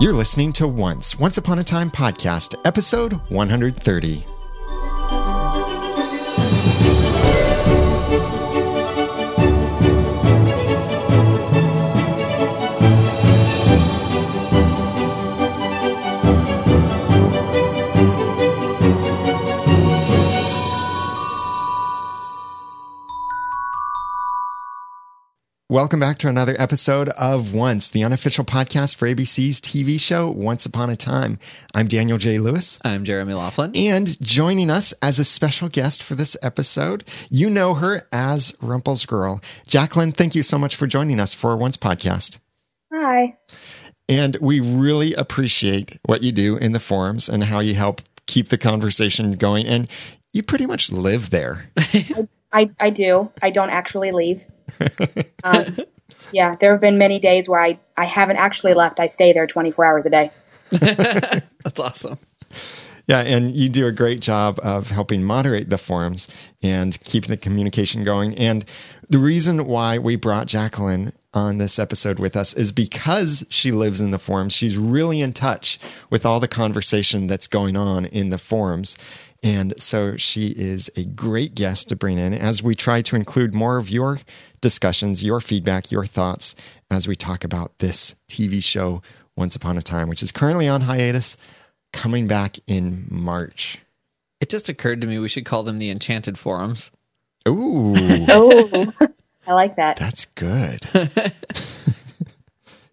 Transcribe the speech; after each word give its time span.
You're 0.00 0.12
listening 0.12 0.52
to 0.54 0.66
Once, 0.66 1.18
Once 1.20 1.38
Upon 1.38 1.60
a 1.60 1.64
Time 1.64 1.88
podcast, 1.88 2.56
episode 2.64 3.12
130. 3.30 4.33
Welcome 25.74 25.98
back 25.98 26.18
to 26.18 26.28
another 26.28 26.54
episode 26.56 27.08
of 27.08 27.52
Once, 27.52 27.88
the 27.88 28.04
unofficial 28.04 28.44
podcast 28.44 28.94
for 28.94 29.08
ABC's 29.08 29.60
TV 29.60 29.98
show 29.98 30.30
Once 30.30 30.64
Upon 30.64 30.88
a 30.88 30.94
Time. 30.94 31.36
I'm 31.74 31.88
Daniel 31.88 32.16
J. 32.16 32.38
Lewis. 32.38 32.78
I'm 32.84 33.02
Jeremy 33.02 33.34
Laughlin. 33.34 33.72
And 33.74 34.16
joining 34.22 34.70
us 34.70 34.94
as 35.02 35.18
a 35.18 35.24
special 35.24 35.68
guest 35.68 36.00
for 36.00 36.14
this 36.14 36.36
episode, 36.42 37.02
you 37.28 37.50
know 37.50 37.74
her 37.74 38.06
as 38.12 38.54
Rumple's 38.62 39.04
Girl. 39.04 39.42
Jacqueline, 39.66 40.12
thank 40.12 40.36
you 40.36 40.44
so 40.44 40.58
much 40.58 40.76
for 40.76 40.86
joining 40.86 41.18
us 41.18 41.34
for 41.34 41.56
Once 41.56 41.76
podcast. 41.76 42.38
Hi. 42.92 43.36
And 44.08 44.36
we 44.40 44.60
really 44.60 45.12
appreciate 45.14 45.98
what 46.04 46.22
you 46.22 46.30
do 46.30 46.56
in 46.56 46.70
the 46.70 46.78
forums 46.78 47.28
and 47.28 47.42
how 47.42 47.58
you 47.58 47.74
help 47.74 48.00
keep 48.26 48.46
the 48.46 48.58
conversation 48.58 49.32
going. 49.32 49.66
And 49.66 49.88
you 50.32 50.44
pretty 50.44 50.66
much 50.66 50.92
live 50.92 51.30
there. 51.30 51.68
I, 52.52 52.70
I 52.78 52.90
do. 52.90 53.32
I 53.42 53.50
don't 53.50 53.70
actually 53.70 54.12
leave. 54.12 54.44
um, 55.44 55.76
yeah, 56.32 56.56
there 56.56 56.72
have 56.72 56.80
been 56.80 56.98
many 56.98 57.18
days 57.18 57.48
where 57.48 57.60
I, 57.60 57.78
I 57.96 58.04
haven't 58.04 58.36
actually 58.36 58.74
left. 58.74 59.00
I 59.00 59.06
stay 59.06 59.32
there 59.32 59.46
24 59.46 59.84
hours 59.84 60.06
a 60.06 60.10
day. 60.10 60.30
That's 60.70 61.78
awesome. 61.80 62.18
Yeah, 63.06 63.20
and 63.20 63.54
you 63.54 63.68
do 63.68 63.86
a 63.86 63.92
great 63.92 64.20
job 64.20 64.58
of 64.62 64.90
helping 64.90 65.22
moderate 65.22 65.68
the 65.68 65.76
forums 65.76 66.26
and 66.62 66.98
keeping 67.04 67.30
the 67.30 67.36
communication 67.36 68.02
going. 68.02 68.34
And 68.36 68.64
the 69.10 69.18
reason 69.18 69.66
why 69.66 69.98
we 69.98 70.16
brought 70.16 70.46
Jacqueline 70.46 71.12
on 71.34 71.58
this 71.58 71.78
episode 71.78 72.18
with 72.18 72.36
us 72.36 72.54
is 72.54 72.72
because 72.72 73.44
she 73.50 73.72
lives 73.72 74.00
in 74.00 74.10
the 74.10 74.18
forums. 74.18 74.54
She's 74.54 74.78
really 74.78 75.20
in 75.20 75.32
touch 75.32 75.78
with 76.08 76.24
all 76.24 76.40
the 76.40 76.48
conversation 76.48 77.26
that's 77.26 77.46
going 77.48 77.76
on 77.76 78.06
in 78.06 78.30
the 78.30 78.38
forums. 78.38 78.96
And 79.44 79.74
so 79.76 80.16
she 80.16 80.48
is 80.48 80.90
a 80.96 81.04
great 81.04 81.54
guest 81.54 81.88
to 81.90 81.96
bring 81.96 82.16
in 82.16 82.32
as 82.32 82.62
we 82.62 82.74
try 82.74 83.02
to 83.02 83.14
include 83.14 83.54
more 83.54 83.76
of 83.76 83.90
your 83.90 84.20
discussions, 84.62 85.22
your 85.22 85.38
feedback, 85.42 85.92
your 85.92 86.06
thoughts 86.06 86.56
as 86.90 87.06
we 87.06 87.14
talk 87.14 87.44
about 87.44 87.78
this 87.78 88.14
TV 88.26 88.64
show, 88.64 89.02
Once 89.36 89.54
Upon 89.54 89.76
a 89.76 89.82
Time, 89.82 90.08
which 90.08 90.22
is 90.22 90.32
currently 90.32 90.66
on 90.66 90.80
hiatus, 90.80 91.36
coming 91.92 92.26
back 92.26 92.56
in 92.66 93.06
March. 93.10 93.80
It 94.40 94.48
just 94.48 94.70
occurred 94.70 95.02
to 95.02 95.06
me 95.06 95.18
we 95.18 95.28
should 95.28 95.44
call 95.44 95.62
them 95.62 95.78
the 95.78 95.90
Enchanted 95.90 96.38
Forums. 96.38 96.90
Ooh. 97.46 97.92
oh, 98.28 98.92
I 99.46 99.52
like 99.52 99.76
that. 99.76 99.98
That's 99.98 100.24
good. 100.24 100.80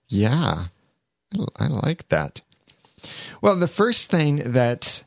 yeah, 0.09 0.65
I 1.55 1.67
like 1.67 2.09
that. 2.09 2.41
Well, 3.41 3.55
the 3.55 3.69
first 3.69 4.11
thing 4.11 4.51
that 4.51 5.05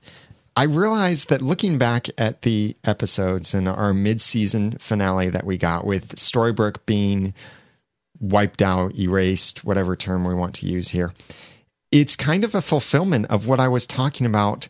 I 0.56 0.64
realized 0.64 1.30
that 1.30 1.42
looking 1.42 1.78
back 1.78 2.08
at 2.16 2.42
the 2.42 2.76
episodes 2.84 3.54
and 3.54 3.68
our 3.68 3.92
mid-season 3.92 4.78
finale 4.78 5.28
that 5.30 5.44
we 5.44 5.58
got 5.58 5.84
with 5.84 6.14
Storybrooke 6.14 6.86
being 6.86 7.34
wiped 8.20 8.62
out, 8.62 8.96
erased, 8.96 9.64
whatever 9.64 9.96
term 9.96 10.24
we 10.24 10.34
want 10.34 10.54
to 10.56 10.66
use 10.66 10.90
here, 10.90 11.12
it's 11.90 12.14
kind 12.14 12.44
of 12.44 12.54
a 12.54 12.62
fulfillment 12.62 13.26
of 13.26 13.46
what 13.46 13.58
I 13.58 13.68
was 13.68 13.86
talking 13.86 14.26
about 14.26 14.68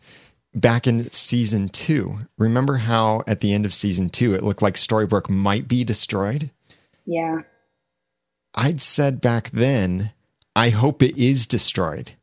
back 0.55 0.87
in 0.87 1.11
season 1.11 1.69
two. 1.69 2.19
Remember 2.37 2.77
how 2.77 3.23
at 3.27 3.41
the 3.41 3.53
end 3.53 3.65
of 3.65 3.73
season 3.73 4.09
two 4.09 4.33
it 4.33 4.43
looked 4.43 4.61
like 4.61 4.75
Storybrooke 4.75 5.29
might 5.29 5.67
be 5.67 5.83
destroyed? 5.83 6.49
Yeah. 7.05 7.41
I'd 8.55 8.81
said 8.81 9.21
back 9.21 9.51
then, 9.51 10.13
I 10.55 10.69
hope 10.69 11.03
it 11.03 11.17
is 11.17 11.45
destroyed. 11.45 12.13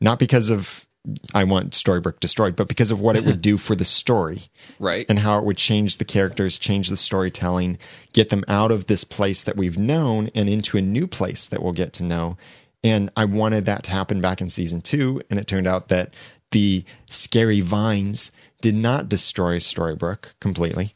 Not 0.00 0.18
because 0.18 0.48
of 0.48 0.86
I 1.34 1.44
want 1.44 1.72
Storybrooke 1.72 2.20
destroyed, 2.20 2.54
but 2.54 2.68
because 2.68 2.90
of 2.90 3.00
what 3.00 3.16
it 3.16 3.24
would 3.24 3.42
do 3.42 3.58
for 3.58 3.74
the 3.74 3.84
story. 3.84 4.44
Right. 4.78 5.06
And 5.08 5.18
how 5.18 5.38
it 5.38 5.44
would 5.44 5.56
change 5.56 5.96
the 5.96 6.04
characters, 6.04 6.58
change 6.58 6.88
the 6.88 6.96
storytelling, 6.96 7.78
get 8.12 8.30
them 8.30 8.44
out 8.46 8.70
of 8.70 8.86
this 8.86 9.04
place 9.04 9.42
that 9.42 9.56
we've 9.56 9.78
known 9.78 10.28
and 10.34 10.48
into 10.48 10.76
a 10.76 10.82
new 10.82 11.06
place 11.06 11.46
that 11.46 11.62
we'll 11.62 11.72
get 11.72 11.92
to 11.94 12.04
know. 12.04 12.36
And 12.84 13.10
I 13.16 13.24
wanted 13.24 13.64
that 13.66 13.84
to 13.84 13.90
happen 13.90 14.20
back 14.20 14.40
in 14.40 14.50
season 14.50 14.80
two. 14.80 15.20
And 15.30 15.38
it 15.38 15.46
turned 15.46 15.66
out 15.66 15.88
that 15.88 16.12
the 16.52 16.84
scary 17.08 17.60
vines 17.60 18.30
did 18.60 18.74
not 18.74 19.08
destroy 19.08 19.58
Storybrooke 19.58 20.34
completely. 20.40 20.94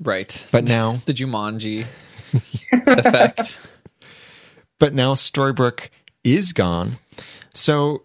Right. 0.00 0.44
But 0.50 0.64
now 0.64 1.00
the 1.06 1.14
Jumanji 1.14 1.84
effect. 2.72 3.58
But 4.78 4.94
now 4.94 5.14
Storybrooke 5.14 5.90
is 6.24 6.52
gone. 6.52 6.98
So 7.52 8.04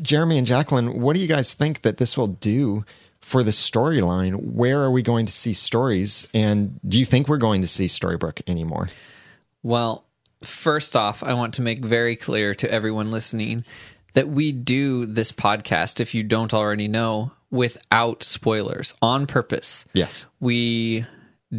Jeremy 0.00 0.38
and 0.38 0.46
Jacqueline, 0.46 1.00
what 1.00 1.14
do 1.14 1.20
you 1.20 1.28
guys 1.28 1.52
think 1.52 1.82
that 1.82 1.98
this 1.98 2.16
will 2.16 2.28
do 2.28 2.84
for 3.20 3.42
the 3.42 3.50
storyline? 3.50 4.36
Where 4.36 4.80
are 4.82 4.90
we 4.90 5.02
going 5.02 5.26
to 5.26 5.32
see 5.32 5.52
stories? 5.52 6.26
And 6.32 6.80
do 6.88 6.98
you 6.98 7.04
think 7.04 7.28
we're 7.28 7.36
going 7.36 7.60
to 7.62 7.68
see 7.68 7.86
Storybrooke 7.86 8.42
anymore? 8.48 8.88
Well, 9.62 10.04
first 10.42 10.96
off, 10.96 11.22
I 11.22 11.34
want 11.34 11.54
to 11.54 11.62
make 11.62 11.84
very 11.84 12.16
clear 12.16 12.54
to 12.54 12.70
everyone 12.70 13.10
listening 13.10 13.64
that 14.14 14.28
we 14.28 14.52
do 14.52 15.06
this 15.06 15.32
podcast, 15.32 16.00
if 16.00 16.14
you 16.14 16.22
don't 16.22 16.52
already 16.52 16.88
know, 16.88 17.32
without 17.50 18.22
spoilers 18.22 18.94
on 19.02 19.26
purpose. 19.26 19.84
Yes. 19.92 20.26
We 20.40 21.06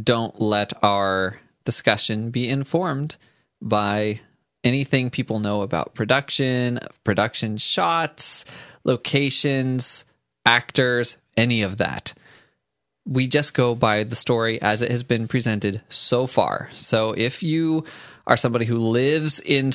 don't 0.03 0.39
let 0.41 0.73
our 0.83 1.39
discussion 1.65 2.29
be 2.31 2.50
informed 2.50 3.15
by 3.61 4.21
anything 4.63 5.09
people 5.09 5.40
know 5.40 5.62
about 5.62 5.94
production, 5.94 6.79
production 7.03 7.57
shots, 7.57 8.46
locations, 8.84 10.06
actors, 10.46 11.18
any 11.38 11.62
of 11.62 11.78
that. 11.78 12.13
We 13.06 13.28
just 13.28 13.53
go 13.53 13.75
by 13.75 14.03
the 14.06 14.16
story 14.16 14.62
as 14.62 14.81
it 14.81 14.90
has 14.90 15.03
been 15.03 15.28
presented 15.28 15.81
so 15.90 16.25
far. 16.25 16.69
So 16.74 17.12
if 17.12 17.44
you 17.44 17.84
are 18.25 18.38
somebody 18.38 18.66
who 18.66 18.78
lives 18.78 19.41
in 19.41 19.74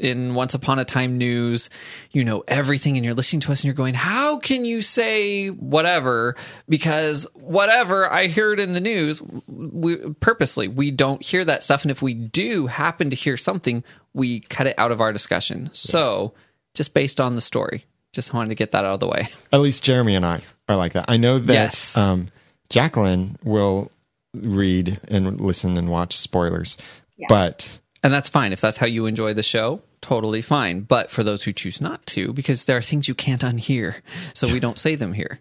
in 0.00 0.34
Once 0.34 0.54
Upon 0.54 0.78
a 0.78 0.84
Time 0.84 1.18
news, 1.18 1.70
you 2.10 2.24
know 2.24 2.42
everything 2.48 2.96
and 2.96 3.04
you're 3.04 3.14
listening 3.14 3.40
to 3.40 3.52
us 3.52 3.60
and 3.60 3.66
you're 3.66 3.74
going, 3.74 3.94
"How 3.94 4.38
can 4.38 4.64
you 4.64 4.82
say 4.82 5.48
whatever 5.48 6.34
because 6.68 7.26
whatever 7.34 8.10
I 8.12 8.26
heard 8.26 8.58
in 8.58 8.72
the 8.72 8.80
news, 8.80 9.22
we 9.46 9.98
purposely 10.14 10.66
we 10.66 10.90
don't 10.90 11.22
hear 11.22 11.44
that 11.44 11.62
stuff 11.62 11.82
and 11.82 11.90
if 11.92 12.02
we 12.02 12.14
do 12.14 12.66
happen 12.66 13.10
to 13.10 13.16
hear 13.16 13.36
something, 13.36 13.84
we 14.14 14.40
cut 14.40 14.66
it 14.66 14.74
out 14.78 14.92
of 14.92 15.00
our 15.00 15.12
discussion. 15.12 15.70
So, 15.72 16.32
just 16.74 16.94
based 16.94 17.20
on 17.20 17.34
the 17.34 17.40
story. 17.40 17.84
Just 18.12 18.34
wanted 18.34 18.48
to 18.48 18.54
get 18.56 18.72
that 18.72 18.84
out 18.84 18.94
of 18.94 19.00
the 19.00 19.06
way. 19.08 19.28
At 19.52 19.60
least 19.60 19.84
Jeremy 19.84 20.14
and 20.16 20.26
I 20.26 20.42
are 20.68 20.76
like 20.76 20.94
that. 20.94 21.04
I 21.08 21.16
know 21.16 21.38
that 21.38 21.52
Yes. 21.52 21.96
um, 21.96 22.28
Jacqueline 22.68 23.36
will 23.44 23.90
read 24.34 24.98
and 25.08 25.40
listen 25.40 25.76
and 25.76 25.88
watch 25.88 26.16
spoilers, 26.16 26.76
Yes. 27.16 27.26
but 27.28 27.78
And 28.02 28.12
that's 28.12 28.28
fine. 28.28 28.52
If 28.52 28.60
that's 28.60 28.78
how 28.78 28.86
you 28.86 29.06
enjoy 29.06 29.34
the 29.34 29.42
show, 29.44 29.82
totally 30.00 30.42
fine. 30.42 30.80
But 30.80 31.10
for 31.12 31.22
those 31.22 31.44
who 31.44 31.52
choose 31.52 31.80
not 31.80 32.04
to, 32.06 32.32
because 32.32 32.64
there 32.64 32.76
are 32.76 32.82
things 32.82 33.06
you 33.08 33.14
can't 33.14 33.42
unhear, 33.42 33.96
so 34.34 34.48
we 34.52 34.58
don't 34.60 34.78
say 34.78 34.94
them 34.96 35.12
here. 35.12 35.38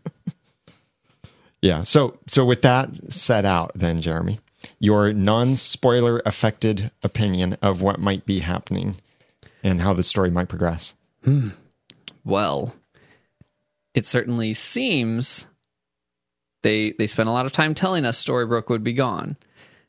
yeah. 1.62 1.84
So 1.84 2.18
so 2.28 2.46
with 2.46 2.62
that 2.62 2.90
set 3.12 3.46
out, 3.46 3.72
then 3.76 4.02
Jeremy, 4.02 4.40
your 4.80 5.14
non-spoiler 5.14 6.22
affected 6.26 6.92
opinion 7.04 7.58
of 7.62 7.82
what 7.82 8.00
might 8.00 8.26
be 8.26 8.40
happening 8.40 8.98
and 9.64 9.82
how 9.82 9.94
the 9.94 10.04
story 10.04 10.30
might 10.32 10.50
progress. 10.50 10.96
Well, 12.24 12.74
it 13.94 14.06
certainly 14.06 14.54
seems 14.54 15.46
they 16.62 16.92
they 16.92 17.08
spent 17.08 17.30
a 17.30 17.32
lot 17.32 17.46
of 17.46 17.52
time 17.52 17.74
telling 17.74 18.06
us 18.06 18.24
Storybrooke 18.24 18.70
would 18.70 18.84
be 18.84 18.94
gone. 18.94 19.38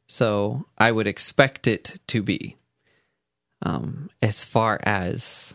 So 0.07 0.65
I 0.77 0.91
would 0.91 1.07
expect 1.07 1.67
it 1.67 2.01
to 2.09 2.23
be. 2.23 2.57
Um, 3.63 4.11
as 4.23 4.45
far 4.45 4.81
as 4.83 5.55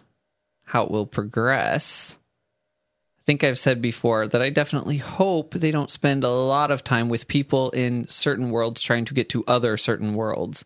how 0.63 0.83
it 0.83 0.91
will 0.91 1.07
progress, 1.07 2.17
I 2.17 2.24
think 3.25 3.43
I've 3.43 3.57
said 3.59 3.81
before 3.81 4.27
that 4.27 4.41
I 4.41 4.49
definitely 4.49 4.97
hope 4.97 5.53
they 5.55 5.71
don't 5.71 5.89
spend 5.89 6.23
a 6.23 6.29
lot 6.29 6.69
of 6.71 6.83
time 6.83 7.09
with 7.09 7.27
people 7.27 7.71
in 7.71 8.07
certain 8.07 8.51
worlds 8.51 8.81
trying 8.81 9.05
to 9.05 9.13
get 9.15 9.29
to 9.29 9.43
other 9.47 9.77
certain 9.77 10.13
worlds 10.13 10.63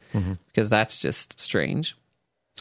because 0.48 0.70
that's 0.70 1.00
just 1.00 1.40
strange. 1.40 1.96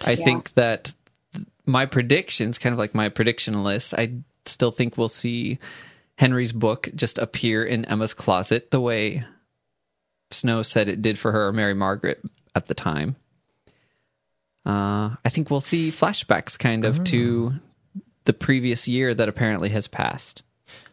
I 0.01 0.13
Yeah. 0.13 0.25
think 0.25 0.55
that 0.55 0.93
th- 1.33 1.47
my 1.67 1.85
predictions, 1.87 2.59
kind 2.59 2.73
of 2.73 2.79
like 2.79 2.95
my 2.95 3.09
prediction 3.09 3.65
list, 3.65 3.93
I 3.93 4.13
still 4.47 4.71
think 4.71 4.97
we'll 4.97 5.09
see 5.09 5.59
Henry's 6.17 6.53
book 6.53 6.89
just 6.95 7.19
appear 7.19 7.65
in 7.65 7.85
Emma's 7.85 8.15
closet 8.15 8.71
the 8.71 8.81
way 8.81 9.25
Snow 10.31 10.63
said 10.63 10.89
it 10.89 11.03
did 11.03 11.19
for 11.19 11.33
her, 11.33 11.49
or 11.49 11.53
Mary 11.53 11.75
Margaret, 11.75 12.23
at 12.55 12.67
the 12.67 12.75
time. 12.75 13.17
Uh, 14.67 15.17
I 15.25 15.29
think 15.31 15.51
we'll 15.51 15.61
see 15.63 15.91
flashbacks 15.91 16.59
kind 16.59 16.85
of 16.85 17.03
to 17.05 17.55
the 18.29 18.35
previous 18.35 18.87
year 18.87 19.15
that 19.15 19.27
apparently 19.27 19.71
has 19.71 19.89
passed. 19.89 20.43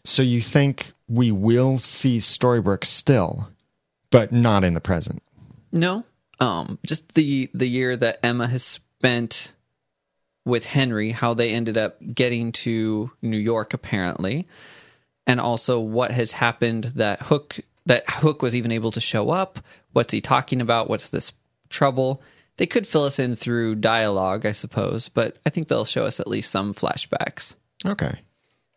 So 0.05 0.23
you 0.23 0.41
think 0.41 0.93
we 1.09 1.33
will 1.33 1.77
see 1.77 2.19
Storybrooke 2.19 2.85
still, 2.85 3.49
but 4.09 4.31
not 4.31 4.63
in 4.63 4.73
the 4.73 4.79
present? 4.79 5.21
No, 5.69 6.05
um, 6.39 6.79
just 6.85 7.13
the 7.13 7.49
the 7.53 7.67
year 7.67 7.97
that 7.97 8.19
Emma 8.23 8.47
has 8.47 8.63
spent 8.63 9.51
with 10.45 10.63
Henry, 10.63 11.11
how 11.11 11.33
they 11.33 11.49
ended 11.49 11.77
up 11.77 11.97
getting 12.13 12.53
to 12.53 13.11
New 13.21 13.37
York 13.37 13.73
apparently, 13.73 14.47
and 15.27 15.41
also 15.41 15.77
what 15.77 16.11
has 16.11 16.31
happened 16.31 16.85
that 16.95 17.23
Hook 17.23 17.59
that 17.85 18.09
Hook 18.09 18.41
was 18.41 18.55
even 18.55 18.71
able 18.71 18.91
to 18.91 19.01
show 19.01 19.29
up. 19.29 19.59
What's 19.91 20.13
he 20.13 20.21
talking 20.21 20.61
about? 20.61 20.89
What's 20.89 21.09
this 21.09 21.33
trouble? 21.67 22.21
They 22.57 22.65
could 22.65 22.87
fill 22.87 23.03
us 23.03 23.19
in 23.19 23.35
through 23.35 23.75
dialogue, 23.75 24.45
I 24.45 24.53
suppose, 24.53 25.09
but 25.09 25.37
I 25.45 25.49
think 25.49 25.67
they'll 25.67 25.85
show 25.85 26.05
us 26.05 26.19
at 26.19 26.27
least 26.27 26.51
some 26.51 26.73
flashbacks. 26.73 27.55
Okay. 27.85 28.19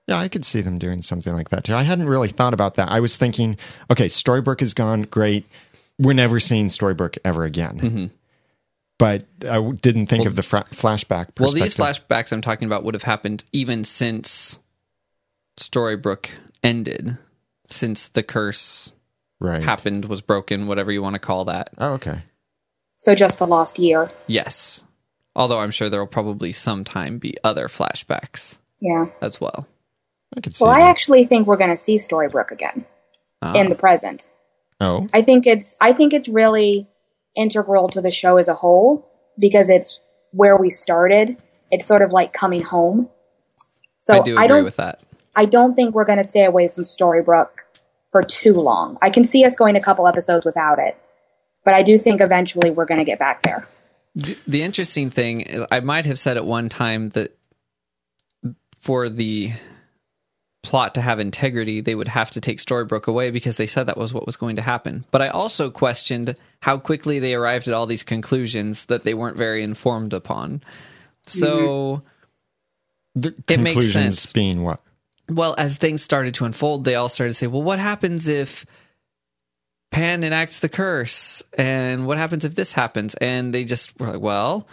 Yeah, 0.09 0.19
I 0.19 0.29
could 0.29 0.45
see 0.45 0.63
them 0.63 0.79
doing 0.79 1.03
something 1.03 1.35
like 1.35 1.51
that 1.51 1.65
too. 1.65 1.75
I 1.75 1.83
hadn't 1.83 2.09
really 2.09 2.29
thought 2.29 2.55
about 2.55 2.77
that. 2.77 2.91
I 2.91 3.01
was 3.01 3.17
thinking, 3.17 3.57
okay, 3.91 4.07
Storybrooke 4.07 4.63
is 4.63 4.75
gone. 4.75 5.03
Great. 5.03 5.47
We're 5.99 6.15
never 6.15 6.41
seeing 6.41 6.69
Storybrooke 6.69 7.19
ever 7.25 7.45
again. 7.45 7.81
Mm-hmm. 7.81 8.07
But 8.99 9.27
I 9.49 9.61
didn't 9.81 10.07
think 10.07 10.27
of 10.27 10.35
the 10.35 10.43
fra- 10.43 10.67
flashback. 10.73 11.39
Well, 11.39 11.53
these 11.53 11.77
flashbacks 11.77 12.33
I'm 12.33 12.41
talking 12.41 12.67
about 12.67 12.83
would 12.83 12.95
have 12.95 13.05
happened 13.05 13.45
even 13.53 13.85
since 13.85 14.59
Storybrooke 15.61 16.31
ended, 16.65 17.17
since 17.67 18.09
the 18.09 18.25
curse 18.25 18.95
right. 19.41 19.63
happened, 19.63 20.07
was 20.07 20.21
broken, 20.21 20.67
whatever 20.67 20.91
you 20.91 21.01
want 21.03 21.15
to 21.15 21.21
call 21.21 21.45
that. 21.45 21.71
Oh, 21.79 21.93
okay. 21.93 22.23
So 22.99 23.15
just 23.15 23.39
the 23.39 23.47
last 23.47 23.79
year. 23.79 24.11
Yes. 24.27 24.83
Although 25.37 25.61
I'm 25.61 25.71
sure 25.71 25.89
there 25.89 26.01
will 26.01 26.09
probably 26.09 26.53
sometime 26.53 27.19
be 27.19 27.37
other 27.45 27.69
flashbacks 27.69 28.59
Yeah. 28.81 29.07
as 29.23 29.41
well. 29.41 29.69
I 30.37 30.41
could 30.41 30.55
see. 30.57 30.65
Well, 30.65 30.73
I 30.73 30.81
that. 30.81 30.89
actually 30.91 31.25
think 31.25 31.47
we're 31.47 31.57
going 31.57 31.71
to 31.71 31.77
see 31.77 31.97
Storybrooke 31.97 32.51
again 32.51 32.85
Uh, 33.41 33.53
in 33.57 33.69
the 33.69 33.77
present. 33.77 34.29
oh, 34.81 35.07
I 35.15 35.23
think 35.23 35.47
it's 35.47 35.77
I 35.81 35.93
think 35.93 36.13
it's 36.13 36.29
really 36.29 36.89
integral 37.37 37.89
to 37.91 38.01
the 38.01 38.11
show 38.11 38.37
as 38.37 38.49
a 38.49 38.55
whole 38.55 39.09
because 39.39 39.69
it's 39.71 40.01
where 40.33 40.57
we 40.57 40.69
started. 40.69 41.41
It's 41.71 41.87
sort 41.87 42.03
of 42.03 42.13
like 42.13 42.33
coming 42.33 42.63
home. 42.63 43.09
So 44.01 44.15
I 44.15 44.21
do 44.21 44.35
agree 44.37 44.49
don't 44.49 44.65
with 44.65 44.77
that. 44.77 45.01
I 45.37 45.45
don't 45.45 45.75
think 45.77 45.95
we're 45.95 46.05
going 46.05 46.19
to 46.19 46.27
stay 46.27 46.45
away 46.45 46.67
from 46.67 46.83
Storybrooke 46.83 47.61
for 48.11 48.23
too 48.23 48.55
long. 48.55 48.99
I 49.01 49.11
can 49.11 49.23
see 49.23 49.45
us 49.45 49.55
going 49.55 49.77
a 49.77 49.81
couple 49.81 50.09
episodes 50.09 50.45
without 50.45 50.79
it, 50.81 50.97
but 51.69 51.75
I 51.75 51.83
do 51.83 51.99
think 51.99 52.23
eventually 52.23 52.71
we're 52.71 52.87
going 52.87 52.97
to 52.97 53.05
get 53.05 53.19
back 53.19 53.43
there. 53.43 53.69
The, 54.15 54.39
the 54.47 54.63
interesting 54.63 55.11
thing, 55.11 55.67
I 55.71 55.81
might 55.81 56.07
have 56.07 56.19
said 56.19 56.39
at 56.39 56.47
one 56.47 56.71
time 56.71 57.11
that 57.11 57.37
for 58.79 59.11
the 59.11 59.53
plot 60.63 60.95
to 60.95 61.03
have 61.03 61.21
integrity, 61.21 61.83
they 61.83 61.95
would 61.95 62.09
have 62.09 62.31
to 62.31 62.41
take 62.41 62.57
Storybrooke 62.57 63.07
away 63.07 63.31
because 63.31 63.59
they 63.59 63.67
said 63.67 63.89
that 63.89 63.99
was 63.99 64.15
what 64.15 64.25
was 64.25 64.39
going 64.39 64.57
to 64.57 64.63
happen. 64.63 65.05
But 65.11 65.21
I 65.21 65.29
also 65.29 65.71
questioned 65.71 66.39
how 66.63 66.79
quickly 66.79 67.19
they 67.19 67.35
arrived 67.35 67.69
at 67.69 67.75
all 67.75 67.85
these 67.85 68.03
conclusions 68.03 68.87
that 68.87 69.03
they 69.03 69.13
weren't 69.13 69.37
very 69.37 69.63
informed 69.63 70.15
upon. 70.15 70.63
So, 71.27 72.03
mm-hmm. 73.15 73.21
the 73.21 73.35
it 73.47 73.61
makes 73.61 73.93
sense. 73.93 74.33
being 74.33 74.63
what? 74.63 74.81
well, 75.29 75.55
as 75.59 75.77
things 75.77 76.03
started 76.03 76.33
to 76.37 76.47
unfold, 76.47 76.85
they 76.85 76.95
all 76.95 77.11
started 77.11 77.33
to 77.33 77.39
say, 77.39 77.47
well, 77.47 77.63
what 77.63 77.79
happens 77.79 78.27
if 78.27 78.65
Pan 79.91 80.23
enacts 80.23 80.61
the 80.61 80.69
curse? 80.69 81.43
And 81.57 82.07
what 82.07 82.19
happens 82.19 82.45
if 82.45 82.55
this 82.55 82.73
happens? 82.73 83.15
And 83.15 83.55
they 83.55 83.65
just 83.65 83.99
were 83.99 84.09
like, 84.09 84.21
well, 84.21 84.69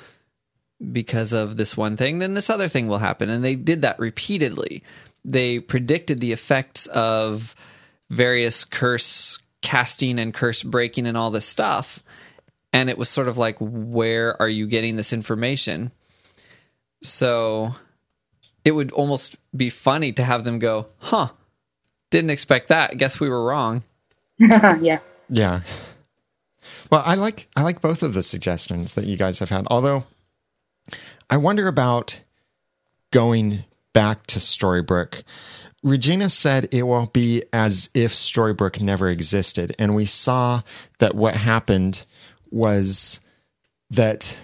because 0.91 1.33
of 1.33 1.57
this 1.57 1.77
one 1.77 1.97
thing, 1.97 2.19
then 2.19 2.33
this 2.33 2.49
other 2.49 2.67
thing 2.67 2.87
will 2.87 2.97
happen. 2.97 3.29
And 3.29 3.43
they 3.43 3.55
did 3.55 3.81
that 3.83 3.99
repeatedly. 3.99 4.83
They 5.23 5.59
predicted 5.59 6.19
the 6.19 6.33
effects 6.33 6.85
of 6.87 7.55
various 8.09 8.65
curse 8.65 9.39
casting 9.61 10.19
and 10.19 10.33
curse 10.33 10.61
breaking 10.61 11.07
and 11.07 11.17
all 11.17 11.31
this 11.31 11.45
stuff. 11.45 12.03
And 12.71 12.89
it 12.89 12.97
was 12.97 13.09
sort 13.09 13.27
of 13.27 13.37
like, 13.37 13.57
where 13.59 14.39
are 14.41 14.49
you 14.49 14.67
getting 14.67 14.97
this 14.97 15.13
information? 15.13 15.91
So 17.01 17.73
it 18.65 18.71
would 18.71 18.91
almost 18.91 19.37
be 19.55 19.69
funny 19.69 20.11
to 20.13 20.23
have 20.23 20.43
them 20.43 20.59
go, 20.59 20.87
huh, 20.97 21.29
didn't 22.11 22.31
expect 22.31 22.67
that. 22.67 22.97
Guess 22.97 23.19
we 23.19 23.29
were 23.29 23.45
wrong. 23.45 23.83
yeah. 24.39 24.99
Yeah. 25.29 25.61
Well, 26.91 27.03
I 27.05 27.15
like 27.15 27.49
I 27.55 27.63
like 27.63 27.81
both 27.81 28.03
of 28.03 28.13
the 28.13 28.23
suggestions 28.23 28.93
that 28.93 29.05
you 29.05 29.17
guys 29.17 29.39
have 29.39 29.49
had. 29.49 29.65
Although 29.71 30.05
I 31.29 31.37
wonder 31.37 31.67
about 31.67 32.19
going 33.11 33.63
back 33.93 34.27
to 34.27 34.39
Storybrooke. 34.39 35.23
Regina 35.81 36.29
said 36.29 36.67
it 36.71 36.83
will 36.83 37.07
be 37.07 37.43
as 37.53 37.89
if 37.93 38.11
Storybrooke 38.11 38.81
never 38.81 39.09
existed, 39.09 39.75
and 39.79 39.95
we 39.95 40.05
saw 40.05 40.61
that 40.99 41.15
what 41.15 41.35
happened 41.35 42.05
was 42.49 43.19
that 43.89 44.39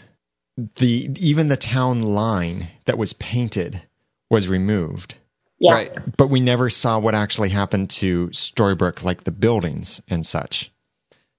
the 0.75 1.09
even 1.19 1.47
the 1.47 1.57
town 1.57 2.01
line 2.01 2.69
that 2.85 2.97
was 2.97 3.13
painted 3.13 3.83
was 4.29 4.47
removed 4.47 5.15
Yeah. 5.61 5.73
Right. 5.73 6.17
but 6.17 6.31
we 6.31 6.39
never 6.39 6.71
saw 6.71 6.97
what 6.97 7.13
actually 7.13 7.49
happened 7.49 7.91
to 7.91 8.29
Storybrooke, 8.29 9.03
like 9.03 9.25
the 9.25 9.31
buildings 9.31 10.01
and 10.09 10.25
such. 10.25 10.71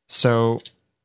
So 0.06 0.60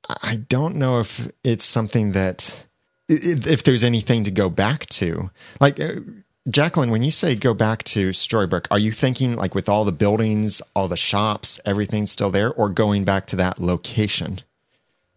I 0.08 0.36
don't 0.36 0.76
know 0.76 1.00
if 1.00 1.28
it's 1.44 1.66
something 1.66 2.12
that 2.12 2.66
if 3.10 3.64
there's 3.64 3.84
anything 3.84 4.24
to 4.26 4.32
go 4.32 4.50
back 4.50 4.86
to. 4.88 5.32
Like 5.60 5.80
uh, 5.80 6.02
Jacqueline, 6.48 6.92
when 6.92 7.02
you 7.02 7.10
say 7.10 7.36
go 7.36 7.56
back 7.56 7.84
to 7.86 8.10
Storybrooke, 8.10 8.68
are 8.70 8.78
you 8.78 8.92
thinking 8.92 9.36
like 9.36 9.56
with 9.56 9.68
all 9.68 9.84
the 9.84 9.92
buildings, 9.92 10.62
all 10.76 10.88
the 10.88 10.96
shops, 10.96 11.60
everything's 11.66 12.12
still 12.12 12.30
there, 12.30 12.54
or 12.54 12.70
going 12.70 13.04
back 13.04 13.26
to 13.28 13.36
that 13.38 13.60
location? 13.60 14.42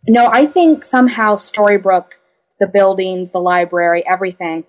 No, 0.09 0.29
I 0.33 0.47
think 0.47 0.85
somehow 0.85 1.37
Storybrooke, 1.37 2.13
the 2.59 2.67
buildings, 2.67 3.33
the 3.33 3.41
library, 3.41 4.03
everything 4.07 4.65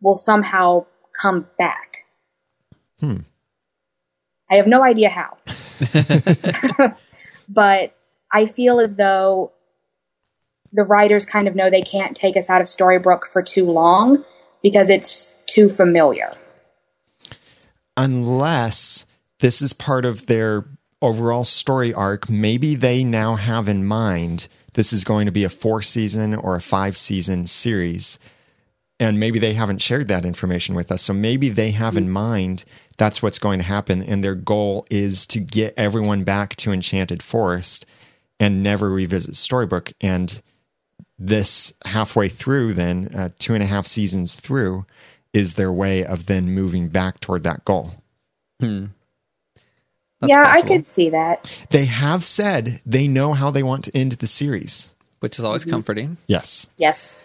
will 0.00 0.16
somehow 0.16 0.86
come 1.20 1.46
back. 1.58 2.01
Hmm. 3.02 3.18
I 4.50 4.56
have 4.56 4.66
no 4.66 4.82
idea 4.82 5.10
how. 5.10 5.36
but 7.48 7.96
I 8.32 8.46
feel 8.46 8.80
as 8.80 8.96
though 8.96 9.52
the 10.72 10.84
writers 10.84 11.24
kind 11.24 11.48
of 11.48 11.54
know 11.54 11.68
they 11.68 11.82
can't 11.82 12.16
take 12.16 12.36
us 12.36 12.48
out 12.48 12.60
of 12.60 12.66
Storybrooke 12.66 13.24
for 13.24 13.42
too 13.42 13.66
long 13.70 14.24
because 14.62 14.88
it's 14.88 15.34
too 15.46 15.68
familiar. 15.68 16.32
unless 17.96 19.04
this 19.40 19.60
is 19.60 19.72
part 19.72 20.04
of 20.04 20.26
their 20.26 20.64
overall 21.00 21.44
story 21.44 21.92
arc, 21.92 22.30
maybe 22.30 22.74
they 22.74 23.04
now 23.04 23.36
have 23.36 23.68
in 23.68 23.84
mind 23.84 24.48
this 24.74 24.92
is 24.92 25.04
going 25.04 25.26
to 25.26 25.32
be 25.32 25.44
a 25.44 25.50
four 25.50 25.82
season 25.82 26.34
or 26.34 26.56
a 26.56 26.60
five 26.60 26.96
season 26.96 27.46
series. 27.46 28.18
And 28.98 29.18
maybe 29.18 29.38
they 29.38 29.54
haven't 29.54 29.82
shared 29.82 30.08
that 30.08 30.24
information 30.24 30.74
with 30.74 30.92
us. 30.92 31.02
So 31.02 31.12
maybe 31.12 31.48
they 31.48 31.72
have 31.72 31.96
in 31.96 32.08
mind 32.10 32.64
that's 32.96 33.22
what's 33.22 33.38
going 33.38 33.58
to 33.58 33.64
happen. 33.64 34.02
And 34.02 34.22
their 34.22 34.34
goal 34.34 34.86
is 34.90 35.26
to 35.28 35.40
get 35.40 35.74
everyone 35.76 36.24
back 36.24 36.56
to 36.56 36.72
Enchanted 36.72 37.22
Forest 37.22 37.86
and 38.38 38.62
never 38.62 38.90
revisit 38.90 39.34
Storybrooke. 39.34 39.92
And 40.00 40.42
this 41.18 41.72
halfway 41.84 42.28
through, 42.28 42.74
then, 42.74 43.14
uh, 43.14 43.28
two 43.38 43.54
and 43.54 43.62
a 43.62 43.66
half 43.66 43.86
seasons 43.86 44.34
through, 44.34 44.86
is 45.32 45.54
their 45.54 45.72
way 45.72 46.04
of 46.04 46.26
then 46.26 46.50
moving 46.50 46.88
back 46.88 47.20
toward 47.20 47.44
that 47.44 47.64
goal. 47.64 47.92
That's 50.22 50.30
yeah, 50.30 50.44
I 50.46 50.62
could 50.62 50.86
see 50.86 51.10
that. 51.10 51.50
They 51.70 51.86
have 51.86 52.24
said 52.24 52.80
they 52.86 53.08
know 53.08 53.32
how 53.32 53.50
they 53.50 53.64
want 53.64 53.84
to 53.84 53.96
end 53.96 54.12
the 54.12 54.28
series. 54.28 54.92
Which 55.18 55.38
is 55.38 55.44
always 55.44 55.64
comforting. 55.64 56.16
Yes. 56.26 56.68
Yes. 56.76 57.16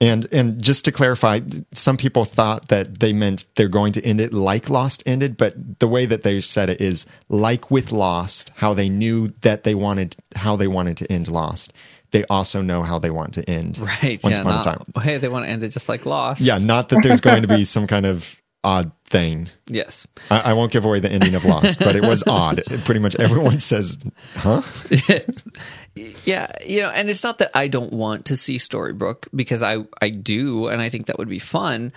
And 0.00 0.28
and 0.32 0.62
just 0.62 0.84
to 0.84 0.92
clarify, 0.92 1.40
some 1.72 1.96
people 1.96 2.24
thought 2.24 2.68
that 2.68 3.00
they 3.00 3.12
meant 3.12 3.44
they're 3.56 3.68
going 3.68 3.92
to 3.94 4.04
end 4.04 4.20
it 4.20 4.32
like 4.32 4.68
Lost 4.68 5.02
ended, 5.06 5.36
but 5.36 5.78
the 5.78 5.88
way 5.88 6.06
that 6.06 6.22
they 6.22 6.40
said 6.40 6.68
it 6.68 6.80
is 6.80 7.06
like 7.28 7.70
with 7.70 7.92
Lost, 7.92 8.50
how 8.56 8.74
they 8.74 8.88
knew 8.88 9.32
that 9.40 9.64
they 9.64 9.74
wanted 9.74 10.16
how 10.34 10.56
they 10.56 10.68
wanted 10.68 10.96
to 10.98 11.10
end 11.10 11.28
Lost. 11.28 11.72
They 12.12 12.24
also 12.26 12.62
know 12.62 12.82
how 12.82 12.98
they 12.98 13.10
want 13.10 13.34
to 13.34 13.50
end 13.50 13.78
Right. 13.78 14.22
Once 14.22 14.36
yeah. 14.36 14.42
Upon 14.42 14.60
a 14.60 14.62
Time. 14.62 14.84
hey, 15.02 15.18
they 15.18 15.28
want 15.28 15.44
to 15.44 15.50
end 15.50 15.64
it 15.64 15.68
just 15.68 15.88
like 15.88 16.06
Lost. 16.06 16.40
Yeah, 16.40 16.58
not 16.58 16.88
that 16.90 17.02
there's 17.02 17.20
going 17.20 17.42
to 17.42 17.48
be 17.48 17.64
some 17.64 17.86
kind 17.86 18.06
of 18.06 18.36
odd 18.66 18.90
thing. 19.06 19.48
Yes. 19.68 20.06
I, 20.28 20.50
I 20.50 20.52
won't 20.54 20.72
give 20.72 20.84
away 20.84 20.98
the 20.98 21.10
ending 21.10 21.36
of 21.36 21.44
Lost, 21.44 21.78
but 21.78 21.94
it 21.94 22.02
was 22.02 22.24
odd. 22.26 22.64
Pretty 22.84 22.98
much 22.98 23.14
everyone 23.14 23.60
says, 23.60 23.96
"Huh?" 24.34 24.62
yeah, 26.24 26.50
you 26.66 26.82
know, 26.82 26.90
and 26.90 27.08
it's 27.08 27.22
not 27.22 27.38
that 27.38 27.52
I 27.54 27.68
don't 27.68 27.92
want 27.92 28.26
to 28.26 28.36
see 28.36 28.56
Storybrooke 28.56 29.28
because 29.34 29.62
I 29.62 29.84
I 30.02 30.10
do, 30.10 30.66
and 30.66 30.82
I 30.82 30.88
think 30.88 31.06
that 31.06 31.18
would 31.18 31.28
be 31.28 31.38
fun. 31.38 31.92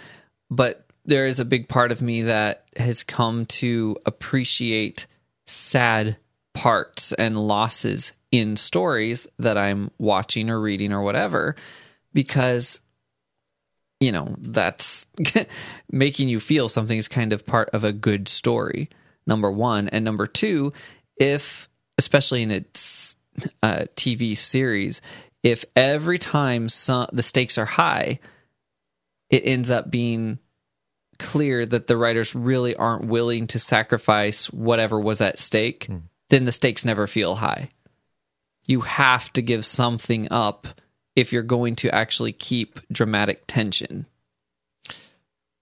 But 0.52 0.86
there 1.06 1.26
is 1.26 1.40
a 1.40 1.46
big 1.46 1.68
part 1.68 1.92
of 1.92 2.02
me 2.02 2.24
that 2.24 2.66
has 2.78 3.04
come 3.04 3.48
to 3.48 3.98
appreciate 4.06 5.08
sad 5.48 6.18
parts 6.54 7.14
and 7.14 7.38
losses 7.38 8.14
in 8.32 8.56
stories 8.56 9.28
that 9.40 9.58
I'm 9.58 9.90
watching 9.98 10.52
or 10.52 10.62
reading 10.62 10.94
or 10.94 11.02
whatever, 11.02 11.56
because 12.14 12.80
you 14.00 14.12
know, 14.12 14.36
that's 14.40 15.06
making 15.92 16.30
you 16.30 16.40
feel 16.40 16.70
something 16.70 16.98
is 16.98 17.08
kind 17.08 17.34
of 17.34 17.46
part 17.46 17.70
of 17.72 17.84
a 17.84 17.92
good 17.92 18.28
story. 18.28 18.90
Number 19.28 19.52
one, 19.52 19.90
and 19.90 20.04
number 20.06 20.26
two, 20.26 20.74
if 21.18 21.70
especially 21.98 22.42
in 22.42 22.52
its 22.52 23.16
uh, 23.62 23.86
TV 23.96 24.36
series, 24.38 25.02
if 25.44 25.66
every 25.76 26.18
time 26.18 26.70
some, 26.70 27.08
the 27.12 27.24
stakes 27.24 27.58
are 27.58 27.66
high, 27.66 28.20
it 29.30 29.44
ends 29.46 29.70
up 29.70 29.92
being 29.92 30.40
clear 31.20 31.66
that 31.66 31.88
the 31.88 31.98
writers 31.98 32.34
really 32.34 32.76
aren't 32.76 33.06
willing 33.06 33.48
to 33.48 33.60
sacrifice 33.60 34.50
whatever 34.52 35.00
was 35.00 35.20
at 35.22 35.38
stake, 35.38 35.86
Hmm. 35.86 35.98
then 36.30 36.46
the 36.46 36.52
stakes 36.52 36.86
never 36.86 37.06
feel 37.06 37.36
high. 37.36 37.70
You 38.66 38.82
have 38.82 39.32
to 39.34 39.42
give 39.42 39.66
something 39.66 40.32
up 40.32 40.68
if 41.20 41.32
you're 41.34 41.44
going 41.44 41.76
to 41.78 41.94
actually 41.94 42.32
keep 42.32 42.80
dramatic 42.92 43.44
tension. 43.48 44.06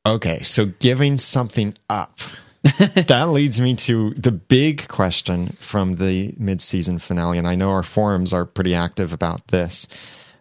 Okay, 0.05 0.41
so 0.41 0.67
giving 0.79 1.17
something 1.17 1.73
up. 1.89 2.19
that 2.79 3.29
leads 3.29 3.61
me 3.61 3.75
to 3.75 4.11
the 4.15 4.31
big 4.31 4.87
question 4.87 5.55
from 5.59 5.95
the 5.95 6.33
mid-season 6.37 6.99
finale, 6.99 7.37
and 7.37 7.47
I 7.47 7.55
know 7.55 7.69
our 7.71 7.83
forums 7.83 8.33
are 8.33 8.45
pretty 8.45 8.73
active 8.73 9.13
about 9.13 9.47
this, 9.49 9.87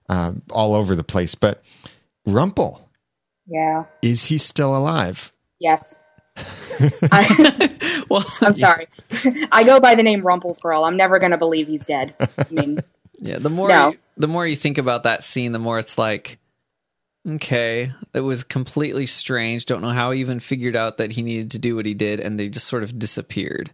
uh, 0.09 0.33
all 0.51 0.75
over 0.75 0.95
the 0.95 1.05
place. 1.05 1.35
But 1.35 1.63
Rumple, 2.27 2.89
Yeah. 3.47 3.85
is 4.03 4.25
he 4.27 4.39
still 4.39 4.77
alive? 4.77 5.33
Yes. 5.59 5.95
I, 7.11 7.71
Well, 8.09 8.25
I'm 8.41 8.55
sorry. 8.55 8.87
I 9.51 9.65
go 9.65 9.81
by 9.81 9.97
the 9.97 10.03
name 10.05 10.23
Rumple's 10.23 10.61
Girl. 10.61 10.85
I'm 10.85 10.97
never 10.97 11.19
going 11.19 11.33
to 11.33 11.39
believe 11.39 11.67
he's 11.67 11.85
dead. 11.85 12.15
I 12.21 12.47
mean, 12.53 12.79
Yeah, 13.27 13.39
the 13.39 13.51
more 13.51 13.69
No. 13.69 13.91
you, 13.93 13.99
the 14.17 14.29
more 14.29 14.47
you 14.47 14.57
think 14.57 14.79
about 14.79 15.03
that 15.03 15.25
scene, 15.25 15.53
the 15.53 15.59
more 15.59 15.79
it's 15.79 15.99
like, 15.99 16.39
okay, 17.29 17.93
it 18.15 18.21
was 18.21 18.45
completely 18.45 19.07
strange. 19.07 19.67
Don't 19.67 19.83
know 19.83 19.91
how 19.91 20.11
he 20.13 20.21
even 20.21 20.41
figured 20.41 20.77
out 20.77 20.99
that 20.99 21.13
he 21.13 21.23
needed 21.23 21.51
to 21.53 21.59
do 21.59 21.77
what 21.77 21.87
he 21.87 21.95
did, 21.95 22.21
and 22.21 22.39
they 22.39 22.49
just 22.49 22.67
sort 22.69 22.83
of 22.83 22.99
disappeared. 22.99 23.71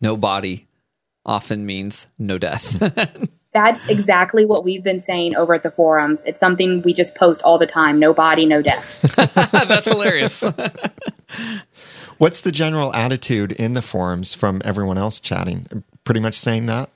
No 0.00 0.16
body 0.16 0.68
often 1.24 1.64
means 1.66 2.06
no 2.18 2.36
death. 2.38 2.78
that's 3.52 3.86
exactly 3.86 4.44
what 4.44 4.64
we've 4.64 4.82
been 4.82 4.98
saying 5.00 5.36
over 5.36 5.54
at 5.54 5.62
the 5.62 5.70
forums. 5.70 6.24
It's 6.24 6.40
something 6.40 6.82
we 6.82 6.92
just 6.92 7.14
post 7.14 7.42
all 7.42 7.58
the 7.58 7.66
time. 7.66 7.98
No 7.98 8.12
body, 8.12 8.46
no 8.46 8.62
death. 8.62 9.00
That's 9.52 9.86
hilarious. 9.86 10.42
What's 12.18 12.40
the 12.40 12.52
general 12.52 12.94
attitude 12.94 13.52
in 13.52 13.74
the 13.74 13.82
forums 13.82 14.32
from 14.34 14.62
everyone 14.64 14.96
else 14.98 15.20
chatting? 15.20 15.84
Pretty 16.04 16.20
much 16.20 16.38
saying 16.38 16.66
that? 16.66 16.90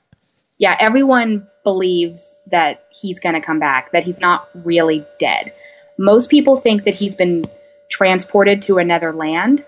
Yeah, 0.58 0.76
everyone 0.80 1.46
believes 1.64 2.36
that 2.50 2.86
he's 2.90 3.18
going 3.18 3.34
to 3.34 3.40
come 3.40 3.58
back, 3.58 3.92
that 3.92 4.04
he's 4.04 4.20
not 4.20 4.48
really 4.64 5.04
dead. 5.18 5.52
Most 5.98 6.30
people 6.30 6.56
think 6.56 6.84
that 6.84 6.94
he's 6.94 7.14
been 7.14 7.44
transported 7.90 8.62
to 8.62 8.78
another 8.78 9.12
land 9.12 9.64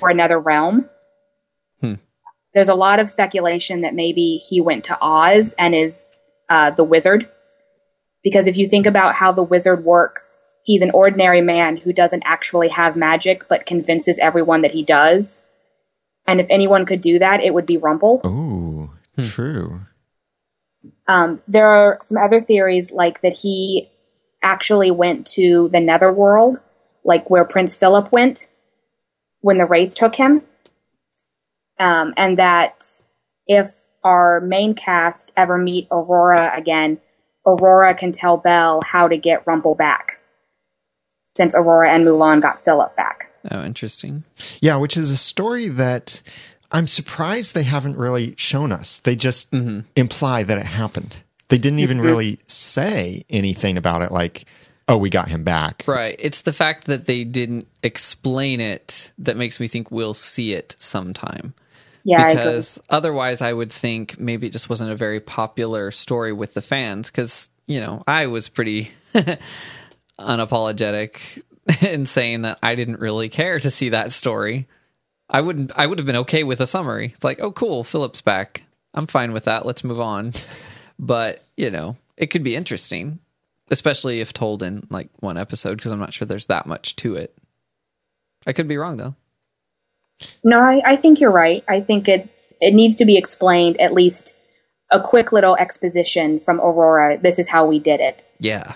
or 0.00 0.10
another 0.10 0.38
realm. 0.38 0.88
Hmm. 1.80 1.94
There's 2.54 2.68
a 2.68 2.74
lot 2.74 2.98
of 2.98 3.10
speculation 3.10 3.82
that 3.82 3.94
maybe 3.94 4.36
he 4.36 4.60
went 4.60 4.84
to 4.84 4.98
Oz 5.00 5.54
and 5.58 5.74
is 5.74 6.06
uh, 6.48 6.70
the 6.70 6.84
wizard. 6.84 7.28
Because 8.22 8.46
if 8.46 8.56
you 8.56 8.68
think 8.68 8.86
about 8.86 9.14
how 9.14 9.32
the 9.32 9.42
wizard 9.42 9.84
works, 9.84 10.38
he's 10.64 10.82
an 10.82 10.90
ordinary 10.92 11.40
man 11.40 11.76
who 11.76 11.92
doesn't 11.92 12.22
actually 12.24 12.68
have 12.68 12.94
magic 12.94 13.48
but 13.48 13.66
convinces 13.66 14.18
everyone 14.18 14.62
that 14.62 14.70
he 14.70 14.82
does. 14.82 15.42
And 16.26 16.40
if 16.40 16.46
anyone 16.50 16.86
could 16.86 17.00
do 17.00 17.18
that, 17.18 17.40
it 17.40 17.52
would 17.52 17.66
be 17.66 17.78
Rumple. 17.78 18.20
Oh, 18.22 18.90
true. 19.24 19.80
Um, 21.12 21.42
there 21.46 21.68
are 21.68 21.98
some 22.02 22.16
other 22.16 22.40
theories 22.40 22.90
like 22.90 23.20
that 23.20 23.36
he 23.36 23.90
actually 24.42 24.90
went 24.90 25.26
to 25.26 25.68
the 25.70 25.78
netherworld, 25.80 26.56
like 27.04 27.28
where 27.28 27.44
Prince 27.44 27.76
Philip 27.76 28.10
went 28.10 28.46
when 29.42 29.58
the 29.58 29.66
Wraith 29.66 29.94
took 29.94 30.14
him. 30.14 30.40
Um, 31.78 32.14
and 32.16 32.38
that 32.38 32.84
if 33.46 33.74
our 34.02 34.40
main 34.40 34.74
cast 34.74 35.32
ever 35.36 35.58
meet 35.58 35.86
Aurora 35.90 36.50
again, 36.56 36.98
Aurora 37.46 37.92
can 37.92 38.12
tell 38.12 38.38
Belle 38.38 38.80
how 38.82 39.06
to 39.06 39.18
get 39.18 39.46
Rumple 39.46 39.74
back. 39.74 40.18
Since 41.32 41.54
Aurora 41.54 41.92
and 41.92 42.06
Mulan 42.06 42.40
got 42.40 42.64
Philip 42.64 42.96
back. 42.96 43.30
oh, 43.50 43.62
interesting. 43.62 44.24
Yeah, 44.62 44.76
which 44.76 44.96
is 44.96 45.10
a 45.10 45.16
story 45.18 45.68
that 45.68 46.22
I'm 46.72 46.88
surprised 46.88 47.54
they 47.54 47.62
haven't 47.62 47.96
really 47.96 48.34
shown 48.36 48.72
us. 48.72 48.98
They 48.98 49.14
just 49.14 49.50
mm-hmm. 49.50 49.80
imply 49.94 50.42
that 50.42 50.58
it 50.58 50.66
happened. 50.66 51.18
They 51.48 51.58
didn't 51.58 51.80
even 51.80 52.00
really 52.00 52.40
say 52.46 53.24
anything 53.28 53.76
about 53.76 54.00
it, 54.00 54.10
like, 54.10 54.46
oh, 54.88 54.96
we 54.96 55.10
got 55.10 55.28
him 55.28 55.44
back. 55.44 55.84
Right. 55.86 56.16
It's 56.18 56.40
the 56.42 56.52
fact 56.52 56.86
that 56.86 57.04
they 57.04 57.24
didn't 57.24 57.68
explain 57.82 58.60
it 58.60 59.12
that 59.18 59.36
makes 59.36 59.60
me 59.60 59.68
think 59.68 59.90
we'll 59.90 60.14
see 60.14 60.54
it 60.54 60.74
sometime. 60.78 61.52
Yeah, 62.04 62.24
I 62.24 62.34
because 62.34 62.80
otherwise 62.90 63.42
I 63.42 63.52
would 63.52 63.72
think 63.72 64.18
maybe 64.18 64.46
it 64.46 64.52
just 64.52 64.68
wasn't 64.68 64.90
a 64.90 64.96
very 64.96 65.20
popular 65.20 65.90
story 65.90 66.32
with 66.32 66.54
the 66.54 66.62
fans 66.62 67.10
because 67.10 67.48
you 67.66 67.80
know 67.80 68.02
I 68.08 68.26
was 68.26 68.48
pretty 68.48 68.90
unapologetic 70.18 71.42
in 71.80 72.06
saying 72.06 72.42
that 72.42 72.58
I 72.62 72.74
didn't 72.74 72.98
really 72.98 73.28
care 73.28 73.58
to 73.60 73.70
see 73.70 73.90
that 73.90 74.10
story. 74.12 74.66
I 75.32 75.40
wouldn't 75.40 75.72
I 75.74 75.86
would 75.86 75.98
have 75.98 76.06
been 76.06 76.16
okay 76.16 76.44
with 76.44 76.60
a 76.60 76.66
summary. 76.66 77.12
It's 77.14 77.24
like, 77.24 77.40
"Oh 77.40 77.50
cool, 77.50 77.82
Philip's 77.82 78.20
back. 78.20 78.62
I'm 78.94 79.06
fine 79.06 79.32
with 79.32 79.44
that. 79.44 79.66
Let's 79.66 79.82
move 79.82 80.00
on." 80.00 80.32
But, 80.98 81.42
you 81.56 81.68
know, 81.70 81.96
it 82.16 82.28
could 82.28 82.44
be 82.44 82.54
interesting, 82.54 83.18
especially 83.70 84.20
if 84.20 84.32
told 84.32 84.62
in 84.62 84.86
like 84.88 85.08
one 85.18 85.36
episode 85.36 85.76
because 85.76 85.90
I'm 85.90 85.98
not 85.98 86.12
sure 86.12 86.26
there's 86.26 86.46
that 86.46 86.64
much 86.64 86.94
to 86.96 87.16
it. 87.16 87.36
I 88.46 88.52
could 88.52 88.68
be 88.68 88.76
wrong 88.76 88.98
though. 88.98 89.16
No, 90.44 90.60
I, 90.60 90.80
I 90.84 90.96
think 90.96 91.18
you're 91.18 91.32
right. 91.32 91.64
I 91.66 91.80
think 91.80 92.08
it 92.08 92.28
it 92.60 92.72
needs 92.72 92.94
to 92.96 93.04
be 93.04 93.16
explained 93.16 93.80
at 93.80 93.92
least 93.92 94.32
a 94.90 95.00
quick 95.00 95.32
little 95.32 95.56
exposition 95.56 96.38
from 96.38 96.60
Aurora. 96.60 97.18
This 97.18 97.40
is 97.40 97.48
how 97.48 97.66
we 97.66 97.80
did 97.80 98.00
it. 98.00 98.24
Yeah. 98.38 98.74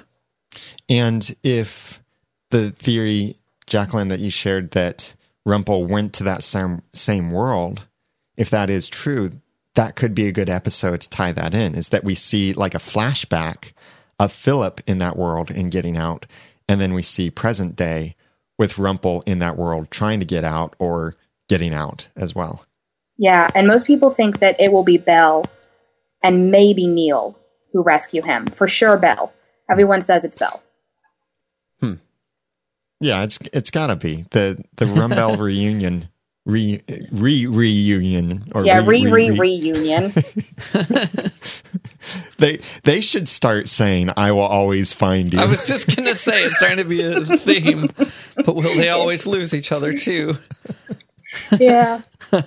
And 0.89 1.37
if 1.45 2.03
the 2.51 2.73
theory, 2.73 3.37
Jacqueline, 3.67 4.09
that 4.09 4.19
you 4.19 4.31
shared 4.31 4.73
that 4.73 5.15
Rumple 5.47 5.87
went 5.87 6.13
to 6.15 6.25
that 6.25 6.43
same 6.43 6.83
same 6.93 7.31
world, 7.31 7.87
if 8.37 8.51
that 8.51 8.69
is 8.69 8.89
true, 8.89 9.41
that 9.77 9.95
could 9.95 10.15
be 10.15 10.27
a 10.27 10.33
good 10.33 10.51
episode 10.51 11.01
to 11.03 11.09
tie 11.09 11.33
that 11.33 11.55
in. 11.55 11.75
Is 11.75 11.91
that 11.91 12.05
we 12.05 12.17
see 12.17 12.53
like 12.53 12.75
a 12.75 12.79
flashback 12.79 13.73
of 14.19 14.33
Philip 14.33 14.81
in 14.87 14.99
that 14.99 15.17
world 15.17 15.51
and 15.51 15.71
getting 15.71 15.97
out, 15.97 16.27
and 16.69 16.81
then 16.81 16.95
we 16.95 17.03
see 17.03 17.31
present 17.31 17.77
day 17.77 18.17
with 18.59 18.79
Rumple 18.79 19.23
in 19.25 19.39
that 19.39 19.57
world 19.57 19.91
trying 19.91 20.19
to 20.19 20.27
get 20.27 20.43
out 20.43 20.75
or 20.81 21.17
getting 21.49 21.73
out 21.73 22.09
as 22.17 22.35
well. 22.35 22.67
Yeah, 23.17 23.47
and 23.55 23.69
most 23.69 23.87
people 23.87 24.11
think 24.11 24.41
that 24.41 24.61
it 24.61 24.73
will 24.73 24.83
be 24.83 24.99
Belle 24.99 25.45
and 26.23 26.51
maybe 26.51 26.89
Neal 26.89 27.39
who 27.73 27.83
rescue 27.83 28.23
him. 28.23 28.47
For 28.47 28.67
sure, 28.67 28.97
Belle. 28.97 29.33
Everyone 29.71 30.01
says 30.01 30.25
it's 30.25 30.37
Belle. 30.37 30.63
Yeah, 33.01 33.23
it's 33.23 33.39
it's 33.53 33.71
got 33.71 33.89
to 33.89 33.97
be 33.97 34.27
the 34.31 34.63
the 34.77 34.87
Rumbelle 34.87 35.39
reunion. 35.41 36.09
Re, 36.45 36.81
re 37.11 37.45
reunion 37.47 38.53
or 38.55 38.65
Yeah, 38.65 38.85
re 38.87 39.05
re 39.11 39.31
reunion. 39.31 40.15
They 42.39 42.61
they 42.85 43.01
should 43.01 43.29
start 43.29 43.69
saying, 43.69 44.11
"I 44.17 44.33
will 44.33 44.41
always 44.43 44.93
find 44.93 45.33
you." 45.33 45.41
I 45.41 45.47
was 45.47 45.67
just 45.67 45.95
gonna 45.95 46.15
say 46.15 46.45
it's 46.45 46.57
starting 46.57 46.79
to 46.79 46.85
be 46.85 47.01
a 47.03 47.25
theme, 47.39 47.89
but 48.37 48.55
will 48.55 48.77
they 48.77 48.91
always 48.91 49.27
lose 49.27 49.55
each 49.55 49.73
other 49.73 49.95
too? 49.95 50.37
yeah. 51.59 52.03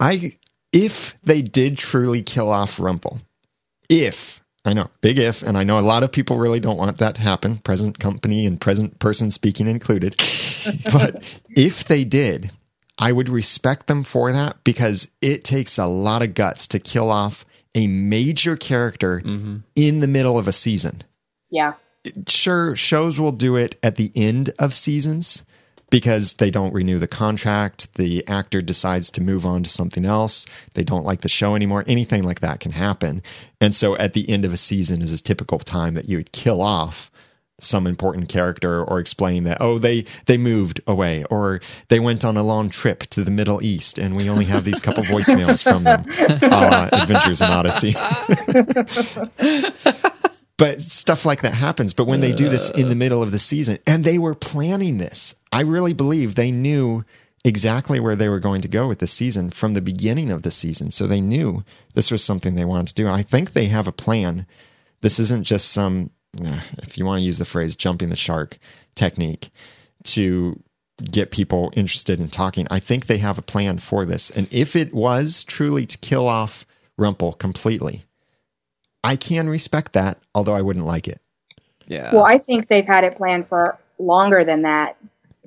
I 0.00 0.36
if 0.72 1.16
they 1.24 1.42
did 1.42 1.78
truly 1.78 2.22
kill 2.22 2.50
off 2.50 2.78
Rumple, 2.78 3.20
if 3.88 4.44
I 4.66 4.72
know 4.72 4.90
big 5.00 5.18
if, 5.18 5.42
and 5.42 5.56
I 5.56 5.64
know 5.64 5.78
a 5.78 5.80
lot 5.80 6.02
of 6.02 6.12
people 6.12 6.38
really 6.38 6.60
don't 6.60 6.76
want 6.76 6.98
that 6.98 7.14
to 7.14 7.22
happen, 7.22 7.58
present 7.58 7.98
company 7.98 8.44
and 8.46 8.60
present 8.60 8.98
person 8.98 9.30
speaking 9.30 9.68
included, 9.68 10.16
but 10.92 11.22
if 11.48 11.84
they 11.84 12.04
did, 12.04 12.50
I 12.98 13.12
would 13.12 13.28
respect 13.28 13.86
them 13.86 14.02
for 14.02 14.32
that 14.32 14.56
because 14.64 15.08
it 15.20 15.44
takes 15.44 15.78
a 15.78 15.86
lot 15.86 16.22
of 16.22 16.34
guts 16.34 16.66
to 16.68 16.80
kill 16.80 17.10
off 17.10 17.44
a 17.74 17.86
major 17.86 18.56
character 18.56 19.20
mm-hmm. 19.24 19.58
in 19.76 20.00
the 20.00 20.06
middle 20.06 20.38
of 20.38 20.48
a 20.48 20.52
season. 20.52 21.04
Yeah. 21.48 21.74
sure 22.26 22.74
shows 22.74 23.20
will 23.20 23.32
do 23.32 23.54
it 23.54 23.78
at 23.82 23.96
the 23.96 24.10
end 24.16 24.52
of 24.58 24.74
seasons 24.74 25.44
because 25.90 26.34
they 26.34 26.50
don't 26.50 26.72
renew 26.72 26.98
the 26.98 27.06
contract 27.06 27.92
the 27.94 28.26
actor 28.26 28.60
decides 28.60 29.10
to 29.10 29.20
move 29.20 29.46
on 29.46 29.62
to 29.62 29.70
something 29.70 30.04
else 30.04 30.46
they 30.74 30.84
don't 30.84 31.04
like 31.04 31.20
the 31.20 31.28
show 31.28 31.54
anymore 31.54 31.84
anything 31.86 32.22
like 32.22 32.40
that 32.40 32.60
can 32.60 32.72
happen 32.72 33.22
and 33.60 33.74
so 33.74 33.96
at 33.96 34.12
the 34.12 34.28
end 34.28 34.44
of 34.44 34.52
a 34.52 34.56
season 34.56 35.02
is 35.02 35.12
a 35.12 35.22
typical 35.22 35.58
time 35.58 35.94
that 35.94 36.08
you 36.08 36.16
would 36.16 36.32
kill 36.32 36.60
off 36.60 37.10
some 37.58 37.86
important 37.86 38.28
character 38.28 38.84
or 38.84 38.98
explain 38.98 39.44
that 39.44 39.56
oh 39.60 39.78
they 39.78 40.04
they 40.26 40.36
moved 40.36 40.80
away 40.86 41.24
or 41.30 41.60
they 41.88 41.98
went 41.98 42.22
on 42.22 42.36
a 42.36 42.42
long 42.42 42.68
trip 42.68 43.04
to 43.04 43.24
the 43.24 43.30
middle 43.30 43.62
east 43.62 43.98
and 43.98 44.14
we 44.14 44.28
only 44.28 44.44
have 44.44 44.64
these 44.64 44.80
couple 44.80 45.02
voicemails 45.04 45.62
from 45.62 45.84
them 45.84 46.04
la 46.42 46.88
adventures 46.92 47.40
in 47.40 47.48
odyssey 47.48 47.94
but 50.58 50.80
stuff 50.80 51.26
like 51.26 51.42
that 51.42 51.54
happens. 51.54 51.92
But 51.92 52.06
when 52.06 52.20
they 52.20 52.32
do 52.32 52.48
this 52.48 52.70
in 52.70 52.88
the 52.88 52.94
middle 52.94 53.22
of 53.22 53.30
the 53.30 53.38
season, 53.38 53.78
and 53.86 54.04
they 54.04 54.18
were 54.18 54.34
planning 54.34 54.98
this, 54.98 55.34
I 55.56 55.60
really 55.60 55.94
believe 55.94 56.34
they 56.34 56.50
knew 56.50 57.02
exactly 57.42 57.98
where 57.98 58.14
they 58.14 58.28
were 58.28 58.40
going 58.40 58.60
to 58.60 58.68
go 58.68 58.86
with 58.88 58.98
the 58.98 59.06
season 59.06 59.50
from 59.50 59.72
the 59.72 59.80
beginning 59.80 60.30
of 60.30 60.42
the 60.42 60.50
season. 60.50 60.90
So 60.90 61.06
they 61.06 61.22
knew 61.22 61.64
this 61.94 62.10
was 62.10 62.22
something 62.22 62.54
they 62.54 62.66
wanted 62.66 62.88
to 62.88 62.94
do. 62.94 63.08
I 63.08 63.22
think 63.22 63.52
they 63.52 63.64
have 63.68 63.88
a 63.88 63.92
plan. 63.92 64.46
This 65.00 65.18
isn't 65.18 65.44
just 65.44 65.70
some, 65.70 66.10
eh, 66.44 66.60
if 66.82 66.98
you 66.98 67.06
want 67.06 67.20
to 67.20 67.24
use 67.24 67.38
the 67.38 67.46
phrase 67.46 67.74
jumping 67.74 68.10
the 68.10 68.16
shark 68.16 68.58
technique 68.94 69.48
to 70.04 70.62
get 71.10 71.30
people 71.30 71.72
interested 71.74 72.20
in 72.20 72.28
talking. 72.28 72.66
I 72.70 72.78
think 72.78 73.06
they 73.06 73.18
have 73.18 73.38
a 73.38 73.42
plan 73.42 73.78
for 73.78 74.04
this. 74.04 74.28
And 74.28 74.52
if 74.52 74.76
it 74.76 74.92
was 74.92 75.42
truly 75.42 75.86
to 75.86 75.96
kill 75.96 76.28
off 76.28 76.66
Rumple 76.98 77.32
completely, 77.32 78.04
I 79.02 79.16
can 79.16 79.48
respect 79.48 79.94
that, 79.94 80.18
although 80.34 80.54
I 80.54 80.60
wouldn't 80.60 80.84
like 80.84 81.08
it. 81.08 81.22
Yeah. 81.86 82.14
Well, 82.14 82.26
I 82.26 82.36
think 82.36 82.68
they've 82.68 82.86
had 82.86 83.04
it 83.04 83.16
planned 83.16 83.48
for 83.48 83.78
longer 83.98 84.44
than 84.44 84.62
that, 84.62 84.98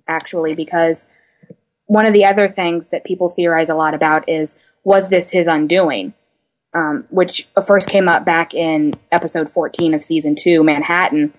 actually, 0.10 0.56
because 0.56 1.06
one 1.86 2.06
of 2.06 2.14
the 2.14 2.26
other 2.26 2.50
things 2.50 2.90
that 2.90 3.06
people 3.06 3.30
theorize 3.30 3.70
a 3.70 3.76
lot 3.76 3.94
about 3.94 4.28
is 4.28 4.56
was 4.84 5.10
this 5.10 5.32
his 5.32 5.48
undoing? 5.48 6.14
Um, 6.74 7.06
which 7.10 7.48
first 7.66 7.90
came 7.90 8.08
up 8.08 8.26
back 8.26 8.54
in 8.54 8.94
episode 9.12 9.50
14 9.50 9.96
of 9.96 10.04
season 10.04 10.36
two, 10.36 10.64
Manhattan. 10.64 11.34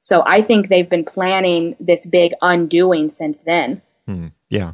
So 0.00 0.24
I 0.26 0.42
think 0.42 0.68
they've 0.68 0.88
been 0.88 1.04
planning 1.04 1.76
this 1.78 2.04
big 2.06 2.32
undoing 2.42 3.08
since 3.08 3.40
then. 3.40 3.82
Hmm. 4.06 4.28
Yeah. 4.50 4.72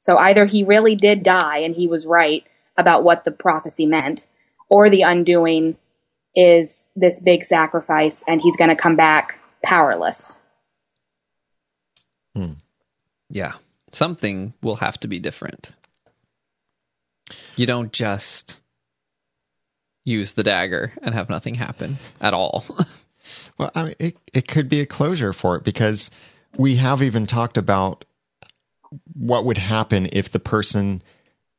So 0.00 0.18
either 0.18 0.44
he 0.44 0.64
really 0.64 0.96
did 0.96 1.22
die 1.22 1.58
and 1.58 1.74
he 1.74 1.86
was 1.86 2.04
right 2.04 2.44
about 2.76 3.04
what 3.04 3.24
the 3.24 3.30
prophecy 3.30 3.86
meant, 3.86 4.26
or 4.68 4.90
the 4.90 5.02
undoing 5.02 5.76
is 6.34 6.90
this 6.96 7.20
big 7.20 7.44
sacrifice 7.44 8.24
and 8.26 8.40
he's 8.40 8.56
going 8.56 8.70
to 8.70 8.76
come 8.76 8.96
back 8.96 9.40
powerless. 9.64 10.36
Hmm. 12.34 12.54
yeah. 13.30 13.54
Something 13.92 14.54
will 14.60 14.76
have 14.76 14.98
to 15.00 15.08
be 15.08 15.20
different. 15.20 15.72
You 17.54 17.66
don't 17.66 17.92
just 17.92 18.60
use 20.04 20.32
the 20.32 20.42
dagger 20.42 20.92
and 21.00 21.14
have 21.14 21.30
nothing 21.30 21.54
happen 21.54 21.98
at 22.20 22.34
all. 22.34 22.64
Well, 23.56 23.70
I 23.74 23.84
mean, 23.84 23.94
it, 23.98 24.16
it 24.32 24.48
could 24.48 24.68
be 24.68 24.80
a 24.80 24.86
closure 24.86 25.32
for 25.32 25.56
it 25.56 25.64
because 25.64 26.10
we 26.56 26.76
have 26.76 27.02
even 27.02 27.26
talked 27.26 27.56
about 27.56 28.04
what 29.14 29.44
would 29.44 29.58
happen 29.58 30.08
if 30.12 30.30
the 30.30 30.40
person 30.40 31.02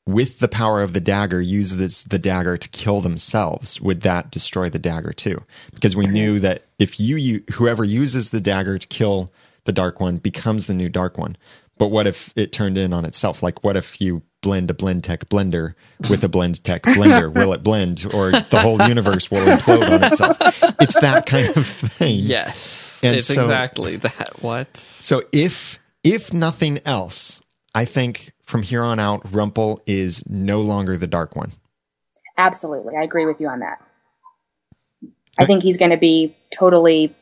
with 0.05 0.39
the 0.39 0.47
power 0.47 0.83
of 0.83 0.93
the 0.93 0.99
dagger 0.99 1.41
uses 1.41 2.03
the 2.03 2.19
dagger 2.19 2.57
to 2.57 2.69
kill 2.69 3.01
themselves. 3.01 3.81
Would 3.81 4.01
that 4.01 4.29
destroy 4.29 4.69
the 4.69 4.79
dagger 4.79 5.13
too? 5.13 5.43
Because 5.73 5.95
we 5.95 6.05
knew 6.05 6.39
that 6.39 6.63
if 6.77 6.99
you, 6.99 7.15
you 7.15 7.43
whoever 7.53 7.83
uses 7.83 8.29
the 8.29 8.41
dagger 8.41 8.77
to 8.77 8.87
kill 8.87 9.31
the 9.65 9.73
dark 9.73 9.99
one 9.99 10.17
becomes 10.17 10.67
the 10.67 10.73
new 10.73 10.89
dark 10.89 11.17
one. 11.17 11.35
But 11.77 11.87
what 11.87 12.07
if 12.07 12.31
it 12.37 12.53
turned 12.53 12.77
in 12.77 12.93
on 12.93 13.03
itself? 13.03 13.43
Like, 13.43 13.63
what 13.63 13.75
if 13.75 13.99
you 13.99 14.21
blend 14.41 14.71
a 14.71 14.73
Blendtec 14.73 15.25
blender 15.25 15.73
with 16.09 16.23
a 16.23 16.29
Blendtec 16.29 16.79
blender? 16.95 17.33
will 17.33 17.51
it 17.53 17.63
blend 17.63 18.05
or 18.13 18.31
the 18.31 18.59
whole 18.61 18.81
universe 18.87 19.29
will 19.29 19.45
implode 19.45 19.91
on 19.91 20.03
itself? 20.03 20.37
It's 20.79 20.97
that 21.01 21.25
kind 21.25 21.55
of 21.57 21.67
thing. 21.67 22.15
yes. 22.19 22.99
And 23.03 23.17
it's 23.17 23.27
so- 23.27 23.41
exactly 23.41 23.97
that. 23.97 24.37
What? 24.41 24.77
So 24.77 25.21
if 25.33 25.77
if 26.03 26.31
nothing 26.31 26.79
else, 26.85 27.41
I 27.73 27.83
think 27.85 28.31
from 28.45 28.61
here 28.61 28.83
on 28.83 28.99
out, 28.99 29.29
Rumple 29.33 29.81
is 29.85 30.23
no 30.29 30.61
longer 30.61 30.97
the 30.97 31.07
dark 31.07 31.35
one. 31.35 31.51
Absolutely. 32.37 32.95
I 32.95 33.01
agree 33.03 33.25
with 33.25 33.41
you 33.41 33.47
on 33.49 33.59
that. 33.59 33.81
I 35.37 35.45
think 35.45 35.63
he's 35.63 35.75
going 35.77 35.91
to 35.91 35.97
be 35.97 36.35
totally 36.57 37.13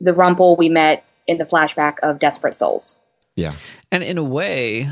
the 0.00 0.12
Rumple 0.12 0.56
we 0.56 0.68
met 0.68 1.04
in 1.26 1.38
the 1.38 1.44
flashback 1.44 1.96
of 2.02 2.18
Desperate 2.18 2.54
Souls. 2.54 2.96
Yeah. 3.36 3.54
And 3.90 4.02
in 4.02 4.18
a 4.18 4.22
way, 4.24 4.90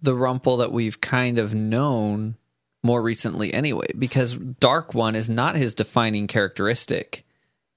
the 0.00 0.14
Rumple 0.14 0.58
that 0.58 0.72
we've 0.72 1.00
kind 1.00 1.38
of 1.38 1.54
known 1.54 2.36
more 2.82 3.00
recently 3.02 3.54
anyway, 3.54 3.86
because 3.98 4.34
Dark 4.34 4.94
One 4.94 5.14
is 5.14 5.30
not 5.30 5.54
his 5.56 5.74
defining 5.74 6.26
characteristic. 6.26 7.24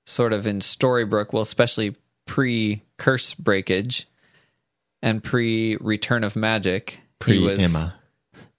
Sort 0.07 0.33
of 0.33 0.45
in 0.47 0.59
Storybrooke, 0.59 1.33
well, 1.33 1.41
especially 1.43 1.95
pre 2.25 2.83
Curse 2.97 3.33
Breakage 3.35 4.07
and 5.01 5.23
pre 5.23 5.77
Return 5.77 6.23
of 6.23 6.35
Magic. 6.35 6.99
Pre 7.19 7.39
was- 7.43 7.59
Emma. 7.59 7.95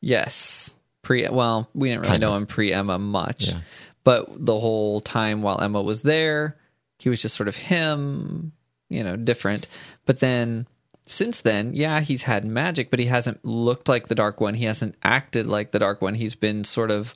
Yes. 0.01 0.73
Pre 1.03 1.29
well, 1.29 1.69
we 1.75 1.89
didn't 1.89 2.03
really 2.03 2.11
Kind 2.11 2.21
know 2.21 2.33
of. 2.33 2.39
him 2.43 2.47
pre 2.47 2.73
Emma 2.73 2.99
much. 2.99 3.49
Yeah. 3.49 3.61
But 4.05 4.27
the 4.45 4.59
whole 4.59 5.01
time 5.01 5.43
while 5.43 5.61
Emma 5.61 5.83
was 5.83 6.03
there, 6.03 6.57
he 6.99 7.09
was 7.09 7.21
just 7.23 7.35
sort 7.35 7.49
of 7.49 7.57
him, 7.57 8.53
you 8.89 9.03
know, 9.05 9.17
different. 9.17 9.69
But 10.05 10.21
then 10.21 10.67
since 11.07 11.41
then, 11.41 11.73
yeah, 11.75 12.01
he's 12.01 12.23
had 12.25 12.45
magic, 12.45 12.91
but 12.91 12.99
he 12.99 13.07
hasn't 13.07 13.45
looked 13.45 13.89
like 13.89 14.09
the 14.09 14.15
Dark 14.15 14.41
One. 14.41 14.55
He 14.55 14.65
hasn't 14.65 14.97
acted 15.03 15.47
like 15.47 15.71
the 15.71 15.79
Dark 15.79 16.03
One. 16.03 16.15
He's 16.15 16.35
been 16.35 16.65
sort 16.65 16.91
of 16.91 17.15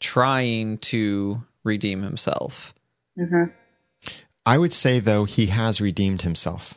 trying 0.00 0.78
to 0.78 1.42
redeem 1.64 2.02
himself. 2.02 2.74
hmm 3.16 3.44
I 4.46 4.56
would 4.56 4.72
say 4.72 4.98
though 4.98 5.24
he 5.26 5.46
has 5.46 5.78
redeemed 5.78 6.22
himself 6.22 6.74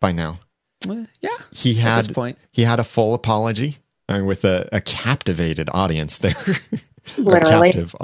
by 0.00 0.12
now. 0.12 0.40
Eh, 0.86 1.06
Yeah. 1.22 1.30
He 1.50 1.70
At 1.70 1.76
had 1.82 2.04
this 2.04 2.12
point. 2.12 2.36
he 2.52 2.62
had 2.64 2.78
a 2.78 2.84
full 2.84 3.14
apology 3.14 3.78
I 4.08 4.18
mean, 4.18 4.26
with 4.26 4.44
a, 4.44 4.68
a 4.70 4.82
captivated 4.82 5.70
audience 5.72 6.18
there. 6.18 6.34
Literally. 7.16 7.72
captive 7.72 7.94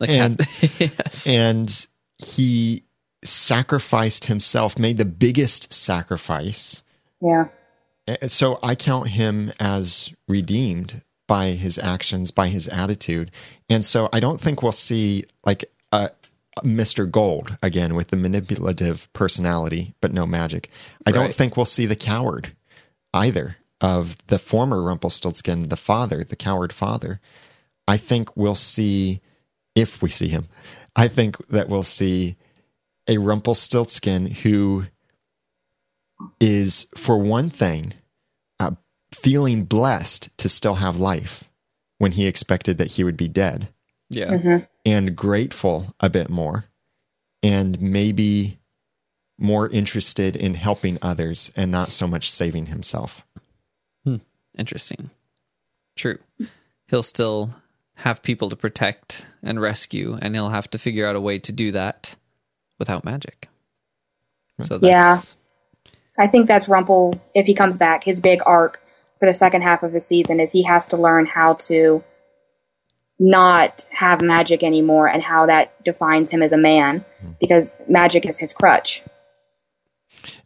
Like 0.00 0.10
And- 0.10 0.40
yes. 0.80 1.26
and 1.28 1.86
he 2.18 2.84
sacrificed 3.24 4.26
himself, 4.26 4.78
made 4.78 4.98
the 4.98 5.04
biggest 5.04 5.72
sacrifice 5.72 6.82
Yeah. 7.20 7.48
So 8.26 8.58
I 8.62 8.74
count 8.74 9.08
him 9.08 9.50
as 9.58 10.12
redeemed 10.28 11.00
by 11.26 11.52
his 11.52 11.78
actions, 11.78 12.30
by 12.30 12.48
his 12.48 12.68
attitude. 12.68 13.30
And 13.70 13.84
so 13.84 14.10
I 14.12 14.20
don't 14.20 14.40
think 14.40 14.62
we'll 14.62 14.72
see 14.72 15.24
like 15.44 15.64
a, 15.90 16.10
a 16.58 16.62
Mr. 16.62 17.10
Gold 17.10 17.56
again 17.62 17.94
with 17.94 18.08
the 18.08 18.16
manipulative 18.16 19.10
personality, 19.14 19.94
but 20.02 20.12
no 20.12 20.26
magic. 20.26 20.68
I 21.06 21.12
don't 21.12 21.32
think 21.32 21.56
we'll 21.56 21.64
see 21.64 21.86
the 21.86 21.96
coward 21.96 22.54
either 23.14 23.56
of 23.80 24.16
the 24.26 24.38
former 24.38 24.82
Rumpelstiltskin, 24.82 25.70
the 25.70 25.76
father, 25.76 26.24
the 26.24 26.36
coward 26.36 26.72
father. 26.72 27.20
I 27.88 27.96
think 27.96 28.36
we'll 28.36 28.54
see, 28.54 29.20
if 29.74 30.02
we 30.02 30.10
see 30.10 30.28
him, 30.28 30.46
I 30.96 31.08
think 31.08 31.36
that 31.48 31.68
we'll 31.68 31.82
see 31.82 32.36
a 33.08 33.18
Rumpelstiltskin 33.18 34.26
who 34.26 34.86
is, 36.40 36.86
for 36.96 37.18
one 37.18 37.50
thing, 37.50 37.94
uh, 38.60 38.72
feeling 39.12 39.64
blessed 39.64 40.36
to 40.38 40.48
still 40.48 40.76
have 40.76 40.96
life 40.96 41.44
when 41.98 42.12
he 42.12 42.26
expected 42.26 42.78
that 42.78 42.92
he 42.92 43.04
would 43.04 43.16
be 43.16 43.28
dead, 43.28 43.68
yeah. 44.10 44.36
hmm 44.36 44.56
and 44.86 45.16
grateful 45.16 45.94
a 45.98 46.10
bit 46.10 46.28
more, 46.28 46.66
and 47.42 47.80
maybe 47.80 48.58
more 49.38 49.68
interested 49.70 50.36
in 50.36 50.54
helping 50.54 50.98
others 51.00 51.50
and 51.56 51.70
not 51.70 51.90
so 51.90 52.06
much 52.06 52.30
saving 52.30 52.66
himself. 52.66 53.24
Interesting. 54.56 55.10
True. 55.96 56.18
He'll 56.88 57.02
still 57.02 57.54
have 57.96 58.22
people 58.22 58.48
to 58.50 58.56
protect 58.56 59.26
and 59.42 59.60
rescue, 59.60 60.18
and 60.20 60.34
he'll 60.34 60.50
have 60.50 60.68
to 60.70 60.78
figure 60.78 61.06
out 61.06 61.16
a 61.16 61.20
way 61.20 61.38
to 61.38 61.52
do 61.52 61.70
that 61.72 62.16
without 62.78 63.04
magic. 63.04 63.48
So 64.60 64.76
hmm. 64.76 64.80
that's, 64.80 64.90
Yeah. 64.90 65.20
I 66.16 66.28
think 66.28 66.46
that's 66.46 66.68
Rumple, 66.68 67.14
if 67.34 67.46
he 67.46 67.54
comes 67.54 67.76
back, 67.76 68.04
his 68.04 68.20
big 68.20 68.40
arc 68.46 68.80
for 69.18 69.26
the 69.26 69.34
second 69.34 69.62
half 69.62 69.82
of 69.82 69.92
the 69.92 70.00
season 70.00 70.38
is 70.38 70.52
he 70.52 70.62
has 70.62 70.86
to 70.88 70.96
learn 70.96 71.26
how 71.26 71.54
to 71.54 72.04
not 73.18 73.86
have 73.90 74.22
magic 74.22 74.62
anymore 74.62 75.06
and 75.08 75.22
how 75.22 75.46
that 75.46 75.82
defines 75.84 76.30
him 76.30 76.42
as 76.42 76.52
a 76.52 76.56
man 76.56 77.04
hmm. 77.20 77.30
because 77.40 77.76
magic 77.88 78.26
is 78.26 78.38
his 78.38 78.52
crutch. 78.52 79.02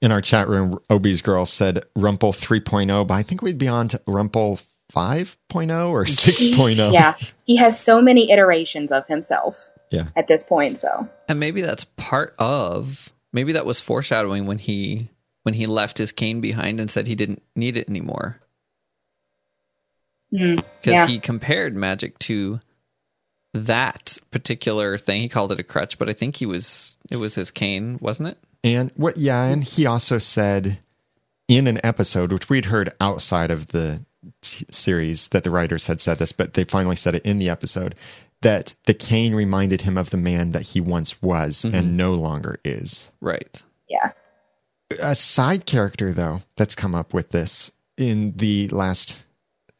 In 0.01 0.11
our 0.11 0.21
chat 0.21 0.49
room, 0.49 0.79
Obi's 0.91 1.23
girl 1.23 1.47
said 1.47 1.85
Rumple 1.95 2.33
3.0, 2.33 3.07
but 3.07 3.15
I 3.15 3.23
think 3.23 3.43
we'd 3.43 3.59
be 3.59 3.69
on 3.69 3.89
to 3.89 4.01
Rumple 4.07 4.59
5.0 4.92 5.88
or 5.90 6.05
6.0. 6.05 6.92
Yeah. 6.92 7.14
He 7.44 7.57
has 7.57 7.79
so 7.81 8.01
many 8.01 8.31
iterations 8.31 8.90
of 8.92 9.07
himself 9.07 9.57
Yeah. 9.90 10.07
at 10.16 10.27
this 10.29 10.42
point, 10.42 10.79
so. 10.79 11.09
and 11.29 11.38
maybe 11.40 11.62
that's 11.62 11.85
part 11.96 12.35
of. 12.38 13.12
Maybe 13.33 13.53
that 13.53 13.66
was 13.66 13.81
foreshadowing 13.81 14.46
when 14.46 14.59
he 14.59 15.11
when 15.42 15.55
he 15.55 15.66
left 15.66 15.98
his 15.98 16.12
cane 16.12 16.40
behind 16.40 16.81
and 16.81 16.90
said 16.90 17.07
he 17.07 17.14
didn't 17.14 17.42
need 17.57 17.77
it 17.77 17.88
anymore 17.88 18.40
Mm, 20.33 20.57
because 20.57 20.92
yeah. 20.92 21.07
he 21.07 21.18
compared 21.20 21.74
magic 21.74 22.18
to 22.20 22.61
that 23.55 24.18
particular 24.31 24.98
thing. 24.98 25.22
He 25.22 25.29
called 25.31 25.53
it 25.53 25.59
a 25.59 25.62
crutch, 25.62 25.98
but 25.98 26.09
I 26.11 26.12
think 26.12 26.37
he 26.37 26.44
was 26.44 26.96
it 27.11 27.16
was 27.16 27.35
his 27.35 27.51
cane, 27.51 27.98
wasn't 28.03 28.31
it? 28.31 28.38
And 28.62 28.90
what, 28.96 29.16
yeah, 29.16 29.44
and 29.44 29.64
he 29.64 29.87
also 29.87 30.18
said 30.18 30.79
in 31.48 31.66
an 31.66 31.81
episode, 31.83 32.31
which 32.33 32.51
we'd 32.51 32.66
heard 32.66 32.92
outside 33.01 33.51
of 33.51 33.68
the 33.68 34.03
t- 34.43 34.67
series 34.71 35.29
that 35.29 35.45
the 35.45 35.51
writers 35.51 35.87
had 35.87 36.01
said 36.01 36.19
this, 36.19 36.33
but 36.33 36.55
they 36.55 36.64
finally 36.64 36.97
said 36.97 37.14
it 37.14 37.25
in 37.25 37.38
the 37.38 37.49
episode, 37.49 37.95
that 38.43 38.75
the 38.87 38.95
cane 38.95 39.35
reminded 39.35 39.83
him 39.83 39.99
of 39.99 40.11
the 40.11 40.17
man 40.17 40.53
that 40.53 40.62
he 40.62 40.81
once 40.81 41.21
was 41.21 41.64
and 41.64 41.75
mm-hmm. 41.75 41.97
no 41.97 42.14
longer 42.14 42.61
is. 42.64 43.11
Right. 43.21 43.62
Yeah. 43.88 44.12
A 45.01 45.14
side 45.14 45.67
character, 45.67 46.12
though, 46.12 46.43
that's 46.57 46.75
come 46.75 46.95
up 46.95 47.12
with 47.12 47.31
this 47.31 47.73
in 47.97 48.35
the 48.37 48.69
last 48.69 49.25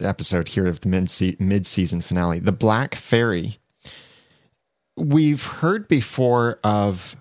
episode 0.01 0.49
here 0.49 0.67
of 0.67 0.81
the 0.81 0.89
mid 0.89 1.67
season 1.67 2.01
finale 2.01 2.39
the 2.39 2.53
Black 2.53 2.95
Fairy. 2.95 3.59
We've 4.97 5.45
heard 5.45 5.89
before 5.89 6.59
of 6.63 7.17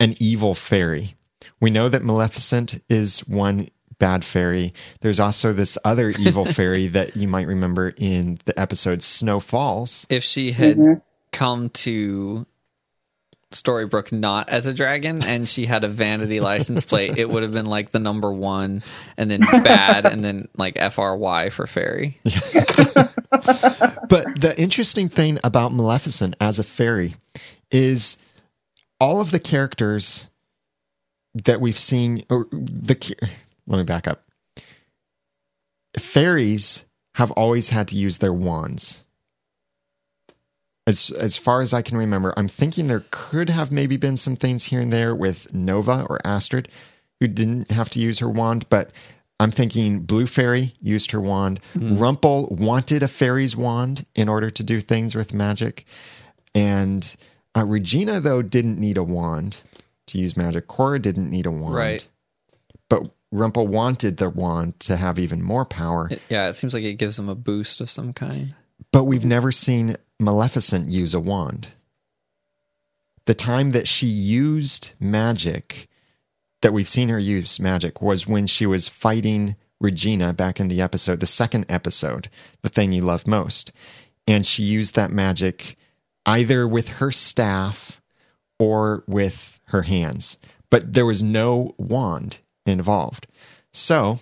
an 0.00 0.16
evil 0.18 0.54
fairy. 0.54 1.14
We 1.60 1.70
know 1.70 1.88
that 1.88 2.02
Maleficent 2.02 2.82
is 2.88 3.20
one 3.20 3.68
bad 3.98 4.24
fairy. 4.24 4.72
There's 5.00 5.20
also 5.20 5.52
this 5.52 5.78
other 5.84 6.10
evil 6.10 6.44
fairy 6.52 6.88
that 6.88 7.16
you 7.16 7.28
might 7.28 7.46
remember 7.46 7.92
in 7.96 8.38
the 8.44 8.58
episode 8.58 9.02
Snow 9.02 9.40
Falls. 9.40 10.06
If 10.08 10.24
she 10.24 10.52
had 10.52 10.76
mm-hmm. 10.76 10.94
come 11.32 11.70
to 11.70 12.46
Storybrooke 13.52 14.12
not 14.12 14.48
as 14.48 14.66
a 14.66 14.74
dragon 14.74 15.22
and 15.22 15.48
she 15.48 15.66
had 15.66 15.84
a 15.84 15.88
vanity 15.88 16.40
license 16.40 16.84
plate, 16.84 17.16
it 17.16 17.28
would 17.28 17.42
have 17.42 17.52
been 17.52 17.66
like 17.66 17.90
the 17.90 18.00
number 18.00 18.32
one 18.32 18.82
and 19.16 19.30
then 19.30 19.40
bad 19.40 20.06
and 20.06 20.22
then 20.22 20.48
like 20.56 20.76
FRY 20.76 21.50
for 21.50 21.66
fairy. 21.66 22.18
But 24.08 24.40
the 24.40 24.54
interesting 24.56 25.08
thing 25.08 25.38
about 25.42 25.72
Maleficent 25.72 26.36
as 26.40 26.58
a 26.58 26.64
fairy 26.64 27.14
is 27.70 28.16
all 29.00 29.20
of 29.20 29.30
the 29.30 29.40
characters 29.40 30.28
that 31.34 31.60
we've 31.60 31.78
seen 31.78 32.24
or 32.30 32.46
the 32.52 32.94
let 33.66 33.78
me 33.78 33.84
back 33.84 34.06
up. 34.06 34.22
Fairies 35.98 36.84
have 37.14 37.30
always 37.32 37.70
had 37.70 37.88
to 37.88 37.96
use 37.96 38.18
their 38.18 38.32
wands. 38.32 39.02
As 40.86 41.10
as 41.10 41.36
far 41.36 41.62
as 41.62 41.72
I 41.72 41.82
can 41.82 41.96
remember, 41.96 42.32
I'm 42.36 42.48
thinking 42.48 42.86
there 42.86 43.04
could 43.10 43.50
have 43.50 43.72
maybe 43.72 43.96
been 43.96 44.16
some 44.16 44.36
things 44.36 44.66
here 44.66 44.80
and 44.80 44.92
there 44.92 45.14
with 45.14 45.52
Nova 45.52 46.06
or 46.08 46.24
Astrid 46.24 46.68
who 47.20 47.26
didn't 47.26 47.70
have 47.70 47.90
to 47.90 47.98
use 47.98 48.18
her 48.18 48.28
wand, 48.28 48.68
but 48.68 48.90
I'm 49.40 49.50
thinking 49.50 50.00
Blue 50.00 50.26
Fairy 50.26 50.72
used 50.80 51.10
her 51.10 51.20
wand. 51.20 51.60
Rumple 51.74 52.48
wanted 52.50 53.02
a 53.02 53.08
fairy's 53.08 53.56
wand 53.56 54.06
in 54.14 54.28
order 54.28 54.50
to 54.50 54.62
do 54.62 54.80
things 54.80 55.14
with 55.14 55.34
magic. 55.34 55.86
And 56.54 57.14
uh, 57.56 57.64
Regina, 57.64 58.20
though, 58.20 58.42
didn't 58.42 58.78
need 58.78 58.96
a 58.96 59.02
wand 59.02 59.58
to 60.06 60.18
use 60.18 60.36
magic. 60.36 60.66
Cora 60.68 60.98
didn't 60.98 61.30
need 61.30 61.46
a 61.46 61.50
wand. 61.50 61.74
Right. 61.74 62.08
But 62.88 63.10
Rumple 63.32 63.66
wanted 63.66 64.16
the 64.16 64.30
wand 64.30 64.78
to 64.80 64.96
have 64.96 65.18
even 65.18 65.42
more 65.42 65.64
power. 65.64 66.10
Yeah, 66.28 66.48
it 66.48 66.54
seems 66.54 66.74
like 66.74 66.84
it 66.84 66.94
gives 66.94 67.18
him 67.18 67.28
a 67.28 67.34
boost 67.34 67.80
of 67.80 67.90
some 67.90 68.12
kind. 68.12 68.54
But 68.92 69.04
we've 69.04 69.24
never 69.24 69.50
seen 69.52 69.96
Maleficent 70.20 70.90
use 70.90 71.12
a 71.12 71.20
wand. 71.20 71.68
The 73.26 73.34
time 73.34 73.72
that 73.72 73.88
she 73.88 74.06
used 74.06 74.92
magic, 75.00 75.88
that 76.62 76.72
we've 76.72 76.88
seen 76.88 77.08
her 77.08 77.18
use 77.18 77.58
magic, 77.58 78.00
was 78.00 78.26
when 78.26 78.46
she 78.46 78.66
was 78.66 78.88
fighting 78.88 79.56
Regina 79.80 80.32
back 80.32 80.60
in 80.60 80.68
the 80.68 80.80
episode, 80.80 81.20
the 81.20 81.26
second 81.26 81.66
episode, 81.68 82.30
The 82.62 82.68
Thing 82.68 82.92
You 82.92 83.02
Love 83.02 83.26
Most. 83.26 83.72
And 84.28 84.46
she 84.46 84.62
used 84.62 84.94
that 84.94 85.10
magic 85.10 85.76
either 86.24 86.66
with 86.66 86.88
her 86.88 87.10
staff 87.10 88.00
or 88.58 89.04
with 89.06 89.60
her 89.66 89.82
hands. 89.82 90.38
But 90.70 90.94
there 90.94 91.06
was 91.06 91.22
no 91.22 91.74
wand 91.78 92.38
involved. 92.66 93.26
So 93.72 94.20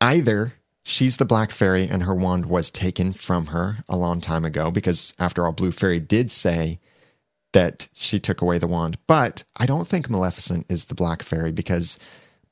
either 0.00 0.54
she's 0.82 1.16
the 1.18 1.24
black 1.24 1.50
fairy 1.50 1.86
and 1.88 2.02
her 2.04 2.14
wand 2.14 2.46
was 2.46 2.70
taken 2.70 3.12
from 3.12 3.46
her 3.46 3.78
a 3.88 3.96
long 3.96 4.20
time 4.20 4.44
ago 4.44 4.70
because 4.70 5.14
after 5.18 5.44
all 5.44 5.52
blue 5.52 5.72
fairy 5.72 6.00
did 6.00 6.32
say 6.32 6.80
that 7.52 7.88
she 7.92 8.18
took 8.18 8.40
away 8.40 8.58
the 8.58 8.66
wand 8.66 8.96
but 9.06 9.44
i 9.56 9.66
don't 9.66 9.86
think 9.88 10.08
maleficent 10.08 10.64
is 10.70 10.86
the 10.86 10.94
black 10.94 11.22
fairy 11.22 11.52
because 11.52 11.98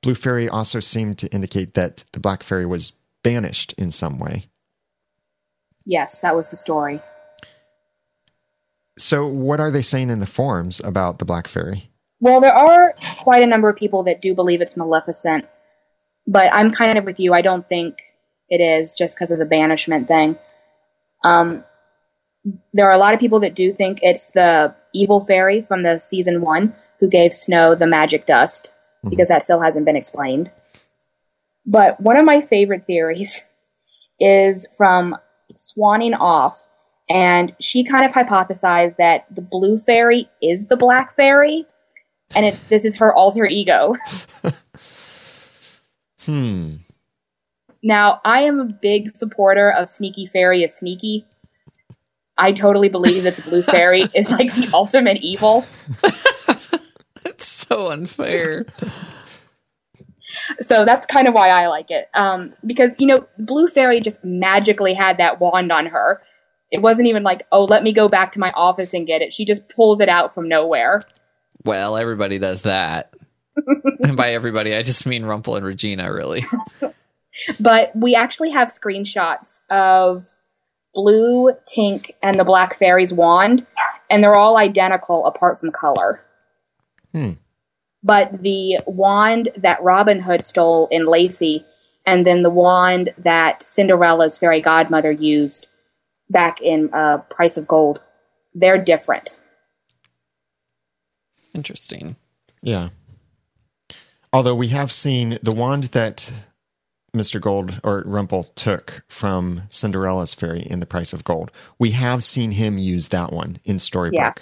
blue 0.03 0.15
fairy 0.15 0.47
also 0.49 0.79
seemed 0.79 1.17
to 1.17 1.27
indicate 1.33 1.73
that 1.75 2.05
the 2.13 2.21
black 2.21 2.43
fairy 2.43 2.67
was 2.67 2.93
banished 3.23 3.73
in 3.79 3.91
some 3.91 4.19
way 4.19 4.45
Yes, 5.87 6.21
that 6.21 6.37
was 6.37 6.49
the 6.51 6.57
story. 6.57 7.01
so 8.99 9.27
what 9.27 9.59
are 9.61 9.71
they 9.71 9.83
saying 9.83 10.11
in 10.11 10.21
the 10.21 10.27
forums 10.27 10.81
about 10.85 11.19
the 11.19 11.25
black 11.25 11.49
fairy 11.49 11.91
Well, 12.21 12.41
there 12.41 12.55
are 12.55 12.95
quite 13.19 13.43
a 13.43 13.47
number 13.47 13.69
of 13.69 13.77
people 13.77 14.03
that 14.05 14.21
do 14.21 14.35
believe 14.35 14.61
it's 14.61 14.77
Maleficent, 14.77 15.47
but 16.27 16.53
I'm 16.53 16.71
kind 16.71 16.99
of 16.99 17.05
with 17.05 17.21
you. 17.21 17.33
I 17.33 17.43
don't 17.43 17.69
think 17.69 18.03
it 18.49 18.61
is 18.61 18.97
just 18.97 19.15
because 19.15 19.31
of 19.31 19.39
the 19.39 19.45
banishment 19.45 20.09
thing. 20.09 20.37
Um, 21.25 21.65
there 22.73 22.89
are 22.89 22.93
a 22.93 22.99
lot 22.99 23.15
of 23.15 23.21
people 23.21 23.41
that 23.41 23.55
do 23.55 23.71
think 23.71 24.01
it's 24.03 24.27
the 24.27 24.75
evil 24.95 25.21
fairy 25.21 25.63
from 25.63 25.83
the 25.83 25.99
season 25.99 26.41
one 26.41 26.75
who 27.01 27.09
gave 27.09 27.33
Snow 27.33 27.75
the 27.75 27.87
magic 27.87 28.27
dust 28.27 28.73
because 29.09 29.29
that 29.29 29.45
still 29.45 29.61
hasn't 29.61 29.87
been 29.87 29.97
explained. 29.97 30.51
But 31.67 32.01
one 32.01 32.17
of 32.17 32.25
my 32.25 32.41
favorite 32.41 32.87
theories 32.87 33.43
is 34.21 34.67
from 34.77 35.17
Swanning 35.55 36.19
Off, 36.19 36.67
and 37.09 37.55
she 37.61 37.85
kind 37.85 38.05
of 38.05 38.13
hypothesized 38.13 38.97
that 38.97 39.27
the 39.31 39.43
blue 39.43 39.79
fairy 39.79 40.29
is 40.43 40.67
the 40.67 40.77
black 40.77 41.15
fairy, 41.15 41.67
and 42.35 42.47
it, 42.47 42.59
this 42.69 42.85
is 42.85 42.97
her 42.97 43.15
alter 43.15 43.47
ego. 43.47 43.95
hmm 46.25 46.77
Now, 47.83 48.21
I 48.25 48.43
am 48.43 48.61
a 48.61 48.65
big 48.65 49.17
supporter 49.17 49.71
of 49.71 49.89
Sneaky 49.89 50.27
Fairy 50.27 50.63
is 50.63 50.75
sneaky. 50.75 51.27
I 52.37 52.53
totally 52.53 52.89
believe 52.89 53.25
that 53.25 53.35
the 53.35 53.43
blue 53.43 53.63
fairy 53.63 54.05
is 54.15 54.31
like 54.31 54.55
the 54.55 54.71
ultimate 54.73 55.19
evil. 55.19 55.67
It's 57.25 57.47
so 57.47 57.89
unfair. 57.89 58.65
So 60.61 60.85
that's 60.85 61.07
kind 61.07 61.29
of 61.29 61.35
why 61.35 61.51
I 61.51 61.69
like 61.69 61.91
it. 61.91 62.09
Um, 62.15 62.55
because, 62.67 62.95
you 62.99 63.07
know, 63.07 63.27
Blue 63.39 63.69
Fairy 63.69 64.01
just 64.01 64.25
magically 64.25 64.95
had 64.95 65.19
that 65.19 65.41
wand 65.41 65.71
on 65.71 65.87
her. 65.87 66.23
It 66.71 66.83
wasn't 66.83 67.09
even 67.09 67.23
like, 67.23 67.47
oh, 67.53 67.65
let 67.65 67.83
me 67.83 67.93
go 67.93 68.09
back 68.09 68.33
to 68.33 68.39
my 68.39 68.51
office 68.53 68.93
and 68.93 69.07
get 69.07 69.23
it. 69.23 69.33
She 69.33 69.45
just 69.45 69.69
pulls 69.69 70.01
it 70.01 70.09
out 70.09 70.35
from 70.35 70.49
nowhere. 70.49 71.03
Well, 71.65 71.97
everybody 71.97 72.39
does 72.39 72.63
that. 72.63 73.15
and 74.01 74.17
by 74.17 74.33
everybody, 74.33 74.75
I 74.75 74.83
just 74.83 75.07
mean 75.07 75.25
Rumple 75.25 75.57
and 75.57 75.67
Regina, 75.67 76.13
really. 76.13 76.45
But 77.61 77.93
we 77.95 78.15
actually 78.15 78.51
have 78.51 78.69
screenshots 78.69 79.59
of 79.71 80.27
Blue, 80.95 81.53
Tink, 81.73 82.11
and 82.23 82.39
the 82.39 82.45
Black 82.45 82.79
Fairy's 82.79 83.13
wand, 83.13 83.67
and 84.11 84.23
they're 84.23 84.37
all 84.37 84.57
identical 84.57 85.27
apart 85.27 85.59
from 85.59 85.71
color. 85.71 86.21
Hmm. 87.13 87.33
But 88.03 88.43
the 88.43 88.79
wand 88.87 89.51
that 89.57 89.83
Robin 89.83 90.21
Hood 90.21 90.43
stole 90.43 90.89
in 90.91 91.07
Lacey, 91.07 91.65
and 92.07 92.25
then 92.25 92.43
the 92.43 92.51
wand 92.51 93.13
that 93.19 93.63
Cinderella's 93.63 94.39
fairy 94.39 94.61
godmother 94.61 95.13
used 95.13 95.67
back 96.31 96.61
in 96.61 96.91
uh, 96.93 97.19
Price 97.31 97.57
of 97.57 97.67
Gold, 97.67 98.01
they're 98.55 98.83
different. 98.83 99.37
Interesting. 101.59 102.15
Yeah. 102.63 102.91
Although 104.33 104.55
we 104.55 104.69
have 104.69 104.93
seen 104.93 105.41
the 105.43 105.51
wand 105.53 105.85
that 105.85 106.33
Mr. 107.13 107.41
Gold 107.41 107.81
or 107.83 108.05
Rumple 108.07 108.45
took 108.55 109.03
from 109.09 109.63
Cinderella's 109.69 110.35
fairy 110.35 110.61
in 110.61 110.79
The 110.79 110.87
Price 110.87 111.13
of 111.13 111.25
Gold, 111.25 111.51
we 111.77 111.91
have 111.91 112.23
seen 112.23 112.53
him 112.53 112.79
use 112.79 113.09
that 113.09 113.33
one 113.33 113.59
in 113.65 113.79
Storybrooke. 113.79 114.13
Yeah. 114.13 114.35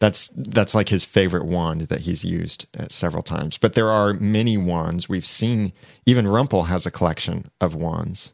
That's 0.00 0.32
that's 0.34 0.74
like 0.74 0.88
his 0.88 1.04
favorite 1.04 1.46
wand 1.46 1.82
that 1.82 2.00
he's 2.00 2.24
used 2.24 2.66
uh, 2.76 2.86
several 2.90 3.22
times. 3.22 3.56
But 3.56 3.74
there 3.74 3.90
are 3.90 4.12
many 4.14 4.56
wands 4.56 5.08
we've 5.08 5.24
seen. 5.24 5.72
Even 6.06 6.26
Rumple 6.26 6.64
has 6.64 6.86
a 6.86 6.90
collection 6.90 7.52
of 7.60 7.76
wands. 7.76 8.32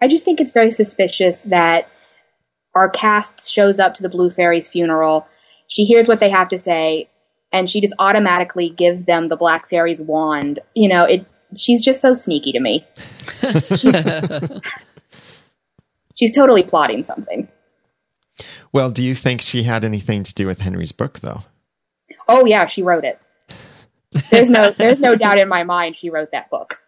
I 0.00 0.08
just 0.08 0.24
think 0.24 0.40
it's 0.40 0.50
very 0.50 0.70
suspicious 0.70 1.36
that 1.44 1.90
our 2.74 2.88
cast 2.88 3.50
shows 3.50 3.78
up 3.78 3.92
to 3.94 4.02
the 4.02 4.08
Blue 4.08 4.30
Fairy's 4.30 4.66
funeral. 4.66 5.26
She 5.70 5.84
hears 5.84 6.08
what 6.08 6.18
they 6.18 6.30
have 6.30 6.48
to 6.48 6.58
say, 6.58 7.08
and 7.52 7.70
she 7.70 7.80
just 7.80 7.94
automatically 8.00 8.70
gives 8.70 9.04
them 9.04 9.28
the 9.28 9.36
Black 9.36 9.70
Fairy's 9.70 10.02
wand. 10.02 10.58
You 10.74 10.88
know, 10.88 11.04
it. 11.04 11.24
She's 11.56 11.82
just 11.82 12.00
so 12.00 12.14
sneaky 12.14 12.52
to 12.52 12.60
me. 12.60 12.84
she's, 13.76 14.06
she's 16.14 16.34
totally 16.34 16.62
plotting 16.62 17.04
something. 17.04 17.48
Well, 18.72 18.90
do 18.90 19.02
you 19.02 19.14
think 19.14 19.40
she 19.40 19.62
had 19.62 19.84
anything 19.84 20.24
to 20.24 20.34
do 20.34 20.46
with 20.46 20.60
Henry's 20.60 20.92
book, 20.92 21.20
though? 21.20 21.42
Oh 22.28 22.46
yeah, 22.46 22.66
she 22.66 22.82
wrote 22.82 23.04
it. 23.04 23.20
There's 24.30 24.50
no, 24.50 24.72
there's 24.72 25.00
no 25.00 25.14
doubt 25.14 25.38
in 25.38 25.48
my 25.48 25.62
mind 25.62 25.96
she 25.96 26.10
wrote 26.10 26.32
that 26.32 26.50
book. 26.50 26.79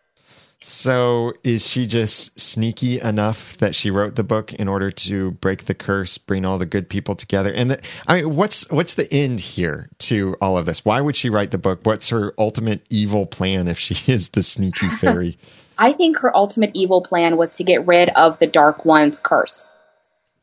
So 0.65 1.33
is 1.43 1.69
she 1.69 1.89
just 1.89 2.39
sneaky 2.39 3.01
enough 3.01 3.57
that 3.59 3.75
she 3.75 3.91
wrote 3.91 4.15
the 4.15 4.23
book 4.23 4.53
in 4.55 4.69
order 4.69 4.93
to 4.93 5.33
break 5.33 5.65
the 5.65 5.75
curse, 5.75 6.19
bring 6.19 6.45
all 6.45 6.57
the 6.57 6.67
good 6.67 6.89
people 6.89 7.17
together? 7.17 7.53
And 7.53 7.73
the, 7.73 7.81
I 8.07 8.23
mean, 8.23 8.37
what's 8.37 8.71
what's 8.71 8.95
the 8.95 9.13
end 9.13 9.41
here 9.41 9.91
to 10.01 10.37
all 10.41 10.57
of 10.57 10.67
this? 10.67 10.85
Why 10.85 11.01
would 11.01 11.17
she 11.17 11.31
write 11.31 11.51
the 11.51 11.59
book? 11.59 11.81
What's 11.83 12.11
her 12.11 12.33
ultimate 12.39 12.87
evil 12.91 13.27
plan 13.27 13.67
if 13.67 13.77
she 13.77 13.97
is 14.11 14.29
the 14.31 14.43
sneaky 14.45 14.89
fairy? 14.89 15.37
I 15.79 15.93
think 15.93 16.19
her 16.19 16.35
ultimate 16.37 16.71
evil 16.75 17.03
plan 17.03 17.37
was 17.37 17.55
to 17.55 17.65
get 17.65 17.85
rid 17.85 18.11
of 18.11 18.39
the 18.39 18.47
Dark 18.47 18.85
One's 18.85 19.19
curse. 19.19 19.69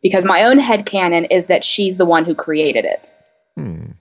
because 0.01 0.25
my 0.25 0.43
own 0.43 0.59
head 0.59 0.85
canon 0.85 1.25
is 1.25 1.45
that 1.45 1.63
she's 1.63 1.95
the 1.95 2.05
one 2.05 2.25
who 2.25 2.35
created 2.35 2.83
it. 2.83 3.09
Hmm. 3.55 3.91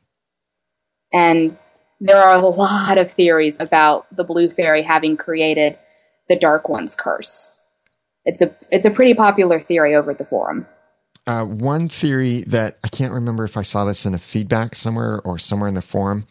And 1.13 1.57
there 2.01 2.21
are 2.21 2.35
a 2.35 2.47
lot 2.47 2.99
of 2.99 3.13
theories 3.13 3.57
about 3.61 4.07
the 4.15 4.25
blue 4.25 4.51
fairy 4.51 4.83
having 4.83 5.17
created 5.17 5.79
the 6.29 6.37
dark 6.37 6.69
one's 6.69 6.95
curse. 6.95 7.51
It's 8.25 8.43
a 8.43 8.55
it's 8.71 8.85
a 8.85 8.91
pretty 8.91 9.15
popular 9.15 9.61
theory 9.61 9.95
over 9.95 10.11
at 10.11 10.19
the 10.19 10.25
forum. 10.25 10.67
Uh, 11.27 11.45
one 11.45 11.89
theory 11.89 12.43
that 12.47 12.79
I 12.83 12.89
can't 12.89 13.13
remember 13.13 13.45
if 13.45 13.57
I 13.57 13.63
saw 13.63 13.85
this 13.85 14.07
in 14.07 14.15
a 14.15 14.19
feedback 14.19 14.75
somewhere 14.75 15.21
or 15.21 15.39
somewhere 15.39 15.69
in 15.69 15.75
the 15.75 15.83
forum, 15.83 16.27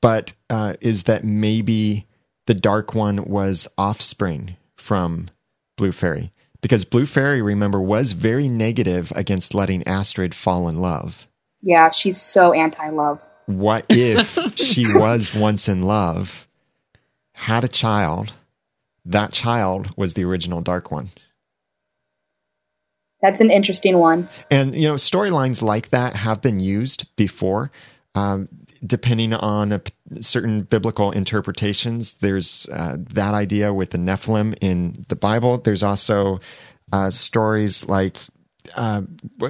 but 0.00 0.32
uh, 0.50 0.74
is 0.80 1.04
that 1.04 1.24
maybe 1.24 2.06
the 2.46 2.54
Dark 2.54 2.94
One 2.94 3.24
was 3.26 3.68
offspring 3.76 4.56
from 4.76 5.28
Blue 5.76 5.92
Fairy. 5.92 6.32
Because 6.60 6.84
Blue 6.84 7.06
Fairy, 7.06 7.40
remember, 7.40 7.80
was 7.80 8.12
very 8.12 8.48
negative 8.48 9.12
against 9.14 9.54
letting 9.54 9.86
Astrid 9.86 10.34
fall 10.34 10.68
in 10.68 10.80
love. 10.80 11.26
Yeah, 11.60 11.90
she's 11.90 12.20
so 12.20 12.52
anti 12.52 12.88
love. 12.88 13.28
What 13.46 13.86
if 13.88 14.38
she 14.56 14.86
was 14.94 15.34
once 15.34 15.68
in 15.68 15.82
love, 15.82 16.48
had 17.32 17.64
a 17.64 17.68
child, 17.68 18.32
that 19.08 19.32
child 19.32 19.90
was 19.96 20.14
the 20.14 20.24
original 20.24 20.60
Dark 20.60 20.90
One? 20.90 21.08
That's 23.20 23.40
an 23.40 23.50
interesting 23.50 23.98
one. 23.98 24.28
And 24.50 24.74
you 24.74 24.86
know, 24.86 24.94
storylines 24.94 25.60
like 25.60 25.88
that 25.88 26.14
have 26.14 26.40
been 26.40 26.60
used 26.60 27.14
before. 27.16 27.72
Um, 28.14 28.48
depending 28.84 29.34
on 29.34 29.72
a, 29.72 29.82
certain 30.20 30.62
biblical 30.62 31.10
interpretations, 31.10 32.14
there's 32.14 32.66
uh, 32.72 32.96
that 32.98 33.34
idea 33.34 33.74
with 33.74 33.90
the 33.90 33.98
Nephilim 33.98 34.56
in 34.60 35.04
the 35.08 35.16
Bible. 35.16 35.58
There's 35.58 35.82
also 35.82 36.40
uh, 36.92 37.10
stories 37.10 37.84
like 37.86 38.16
uh, 38.74 39.02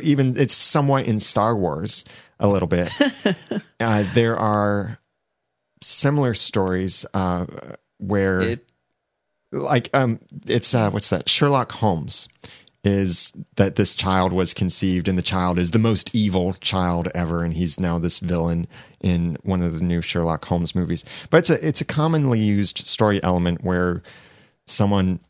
even 0.02 0.36
it's 0.36 0.54
somewhat 0.54 1.06
in 1.06 1.20
Star 1.20 1.56
Wars 1.56 2.04
a 2.40 2.48
little 2.48 2.68
bit. 2.68 2.90
Uh, 3.80 4.04
there 4.12 4.36
are 4.36 4.98
similar 5.82 6.34
stories 6.34 7.06
uh, 7.14 7.46
where, 7.98 8.40
It, 8.40 8.67
like, 9.52 9.90
um, 9.94 10.20
it's 10.46 10.74
uh, 10.74 10.90
what's 10.90 11.11
that? 11.11 11.28
Sherlock 11.28 11.72
Holmes 11.72 12.28
is 12.84 13.32
that 13.56 13.76
this 13.76 13.94
child 13.94 14.32
was 14.32 14.54
conceived 14.54 15.08
and 15.08 15.18
the 15.18 15.22
child 15.22 15.58
is 15.58 15.72
the 15.72 15.78
most 15.78 16.14
evil 16.14 16.54
child 16.54 17.08
ever 17.14 17.42
and 17.42 17.54
he's 17.54 17.80
now 17.80 17.98
this 17.98 18.20
villain 18.20 18.68
in 19.00 19.37
one 19.42 19.62
of 19.62 19.74
the 19.74 19.84
new 19.84 20.00
Sherlock 20.00 20.44
Holmes 20.44 20.74
movies. 20.74 21.04
But 21.30 21.38
it's 21.38 21.50
a 21.50 21.66
it's 21.66 21.80
a 21.80 21.84
commonly 21.84 22.38
used 22.38 22.87
story 22.87 23.22
element 23.22 23.64
where 23.64 24.02
someone 24.66 25.20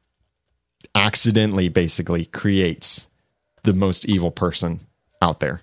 accidentally 0.94 1.68
basically 1.68 2.26
creates 2.26 3.07
the 3.64 3.72
most 3.72 4.04
evil 4.07 4.31
person 4.31 4.87
out 5.22 5.40
there. 5.40 5.62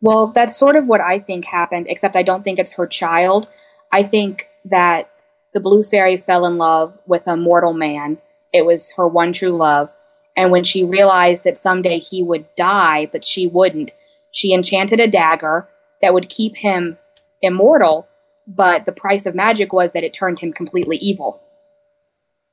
Well, 0.00 0.28
that's 0.28 0.56
sort 0.56 0.76
of 0.76 0.86
what 0.86 1.00
I 1.00 1.18
think 1.18 1.46
happened, 1.46 1.86
except 1.88 2.16
I 2.16 2.22
don't 2.22 2.42
think 2.42 2.58
it's 2.58 2.72
her 2.72 2.86
child. 2.86 3.48
I 3.92 4.02
think 4.02 4.48
that 4.66 5.10
the 5.56 5.60
blue 5.60 5.82
fairy 5.82 6.18
fell 6.18 6.44
in 6.44 6.58
love 6.58 6.98
with 7.06 7.26
a 7.26 7.34
mortal 7.34 7.72
man. 7.72 8.18
It 8.52 8.66
was 8.66 8.92
her 8.98 9.08
one 9.08 9.32
true 9.32 9.56
love. 9.56 9.90
And 10.36 10.50
when 10.50 10.64
she 10.64 10.84
realized 10.84 11.44
that 11.44 11.56
someday 11.56 11.98
he 11.98 12.22
would 12.22 12.44
die, 12.56 13.08
but 13.10 13.24
she 13.24 13.46
wouldn't, 13.46 13.92
she 14.32 14.52
enchanted 14.52 15.00
a 15.00 15.08
dagger 15.08 15.66
that 16.02 16.12
would 16.12 16.28
keep 16.28 16.58
him 16.58 16.98
immortal. 17.40 18.06
But 18.46 18.84
the 18.84 18.92
price 18.92 19.24
of 19.24 19.34
magic 19.34 19.72
was 19.72 19.92
that 19.92 20.04
it 20.04 20.12
turned 20.12 20.40
him 20.40 20.52
completely 20.52 20.98
evil. 20.98 21.40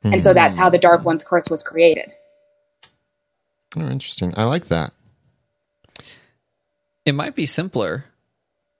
And 0.02 0.24
so 0.24 0.34
that's 0.34 0.58
how 0.58 0.70
the 0.70 0.78
Dark 0.78 1.02
hmm. 1.02 1.08
One's 1.08 1.26
curse 1.26 1.50
was 1.50 1.62
created. 1.62 2.13
Oh, 3.76 3.82
interesting. 3.82 4.34
I 4.38 4.46
like 4.46 4.70
that. 4.70 4.94
it 7.04 7.16
might 7.16 7.36
be 7.36 7.46
simpler 7.46 8.06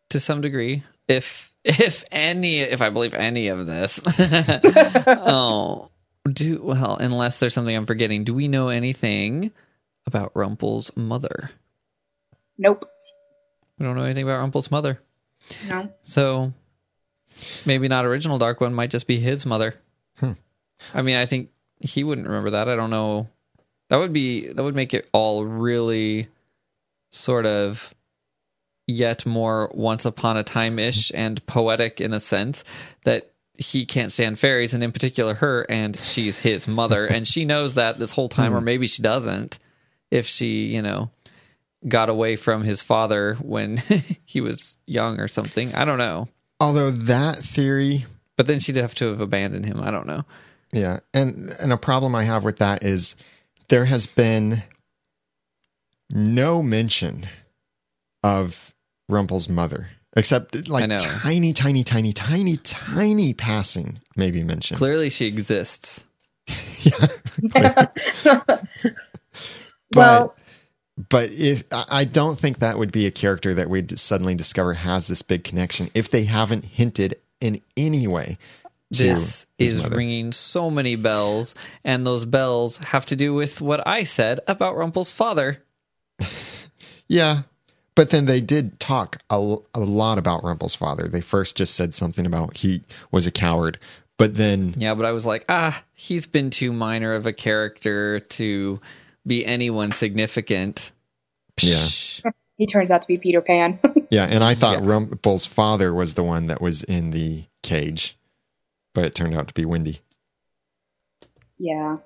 to 0.08 0.18
some 0.18 0.40
degree 0.40 0.84
if 1.08 1.54
if 1.64 2.04
any 2.12 2.60
if 2.60 2.82
I 2.82 2.90
believe 2.90 3.14
any 3.14 3.48
of 3.48 3.66
this. 3.66 4.02
oh, 4.18 5.90
do 6.32 6.62
well 6.62 6.96
unless 6.98 7.40
there's 7.40 7.54
something 7.54 7.76
I'm 7.76 7.86
forgetting. 7.86 8.24
Do 8.24 8.34
we 8.34 8.48
know 8.48 8.70
anything 8.70 9.52
about 10.06 10.34
Rumple's 10.36 10.96
mother? 10.96 11.52
Nope. 12.58 12.90
We 13.78 13.86
don't 13.86 13.96
know 13.96 14.04
anything 14.04 14.24
about 14.24 14.40
Rumple's 14.40 14.72
mother. 14.72 15.00
No. 15.68 15.92
So 16.02 16.54
maybe 17.66 17.88
not 17.88 18.06
original 18.06 18.38
Dark 18.38 18.62
One 18.62 18.74
might 18.74 18.92
just 18.92 19.08
be 19.08 19.20
his 19.20 19.46
mother. 19.46 19.76
Hmm. 20.18 20.34
I 20.94 21.02
mean, 21.02 21.16
I 21.16 21.26
think 21.26 21.50
he 21.80 22.04
wouldn't 22.04 22.28
remember 22.28 22.52
that. 22.52 22.70
I 22.70 22.76
don't 22.76 22.90
know. 22.90 23.28
That 23.90 23.98
would 23.98 24.14
be 24.14 24.48
that 24.48 24.64
would 24.64 24.76
make 24.76 24.94
it 24.94 25.10
all 25.12 25.46
really 25.46 26.28
sort 27.10 27.46
of 27.46 27.94
yet 28.88 29.26
more 29.26 29.72
once 29.74 30.06
upon 30.06 30.38
a 30.38 30.44
time 30.44 30.78
ish 30.80 31.12
and 31.16 31.46
poetic 31.46 32.02
in 32.02 32.14
a 32.14 32.20
sense 32.20 32.64
that 33.06 33.32
he 33.56 33.86
can't 33.86 34.12
stand 34.12 34.40
fairies 34.40 34.74
and 34.74 34.84
in 34.84 34.92
particular 34.92 35.36
her 35.36 35.62
and 35.70 35.98
she's 36.00 36.40
his 36.40 36.68
mother 36.68 37.06
and 37.12 37.28
she 37.28 37.46
knows 37.46 37.76
that 37.76 38.00
this 38.00 38.12
whole 38.12 38.30
time 38.30 38.54
or 38.54 38.60
hmm. 38.60 38.66
maybe 38.66 38.88
she 38.88 39.02
doesn't 39.02 39.60
if 40.12 40.28
she, 40.28 40.66
you 40.66 40.82
know, 40.82 41.10
got 41.88 42.08
away 42.08 42.36
from 42.36 42.64
his 42.64 42.84
father 42.84 43.36
when 43.42 43.78
he 44.26 44.42
was 44.42 44.78
young 44.86 45.20
or 45.20 45.28
something. 45.28 45.74
I 45.74 45.86
don't 45.86 45.98
know. 45.98 46.30
Although 46.60 46.92
that 46.92 47.38
theory 47.38 48.06
But 48.38 48.48
then 48.48 48.60
she'd 48.60 48.78
have 48.78 48.96
to 48.96 49.10
have 49.10 49.22
abandoned 49.22 49.66
him. 49.66 49.82
I 49.82 49.92
don't 49.92 50.08
know. 50.08 50.24
Yeah, 50.72 51.00
and 51.14 51.50
and 51.60 51.72
a 51.72 51.78
problem 51.78 52.16
I 52.16 52.24
have 52.24 52.44
with 52.44 52.58
that 52.58 52.84
is 52.84 53.16
there 53.70 53.86
has 53.86 54.08
been 54.08 54.64
no 56.10 56.64
mention 56.64 57.28
of 58.24 58.73
Rumple's 59.14 59.48
mother, 59.48 59.88
except 60.16 60.68
like 60.68 60.90
tiny, 60.90 61.54
tiny, 61.54 61.84
tiny, 61.84 62.14
tiny, 62.14 62.58
tiny 62.58 63.34
passing 63.34 64.00
maybe 64.16 64.44
mention. 64.44 64.78
Clearly, 64.78 65.10
she 65.10 65.28
exists. 65.28 66.04
Yeah, 67.56 67.88
well, 69.96 70.36
but 71.10 71.32
if 71.32 71.64
I 71.72 71.86
I 71.90 72.04
don't 72.04 72.38
think 72.38 72.60
that 72.60 72.78
would 72.78 72.92
be 72.92 73.06
a 73.06 73.12
character 73.12 73.54
that 73.54 73.70
we'd 73.70 73.98
suddenly 73.98 74.36
discover 74.36 74.74
has 74.74 75.08
this 75.08 75.22
big 75.22 75.46
connection 75.46 75.90
if 75.94 76.10
they 76.12 76.26
haven't 76.26 76.66
hinted 76.66 77.16
in 77.40 77.62
any 77.78 78.06
way. 78.06 78.38
This 78.92 79.46
is 79.58 79.82
mother. 79.82 79.96
ringing 79.96 80.34
so 80.34 80.70
many 80.70 80.98
bells, 80.98 81.56
and 81.86 82.06
those 82.06 82.26
bells 82.26 82.78
have 82.80 83.06
to 83.08 83.16
do 83.16 83.34
with 83.34 83.62
what 83.62 83.88
I 83.88 84.04
said 84.04 84.42
about 84.46 84.76
Rumple's 84.76 85.12
father. 85.12 85.64
Yeah. 87.08 87.44
But 87.96 88.10
then 88.10 88.26
they 88.26 88.42
did 88.42 88.80
talk 88.80 89.22
a, 89.30 89.56
a 89.74 89.80
lot 89.80 90.18
about 90.18 90.44
Rumple's 90.44 90.74
father. 90.76 91.08
They 91.08 91.22
first 91.22 91.56
just 91.56 91.76
said 91.76 91.94
something 91.94 92.26
about 92.26 92.58
he 92.58 92.82
was 93.12 93.28
a 93.28 93.32
coward, 93.32 93.78
but 94.18 94.36
then 94.36 94.74
Yeah, 94.78 94.96
but 94.96 95.06
I 95.06 95.12
was 95.12 95.26
like, 95.26 95.46
ah, 95.48 95.84
he's 95.94 96.26
been 96.26 96.50
too 96.50 96.74
minor 96.74 97.14
of 97.14 97.28
a 97.28 97.34
character 97.34 98.20
to 98.20 98.80
be 99.28 99.46
anyone 99.46 99.92
significant. 99.92 100.92
Yeah. 101.62 101.88
He 102.58 102.66
turns 102.66 102.90
out 102.92 103.02
to 103.04 103.08
be 103.08 103.18
Peter 103.18 103.42
Pan. 103.42 103.80
yeah, 104.10 104.26
and 104.26 104.44
I 104.44 104.56
thought 104.56 104.82
Yeah. 104.84 104.90
Rumple's 104.90 105.46
father 105.46 105.94
was 105.94 106.16
the 106.16 106.24
one 106.24 106.48
that 106.48 106.62
was 106.62 106.84
in 106.84 107.12
the 107.12 107.46
cage, 107.62 108.18
but 108.94 109.06
it 109.06 109.14
turned 109.16 109.36
out 109.36 109.48
to 109.48 109.54
be 109.54 109.66
Wendy. 109.66 110.02
yeah. 111.58 111.98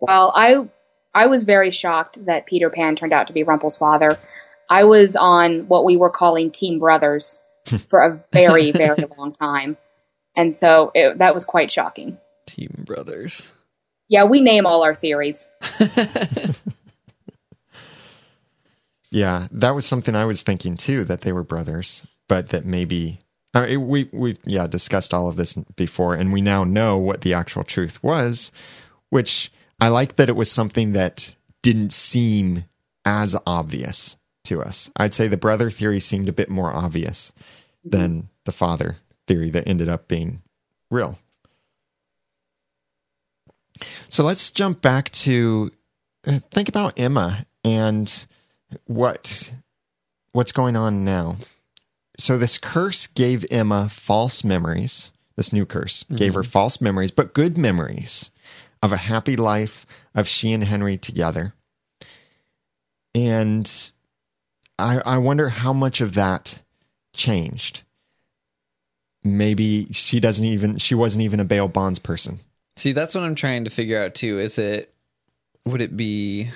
Well, 0.00 0.32
I 0.34 0.68
I 1.14 1.26
was 1.26 1.44
very 1.44 1.70
shocked 1.70 2.26
that 2.26 2.46
Peter 2.46 2.68
Pan 2.68 2.96
turned 2.96 3.12
out 3.12 3.28
to 3.28 3.32
be 3.32 3.42
Rumple's 3.42 3.76
father. 3.78 4.18
I 4.68 4.84
was 4.84 5.16
on 5.16 5.68
what 5.68 5.84
we 5.84 5.96
were 5.96 6.10
calling 6.10 6.50
Team 6.50 6.78
Brothers 6.78 7.40
for 7.86 8.00
a 8.02 8.24
very 8.32 8.70
very 8.72 9.04
long 9.16 9.32
time, 9.32 9.76
and 10.36 10.54
so 10.54 10.90
it, 10.94 11.18
that 11.18 11.34
was 11.34 11.44
quite 11.44 11.70
shocking. 11.70 12.18
Team 12.46 12.84
Brothers. 12.86 13.50
Yeah, 14.08 14.24
we 14.24 14.40
name 14.40 14.66
all 14.66 14.82
our 14.82 14.94
theories. 14.94 15.48
Yeah, 19.14 19.46
that 19.52 19.76
was 19.76 19.86
something 19.86 20.16
I 20.16 20.24
was 20.24 20.42
thinking 20.42 20.76
too 20.76 21.04
that 21.04 21.20
they 21.20 21.30
were 21.30 21.44
brothers, 21.44 22.04
but 22.26 22.48
that 22.48 22.64
maybe 22.64 23.20
uh, 23.54 23.60
I 23.60 23.66
mean, 23.68 23.86
we 23.86 24.10
we 24.12 24.36
yeah 24.44 24.66
discussed 24.66 25.14
all 25.14 25.28
of 25.28 25.36
this 25.36 25.54
before, 25.54 26.16
and 26.16 26.32
we 26.32 26.40
now 26.40 26.64
know 26.64 26.98
what 26.98 27.20
the 27.20 27.32
actual 27.32 27.62
truth 27.62 28.02
was, 28.02 28.50
which 29.10 29.52
I 29.80 29.86
like 29.86 30.16
that 30.16 30.28
it 30.28 30.34
was 30.34 30.50
something 30.50 30.94
that 30.94 31.36
didn't 31.62 31.92
seem 31.92 32.64
as 33.04 33.36
obvious 33.46 34.16
to 34.44 34.62
us. 34.62 34.90
I'd 34.96 35.14
say 35.14 35.28
the 35.28 35.36
brother 35.36 35.70
theory 35.70 36.00
seemed 36.00 36.28
a 36.28 36.32
bit 36.32 36.48
more 36.48 36.72
obvious 36.72 37.32
than 37.84 38.28
the 38.44 38.52
father 38.52 38.98
theory 39.26 39.50
that 39.50 39.66
ended 39.68 39.88
up 39.88 40.08
being 40.08 40.42
real. 40.90 41.18
So 44.08 44.22
let's 44.24 44.50
jump 44.50 44.80
back 44.80 45.10
to 45.12 45.72
uh, 46.26 46.38
think 46.50 46.68
about 46.68 46.98
Emma 46.98 47.46
and 47.64 48.26
what 48.86 49.52
what's 50.32 50.52
going 50.52 50.76
on 50.76 51.04
now. 51.04 51.38
So 52.18 52.38
this 52.38 52.58
curse 52.58 53.06
gave 53.06 53.44
Emma 53.50 53.88
false 53.88 54.44
memories. 54.44 55.10
This 55.36 55.52
new 55.52 55.66
curse 55.66 56.04
gave 56.14 56.34
her 56.34 56.44
false 56.44 56.80
memories, 56.80 57.10
but 57.10 57.34
good 57.34 57.58
memories 57.58 58.30
of 58.82 58.92
a 58.92 58.96
happy 58.96 59.36
life 59.36 59.84
of 60.14 60.28
she 60.28 60.52
and 60.52 60.64
Henry 60.64 60.96
together. 60.96 61.54
and 63.14 63.90
I, 64.78 64.98
I 64.98 65.18
wonder 65.18 65.48
how 65.48 65.72
much 65.72 66.00
of 66.00 66.14
that 66.14 66.60
changed. 67.12 67.82
Maybe 69.22 69.86
she 69.92 70.20
doesn't 70.20 70.44
even 70.44 70.78
she 70.78 70.94
wasn't 70.94 71.22
even 71.22 71.40
a 71.40 71.44
bail 71.44 71.68
bonds 71.68 71.98
person. 71.98 72.40
See, 72.76 72.92
that's 72.92 73.14
what 73.14 73.24
I'm 73.24 73.34
trying 73.34 73.64
to 73.64 73.70
figure 73.70 74.02
out 74.02 74.14
too. 74.14 74.38
Is 74.38 74.58
it 74.58 74.92
would 75.64 75.80
it 75.80 75.96
be 75.96 76.50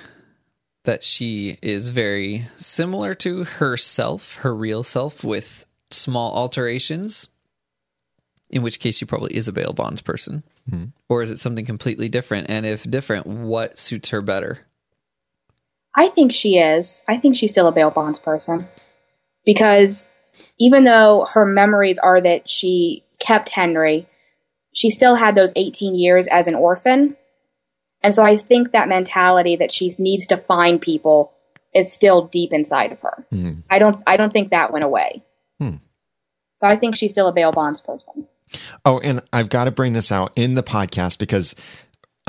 that 0.85 1.03
she 1.03 1.57
is 1.61 1.89
very 1.89 2.47
similar 2.57 3.15
to 3.15 3.43
herself, 3.43 4.35
her 4.35 4.55
real 4.55 4.83
self, 4.83 5.23
with 5.23 5.65
small 5.89 6.35
alterations? 6.35 7.27
In 8.51 8.63
which 8.63 8.79
case, 8.79 8.97
she 8.97 9.05
probably 9.05 9.35
is 9.35 9.47
a 9.47 9.51
bail 9.51 9.73
bonds 9.73 10.01
person, 10.01 10.43
mm-hmm. 10.69 10.85
or 11.07 11.21
is 11.21 11.29
it 11.29 11.39
something 11.39 11.65
completely 11.65 12.09
different? 12.09 12.49
And 12.49 12.65
if 12.65 12.83
different, 12.83 13.27
what 13.27 13.77
suits 13.77 14.09
her 14.09 14.21
better? 14.21 14.59
I 15.97 16.09
think 16.09 16.31
she 16.31 16.57
is. 16.57 17.01
I 17.07 17.17
think 17.17 17.35
she's 17.35 17.51
still 17.51 17.67
a 17.67 17.71
bail 17.71 17.91
bonds 17.91 18.19
person 18.19 18.67
because 19.45 20.07
even 20.59 20.83
though 20.83 21.27
her 21.33 21.45
memories 21.45 21.99
are 21.99 22.21
that 22.21 22.49
she 22.49 23.03
kept 23.19 23.49
Henry, 23.49 24.07
she 24.73 24.89
still 24.89 25.15
had 25.15 25.35
those 25.35 25.53
18 25.55 25.95
years 25.95 26.27
as 26.27 26.47
an 26.47 26.55
orphan. 26.55 27.17
And 28.01 28.13
so 28.13 28.23
I 28.23 28.37
think 28.37 28.71
that 28.71 28.87
mentality 28.87 29.55
that 29.57 29.71
she 29.71 29.93
needs 29.97 30.27
to 30.27 30.37
find 30.37 30.81
people 30.81 31.33
is 31.73 31.91
still 31.91 32.25
deep 32.25 32.53
inside 32.53 32.91
of 32.91 33.01
her. 33.01 33.25
I 33.69 33.79
don't 33.79 34.01
I 34.07 34.17
don't 34.17 34.31
think 34.31 34.49
that 34.49 34.71
went 34.71 34.85
away. 34.85 35.23
Hmm. 35.59 35.77
So 36.55 36.67
I 36.67 36.75
think 36.75 36.95
she's 36.95 37.11
still 37.11 37.27
a 37.27 37.33
bail 37.33 37.51
bonds 37.51 37.81
person. 37.81 38.27
Oh, 38.83 38.99
and 38.99 39.21
I've 39.31 39.49
got 39.49 39.65
to 39.65 39.71
bring 39.71 39.93
this 39.93 40.11
out 40.11 40.31
in 40.35 40.55
the 40.55 40.63
podcast 40.63 41.19
because 41.19 41.55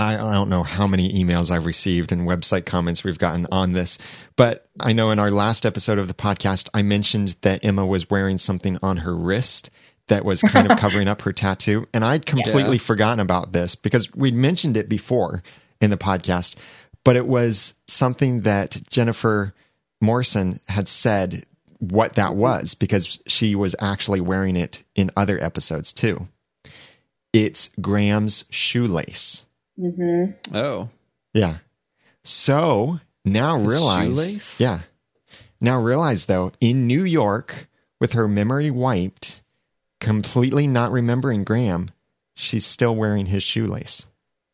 I, 0.00 0.14
I 0.14 0.32
don't 0.32 0.48
know 0.48 0.62
how 0.62 0.86
many 0.86 1.12
emails 1.22 1.50
I've 1.50 1.66
received 1.66 2.10
and 2.10 2.22
website 2.26 2.64
comments 2.64 3.04
we've 3.04 3.18
gotten 3.18 3.46
on 3.52 3.72
this. 3.72 3.98
But 4.34 4.66
I 4.80 4.92
know 4.94 5.10
in 5.10 5.18
our 5.18 5.30
last 5.30 5.66
episode 5.66 5.98
of 5.98 6.08
the 6.08 6.14
podcast, 6.14 6.70
I 6.72 6.80
mentioned 6.82 7.36
that 7.42 7.64
Emma 7.64 7.84
was 7.84 8.08
wearing 8.08 8.38
something 8.38 8.78
on 8.82 8.98
her 8.98 9.14
wrist 9.14 9.68
that 10.08 10.24
was 10.24 10.40
kind 10.40 10.70
of 10.70 10.78
covering 10.78 11.06
up 11.06 11.20
her 11.22 11.32
tattoo. 11.34 11.86
And 11.92 12.02
I'd 12.04 12.24
completely 12.24 12.76
Yeah. 12.78 12.82
forgotten 12.82 13.20
about 13.20 13.52
this 13.52 13.74
because 13.74 14.10
we'd 14.14 14.34
mentioned 14.34 14.76
it 14.78 14.88
before 14.88 15.42
in 15.82 15.90
the 15.90 15.98
podcast, 15.98 16.54
but 17.04 17.16
it 17.16 17.26
was 17.26 17.74
something 17.86 18.40
that 18.42 18.80
Jennifer 18.88 19.54
Morrison 20.00 20.60
had 20.68 20.88
said 20.88 21.44
what 21.78 22.14
that 22.14 22.34
was 22.34 22.72
because 22.74 23.22
she 23.26 23.54
was 23.54 23.76
actually 23.80 24.20
wearing 24.22 24.56
it 24.56 24.82
in 24.94 25.10
other 25.16 25.42
episodes 25.42 25.92
too. 25.92 26.28
It's 27.32 27.70
Graham's 27.80 28.44
shoelace. 28.50 29.44
Hmm 29.80 30.24
Oh, 30.54 30.88
Yeah. 31.32 31.58
So 32.22 33.00
now 33.24 33.58
His 33.58 33.68
realize. 33.68 34.06
shoelace? 34.06 34.60
Yeah. 34.60 34.80
Now 35.60 35.80
realize 35.80 36.26
though, 36.26 36.52
in 36.60 36.86
New 36.86 37.04
York, 37.04 37.68
with 37.98 38.12
her 38.12 38.28
memory 38.28 38.70
wiped, 38.70 39.40
completely 40.00 40.66
not 40.66 40.92
remembering 40.92 41.44
Graham, 41.44 41.90
she's 42.34 42.66
still 42.66 42.94
wearing 42.94 43.26
his 43.26 43.42
shoelace. 43.42 44.06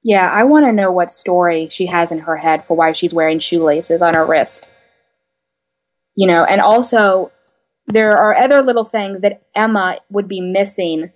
Yeah, 0.02 0.30
I 0.30 0.44
want 0.44 0.66
to 0.66 0.72
know 0.72 0.92
what 0.92 1.10
story 1.10 1.68
she 1.68 1.86
has 1.86 2.12
in 2.12 2.20
her 2.20 2.36
head 2.36 2.64
for 2.64 2.76
why 2.76 2.92
she's 2.92 3.12
wearing 3.14 3.40
shoelaces 3.40 4.02
on 4.02 4.14
her 4.14 4.24
wrist. 4.24 4.68
You 6.14 6.28
know, 6.28 6.44
and 6.44 6.60
also 6.60 7.32
there 7.88 8.16
are 8.16 8.34
other 8.36 8.62
little 8.62 8.84
things 8.84 9.20
that 9.22 9.42
Emma 9.54 9.98
would 10.10 10.28
be 10.28 10.40
missing 10.40 11.10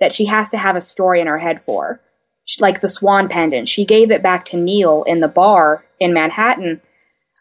that 0.00 0.14
she 0.14 0.24
has 0.26 0.50
to 0.50 0.58
have 0.58 0.76
a 0.76 0.80
story 0.80 1.20
in 1.20 1.26
her 1.26 1.38
head 1.38 1.60
for. 1.60 2.00
Sh- 2.50 2.60
Like 2.60 2.80
the 2.80 2.88
swan 2.88 3.28
pendant. 3.28 3.68
She 3.68 3.84
gave 3.84 4.10
it 4.10 4.22
back 4.22 4.44
to 4.46 4.56
Neal 4.56 5.04
in 5.04 5.20
the 5.20 5.28
bar 5.28 5.84
in 6.00 6.12
Manhattan, 6.12 6.80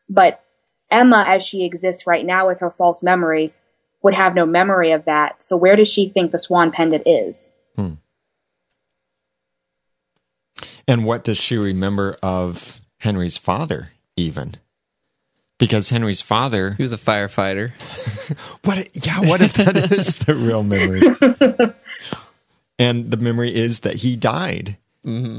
but 0.07 0.43
Emma, 0.91 1.25
as 1.27 1.43
she 1.45 1.65
exists 1.65 2.05
right 2.05 2.25
now 2.25 2.47
with 2.47 2.59
her 2.59 2.69
false 2.69 3.01
memories, 3.01 3.61
would 4.03 4.13
have 4.13 4.35
no 4.35 4.45
memory 4.45 4.91
of 4.91 5.05
that. 5.05 5.41
So 5.43 5.57
where 5.57 5.75
does 5.75 5.87
she 5.87 6.09
think 6.09 6.31
the 6.31 6.39
swan 6.39 6.71
pendant 6.71 7.03
is? 7.05 7.49
Hmm. 7.75 7.93
And 10.87 11.05
what 11.05 11.23
does 11.23 11.37
she 11.37 11.57
remember 11.57 12.17
of 12.21 12.79
Henry's 12.99 13.37
father, 13.37 13.91
even? 14.15 14.55
Because 15.57 15.89
Henry's 15.89 16.21
father, 16.21 16.73
he 16.73 16.83
was 16.83 16.93
a 16.93 16.97
firefighter. 16.97 17.71
what? 18.63 18.89
Yeah, 18.93 19.19
what 19.21 19.41
if 19.41 19.53
that 19.53 19.91
is 19.91 20.17
the 20.19 20.33
real 20.35 20.63
memory? 20.63 21.01
and 22.79 23.11
the 23.11 23.17
memory 23.17 23.53
is 23.53 23.81
that 23.81 23.95
he 23.95 24.15
died, 24.15 24.77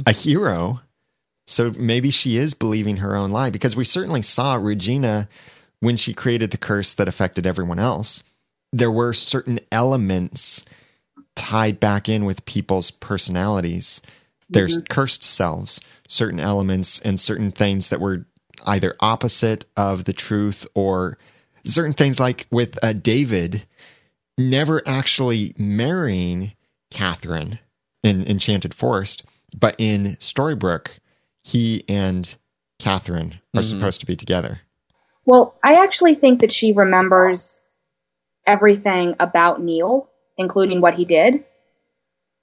a 0.07 0.12
hero. 0.12 0.81
So 1.46 1.73
maybe 1.79 2.11
she 2.11 2.37
is 2.37 2.55
believing 2.55 2.99
her 2.99 3.16
own 3.16 3.31
lie 3.31 3.51
because 3.51 3.75
we 3.75 3.85
certainly 3.85 4.23
saw 4.23 4.55
Regina 4.55 5.29
when 5.81 5.96
she 5.96 6.14
created 6.14 6.51
the 6.51 6.59
curse 6.59 6.94
that 6.94 7.09
affected 7.09 7.46
everyone 7.46 7.79
else. 7.79 8.23
There 8.73 8.90
were 8.90 9.12
certain 9.12 9.59
elements 9.73 10.64
tied 11.35 11.81
back 11.81 12.09
in 12.09 12.25
with 12.25 12.44
people's 12.44 12.90
personalities, 12.90 14.01
their 14.49 14.68
cursed 14.88 15.25
selves, 15.25 15.81
certain 16.07 16.38
elements 16.38 17.01
and 17.01 17.20
certain 17.20 17.51
things 17.51 17.88
that 17.88 18.01
were 18.01 18.27
either 18.66 18.94
opposite 19.01 19.64
of 19.77 20.05
the 20.05 20.12
truth 20.12 20.66
or 20.75 21.18
certain 21.64 21.94
things 21.94 22.20
like 22.20 22.46
with 22.51 22.79
uh, 22.83 22.92
David 22.92 23.64
never 24.38 24.83
actually 24.87 25.55
marrying 25.59 26.53
Catherine 26.90 27.59
in 28.03 28.25
Enchanted 28.27 28.75
Forest, 28.75 29.25
but 29.59 29.77
in 29.79 30.17
Storybrooke, 30.17 30.89
he 31.43 31.85
and 31.89 32.37
Catherine 32.79 33.41
are 33.55 33.63
supposed 33.63 34.01
to 34.01 34.07
be 34.07 34.17
together. 34.17 34.61
Well, 35.25 35.55
I 35.63 35.75
actually 35.75 36.15
think 36.15 36.41
that 36.41 36.53
she 36.53 36.73
remembers 36.73 37.61
everything 38.47 39.15
about 39.21 39.63
Neal, 39.63 40.09
including 40.39 40.81
what 40.81 40.95
he 40.95 41.05
did, 41.05 41.45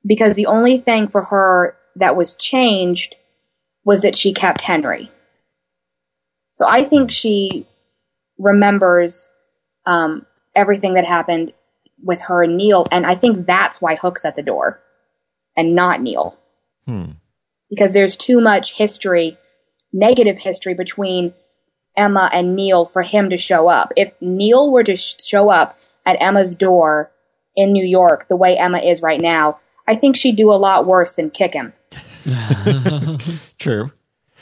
because 0.05 0.35
the 0.35 0.45
only 0.45 0.77
thing 0.77 1.07
for 1.07 1.23
her 1.23 1.75
that 1.95 2.15
was 2.15 2.35
changed 2.35 3.15
was 3.83 4.01
that 4.01 4.15
she 4.15 4.33
kept 4.33 4.61
Henry. 4.61 5.11
So 6.51 6.67
I 6.67 6.83
think 6.83 7.11
she 7.11 7.67
remembers 8.37 9.29
um, 9.85 10.25
everything 10.55 10.93
that 10.95 11.05
happened 11.05 11.53
with 12.03 12.21
her 12.23 12.43
and 12.43 12.57
Neal, 12.57 12.85
and 12.91 13.05
I 13.05 13.15
think 13.15 13.47
that's 13.47 13.81
why 13.81 13.95
Hook's 13.95 14.25
at 14.25 14.35
the 14.35 14.43
door 14.43 14.79
and 15.55 15.75
not 15.75 16.01
Neal 16.01 16.37
Hmm. 16.87 17.11
because 17.69 17.91
there's 17.91 18.15
too 18.15 18.39
much 18.39 18.73
history, 18.73 19.37
negative 19.91 20.37
history 20.37 20.73
between 20.73 21.33
Emma 21.97 22.29
and 22.31 22.55
Neal 22.55 22.85
for 22.85 23.01
him 23.01 23.29
to 23.29 23.37
show 23.37 23.67
up. 23.67 23.91
If 23.97 24.13
Neal 24.21 24.71
were 24.71 24.83
to 24.83 24.95
sh- 24.95 25.15
show 25.25 25.49
up 25.49 25.77
at 26.05 26.15
Emma's 26.21 26.55
door 26.55 27.11
in 27.57 27.73
New 27.73 27.85
York 27.85 28.29
the 28.29 28.37
way 28.37 28.57
Emma 28.57 28.77
is 28.77 29.01
right 29.01 29.19
now, 29.19 29.59
I 29.85 29.95
think 29.95 30.15
she'd 30.15 30.37
do 30.37 30.51
a 30.51 30.55
lot 30.55 30.85
worse 30.85 31.13
than 31.13 31.29
kick 31.29 31.53
him. 31.53 31.73
True. 33.59 33.91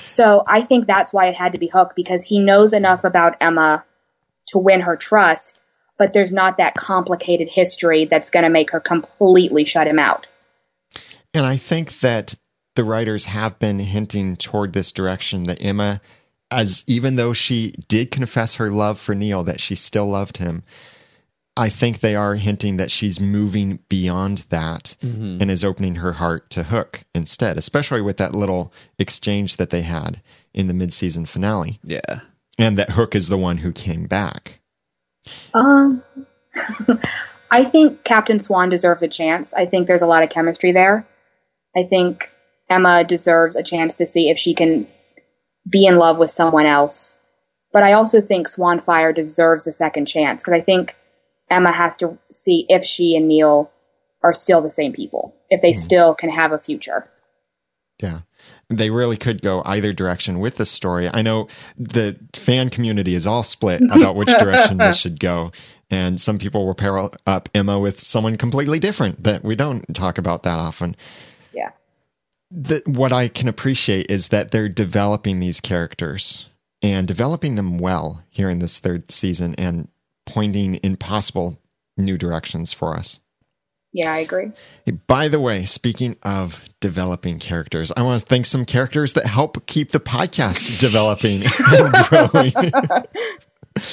So 0.06 0.44
I 0.48 0.62
think 0.62 0.86
that's 0.86 1.12
why 1.12 1.28
it 1.28 1.36
had 1.36 1.54
to 1.54 1.60
be 1.60 1.68
Hook 1.68 1.94
because 1.96 2.26
he 2.26 2.40
knows 2.40 2.74
enough 2.74 3.04
about 3.04 3.38
Emma 3.42 3.84
to 4.50 4.60
win 4.60 4.82
her 4.82 4.96
trust, 4.96 5.58
but 5.98 6.14
there's 6.14 6.34
not 6.34 6.58
that 6.58 6.76
complicated 6.76 7.50
history 7.50 8.06
that's 8.06 8.30
going 8.30 8.44
to 8.44 8.50
make 8.50 8.70
her 8.72 8.80
completely 8.80 9.66
shut 9.66 9.88
him 9.88 9.98
out. 9.98 10.28
And 11.36 11.46
I 11.46 11.58
think 11.58 12.00
that 12.00 12.36
the 12.76 12.86
writers 12.86 13.26
have 13.26 13.60
been 13.60 13.80
hinting 13.80 14.38
toward 14.38 14.72
this 14.72 14.92
direction 14.92 15.44
that 15.44 15.62
Emma, 15.62 16.00
as 16.50 16.86
even 16.88 17.18
though 17.18 17.34
she 17.34 17.76
did 17.90 18.10
confess 18.10 18.56
her 18.56 18.72
love 18.72 19.00
for 19.00 19.14
Neal, 19.14 19.44
that 19.44 19.60
she 19.60 19.76
still 19.76 20.08
loved 20.08 20.38
him, 20.38 20.64
I 21.58 21.68
think 21.70 22.00
they 22.00 22.16
are 22.16 22.36
hinting 22.36 22.78
that 22.78 22.92
she's 22.92 23.20
moving 23.20 23.80
beyond 23.90 24.46
that 24.50 24.96
and 25.02 25.50
is 25.50 25.64
opening 25.64 25.96
her 25.96 26.14
heart 26.14 26.50
to 26.52 26.64
Hook 26.64 27.04
instead, 27.14 27.58
especially 27.58 28.02
with 28.02 28.18
that 28.18 28.36
little 28.36 28.74
exchange 28.98 29.58
that 29.58 29.70
they 29.70 29.82
had 29.82 30.22
in 30.54 30.68
the 30.68 30.74
mid-season 30.74 31.26
finale. 31.26 31.80
Yeah. 31.84 32.22
And 32.58 32.78
that 32.78 32.92
Hook 32.92 33.16
is 33.16 33.28
the 33.28 33.38
one 33.38 33.58
who 33.58 33.72
came 33.72 34.06
back. 34.06 34.60
Um, 35.54 36.02
I 37.52 37.64
think 37.64 38.04
Captain 38.04 38.40
Swan 38.40 38.70
deserves 38.70 39.02
a 39.02 39.08
chance. 39.08 39.54
I 39.54 39.66
think 39.66 39.88
there's 39.88 40.02
a 40.02 40.08
lot 40.08 40.24
of 40.24 40.30
chemistry 40.30 40.74
there. 40.74 41.06
I 41.76 41.84
think 41.84 42.30
Emma 42.70 43.04
deserves 43.04 43.56
a 43.56 43.64
chance 43.64 43.96
to 43.96 44.06
see 44.06 44.30
if 44.30 44.38
she 44.38 44.54
can 44.54 44.88
be 45.70 45.86
in 45.86 45.98
love 45.98 46.18
with 46.18 46.32
someone 46.32 46.66
else. 46.66 47.18
But 47.72 47.84
I 47.84 47.94
also 47.94 48.22
think 48.22 48.48
Swanfire 48.48 49.14
deserves 49.14 49.68
a 49.68 49.72
second 49.72 50.06
chance 50.06 50.42
because 50.42 50.58
I 50.58 50.62
think 50.62 50.96
Emma 51.50 51.72
has 51.72 51.98
to 51.98 52.18
see 52.32 52.66
if 52.70 52.84
she 52.84 53.16
and 53.16 53.28
Neal 53.28 53.72
are 54.24 54.34
still 54.34 54.62
the 54.62 54.70
same 54.70 54.94
people, 54.94 55.36
if 55.50 55.62
they 55.62 55.72
hmm. 55.72 55.80
still 55.80 56.16
can 56.16 56.30
have 56.30 56.52
a 56.52 56.58
future. 56.58 57.10
Yeah. 58.02 58.22
They 58.70 58.90
really 58.90 59.18
could 59.18 59.42
go 59.42 59.62
either 59.66 59.94
direction 59.94 60.40
with 60.40 60.56
this 60.56 60.72
story. 60.72 61.10
I 61.12 61.22
know 61.22 61.48
the 61.78 62.18
fan 62.34 62.70
community 62.70 63.16
is 63.16 63.28
all 63.28 63.44
split 63.44 63.82
about 63.92 64.16
which 64.16 64.28
direction 64.40 64.78
this 64.78 64.98
should 64.98 65.20
go. 65.20 65.52
And 65.92 66.20
some 66.20 66.40
people 66.40 66.66
will 66.66 66.74
pair 66.74 66.98
up 66.98 67.50
Emma 67.54 67.80
with 67.80 68.00
someone 68.00 68.38
completely 68.38 68.80
different 68.80 69.24
that 69.24 69.44
we 69.44 69.56
don't 69.56 69.84
talk 69.94 70.18
about 70.18 70.44
that 70.44 70.58
often. 70.58 70.96
Yeah. 71.56 71.72
The, 72.52 72.84
what 72.86 73.12
I 73.12 73.28
can 73.28 73.48
appreciate 73.48 74.12
is 74.12 74.28
that 74.28 74.52
they're 74.52 74.70
developing 74.70 75.40
these 75.40 75.60
characters 75.60 76.50
and 76.82 77.08
developing 77.08 77.56
them 77.56 77.80
well 77.80 78.24
here 78.30 78.50
in 78.50 78.60
this 78.60 78.78
third 78.78 79.10
season 79.12 79.56
and 79.56 79.88
pointing 80.26 80.76
in 80.76 80.98
possible 80.98 81.60
new 81.98 82.18
directions 82.18 82.74
for 82.74 82.96
us. 82.96 83.20
Yeah, 83.96 84.12
I 84.12 84.18
agree. 84.18 84.52
By 85.08 85.30
the 85.30 85.40
way, 85.40 85.64
speaking 85.64 86.18
of 86.22 86.62
developing 86.82 87.40
characters, 87.40 87.94
I 87.96 88.04
want 88.04 88.20
to 88.20 88.26
thank 88.26 88.46
some 88.46 88.66
characters 88.66 89.14
that 89.14 89.26
help 89.26 89.66
keep 89.68 89.92
the 89.92 90.02
podcast 90.02 90.80
developing 90.82 91.44
and 91.72 91.94
growing. 92.10 92.52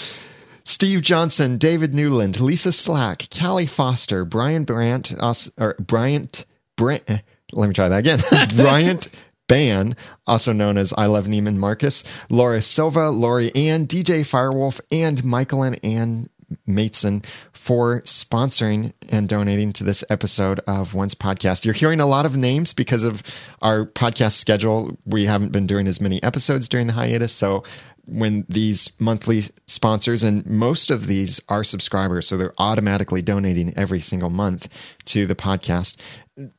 Steve 0.65 1.03
Johnson, 1.03 1.57
David 1.57 1.95
Newland, 1.95 2.41
Lisa 2.41 2.73
Slack, 2.73 3.29
Callie 3.31 3.67
Foster, 3.67 4.25
Brian 4.25 4.65
Brandt, 4.65 5.13
or 5.57 5.77
Bryant, 5.79 6.47
Brent, 6.77 7.05
eh, 7.09 7.19
let 7.53 7.69
me 7.69 7.75
try 7.75 7.89
that 7.89 7.99
again. 7.99 8.21
Bryant 8.57 9.09
Ban, 9.49 9.97
also 10.27 10.53
known 10.53 10.79
as 10.79 10.93
I 10.97 11.07
Love 11.07 11.27
Neiman 11.27 11.57
Marcus, 11.57 12.05
Laura 12.31 12.63
Silva, 12.63 13.11
Lori 13.11 13.55
Ann, 13.55 13.87
DJ 13.87 14.21
Firewolf, 14.21 14.81
and 14.91 15.23
Michael 15.25 15.63
and 15.63 15.79
Ann 15.85 16.29
Mateson 16.69 17.25
for 17.53 18.03
sponsoring 18.03 18.93
and 19.09 19.29
donating 19.29 19.73
to 19.75 19.85
this 19.85 20.05
episode 20.11 20.61
of 20.67 20.95
Once 20.95 21.15
Podcast. 21.15 21.65
You're 21.65 21.75
hearing 21.75 22.01
a 22.01 22.07
lot 22.07 22.27
of 22.27 22.37
names 22.37 22.73
because 22.73 23.05
of 23.05 23.23
our 23.61 23.87
podcast 23.87 24.33
schedule. 24.33 24.99
We 25.05 25.27
haven't 25.27 25.53
been 25.53 25.67
doing 25.67 25.87
as 25.87 26.01
many 26.01 26.23
episodes 26.23 26.69
during 26.69 26.87
the 26.87 26.93
hiatus. 26.93 27.33
So 27.33 27.65
when 28.05 28.45
these 28.49 28.93
monthly 28.99 29.45
sponsors, 29.67 30.23
and 30.23 30.45
most 30.47 30.91
of 30.91 31.07
these 31.07 31.41
are 31.49 31.65
subscribers, 31.65 32.27
so 32.27 32.37
they're 32.37 32.55
automatically 32.59 33.23
donating 33.23 33.73
every 33.77 34.01
single 34.01 34.31
month 34.31 34.69
to 35.07 35.27
the 35.27 35.35
podcast. 35.35 35.97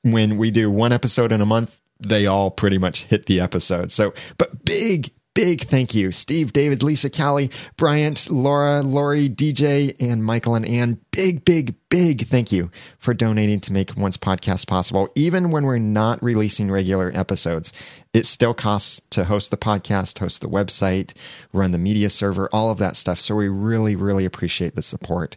When 0.02 0.38
we 0.38 0.52
do 0.52 0.72
one 0.72 0.92
episode 0.92 1.32
in 1.32 1.42
a 1.42 1.46
month, 1.46 1.80
they 2.00 2.28
all 2.28 2.52
pretty 2.52 2.78
much 2.78 3.06
hit 3.06 3.26
the 3.26 3.40
episode. 3.40 3.92
So, 3.92 4.14
but 4.38 4.66
big, 4.66 5.12
big 5.34 5.62
thank 5.62 5.96
you. 5.96 6.12
Steve, 6.12 6.54
David, 6.54 6.84
Lisa, 6.84 7.10
Callie, 7.10 7.50
Bryant, 7.78 8.30
Laura, 8.30 8.82
Lori, 8.82 9.30
DJ, 9.30 9.96
and 10.00 10.24
Michael 10.24 10.56
and 10.56 10.68
Ann. 10.68 11.00
Big, 11.12 11.46
big, 11.46 11.76
big 11.90 12.28
thank 12.28 12.52
you 12.52 12.72
for 13.00 13.14
donating 13.14 13.60
to 13.62 13.74
make 13.74 13.96
Once 13.96 14.18
Podcast 14.18 14.68
possible. 14.68 15.10
Even 15.16 15.52
when 15.52 15.66
we're 15.66 15.78
not 15.78 16.22
releasing 16.24 16.70
regular 16.70 17.12
episodes, 17.14 17.74
it 18.14 18.26
still 18.26 18.54
costs 18.54 19.02
to 19.10 19.26
host 19.26 19.50
the 19.52 19.58
podcast, 19.58 20.20
host 20.20 20.42
the 20.42 20.50
website, 20.50 21.14
run 21.52 21.72
the 21.72 21.78
media 21.78 22.10
server, 22.10 22.48
all 22.54 22.70
of 22.70 22.78
that 22.78 22.96
stuff. 22.96 23.20
So 23.20 23.36
we 23.36 23.48
really, 23.48 23.96
really 23.96 24.26
appreciate 24.26 24.76
the 24.76 24.82
support. 24.82 25.36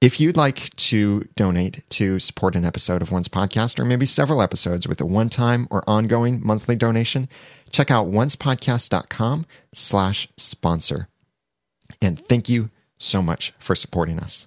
If 0.00 0.20
you'd 0.20 0.36
like 0.36 0.74
to 0.76 1.26
donate 1.36 1.88
to 1.90 2.18
support 2.18 2.54
an 2.54 2.64
episode 2.64 3.00
of 3.00 3.10
Once 3.10 3.28
Podcast 3.28 3.78
or 3.78 3.84
maybe 3.84 4.04
several 4.06 4.42
episodes 4.42 4.86
with 4.86 5.00
a 5.00 5.06
one-time 5.06 5.66
or 5.70 5.82
ongoing 5.88 6.40
monthly 6.44 6.76
donation, 6.76 7.28
check 7.70 7.90
out 7.90 8.06
oncepodcast.com 8.06 9.46
slash 9.72 10.28
sponsor. 10.36 11.08
And 12.02 12.20
thank 12.26 12.48
you 12.48 12.70
so 12.98 13.22
much 13.22 13.54
for 13.58 13.74
supporting 13.74 14.20
us. 14.20 14.46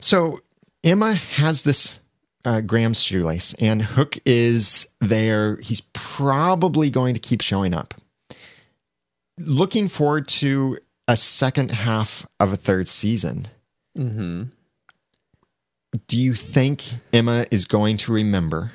So 0.00 0.40
Emma 0.82 1.14
has 1.14 1.62
this 1.62 1.98
uh, 2.46 2.60
Graham's 2.60 3.02
shoelace, 3.02 3.54
and 3.54 3.82
Hook 3.82 4.18
is 4.24 4.88
there. 5.00 5.56
He's 5.56 5.80
probably 5.92 6.88
going 6.90 7.14
to 7.14 7.20
keep 7.20 7.40
showing 7.40 7.74
up. 7.74 7.92
Looking 9.38 9.88
forward 9.88 10.28
to 10.28 10.78
a 11.08 11.16
second 11.16 11.72
half 11.72 12.24
of 12.38 12.52
a 12.52 12.56
third 12.56 12.88
season. 12.88 13.48
Mm-hmm. 13.98 14.44
Do 16.06 16.18
you 16.18 16.34
think 16.34 16.84
Emma 17.12 17.46
is 17.50 17.64
going 17.64 17.96
to 17.98 18.12
remember? 18.12 18.72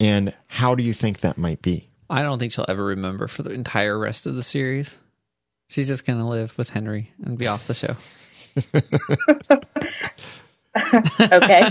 And 0.00 0.34
how 0.48 0.74
do 0.74 0.82
you 0.82 0.92
think 0.92 1.20
that 1.20 1.38
might 1.38 1.62
be? 1.62 1.88
I 2.08 2.22
don't 2.22 2.40
think 2.40 2.52
she'll 2.52 2.66
ever 2.68 2.84
remember 2.84 3.28
for 3.28 3.44
the 3.44 3.52
entire 3.52 3.96
rest 3.96 4.26
of 4.26 4.34
the 4.34 4.42
series. 4.42 4.98
She's 5.68 5.86
just 5.86 6.04
going 6.04 6.18
to 6.18 6.24
live 6.24 6.58
with 6.58 6.70
Henry 6.70 7.12
and 7.22 7.38
be 7.38 7.46
off 7.46 7.68
the 7.68 7.74
show. 7.74 7.96
Okay. 11.20 11.70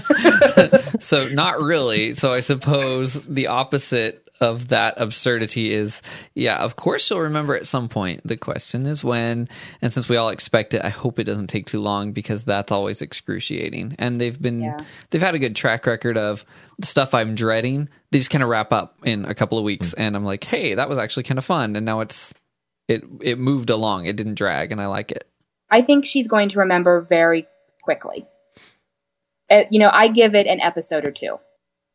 so 0.99 1.27
not 1.29 1.61
really. 1.61 2.13
So 2.13 2.31
I 2.31 2.39
suppose 2.41 3.13
the 3.13 3.47
opposite 3.47 4.29
of 4.41 4.69
that 4.69 4.93
absurdity 4.97 5.73
is 5.73 6.01
yeah, 6.33 6.57
of 6.57 6.75
course 6.75 7.05
she'll 7.05 7.19
remember 7.19 7.55
at 7.55 7.67
some 7.67 7.89
point. 7.89 8.21
The 8.25 8.37
question 8.37 8.85
is 8.85 9.03
when. 9.03 9.49
And 9.81 9.93
since 9.93 10.07
we 10.07 10.17
all 10.17 10.29
expect 10.29 10.73
it, 10.73 10.83
I 10.83 10.89
hope 10.89 11.19
it 11.19 11.25
doesn't 11.25 11.47
take 11.47 11.65
too 11.65 11.79
long 11.79 12.11
because 12.11 12.43
that's 12.43 12.71
always 12.71 13.01
excruciating. 13.01 13.95
And 13.99 14.19
they've 14.19 14.39
been 14.39 14.61
Yeah. 14.61 14.79
they've 15.09 15.21
had 15.21 15.35
a 15.35 15.39
good 15.39 15.55
track 15.55 15.85
record 15.85 16.17
of 16.17 16.45
the 16.77 16.85
stuff 16.85 17.13
I'm 17.13 17.35
dreading. 17.35 17.89
They 18.11 18.17
just 18.17 18.29
kind 18.29 18.43
of 18.43 18.49
wrap 18.49 18.71
up 18.71 18.97
in 19.03 19.25
a 19.25 19.35
couple 19.35 19.57
of 19.57 19.63
weeks 19.63 19.93
hmm. 19.93 20.01
and 20.01 20.15
I'm 20.15 20.25
like, 20.25 20.43
"Hey, 20.43 20.75
that 20.75 20.89
was 20.89 20.97
actually 20.97 21.23
kind 21.23 21.37
of 21.37 21.45
fun." 21.45 21.75
And 21.75 21.85
now 21.85 21.99
it's 22.01 22.33
it 22.87 23.03
it 23.21 23.39
moved 23.39 23.69
along. 23.69 24.05
It 24.05 24.15
didn't 24.15 24.35
drag 24.35 24.71
and 24.71 24.81
I 24.81 24.87
like 24.87 25.11
it. 25.11 25.25
I 25.69 25.81
think 25.81 26.05
she's 26.05 26.27
going 26.27 26.49
to 26.49 26.59
remember 26.59 27.01
very 27.01 27.47
quickly. 27.83 28.25
Uh, 29.51 29.63
you 29.71 29.79
know, 29.79 29.89
I 29.91 30.07
give 30.07 30.35
it 30.35 30.47
an 30.47 30.59
episode 30.59 31.07
or 31.07 31.11
two 31.11 31.39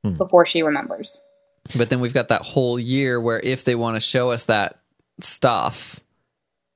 Hmm. 0.04 0.12
before 0.14 0.44
she 0.44 0.62
remembers. 0.62 1.20
But 1.74 1.88
then 1.88 2.00
we've 2.00 2.12
got 2.12 2.28
that 2.28 2.42
whole 2.42 2.78
year 2.78 3.18
where 3.20 3.40
if 3.40 3.64
they 3.64 3.74
want 3.74 3.96
to 3.96 4.00
show 4.00 4.30
us 4.30 4.46
that 4.46 4.78
stuff, 5.20 6.00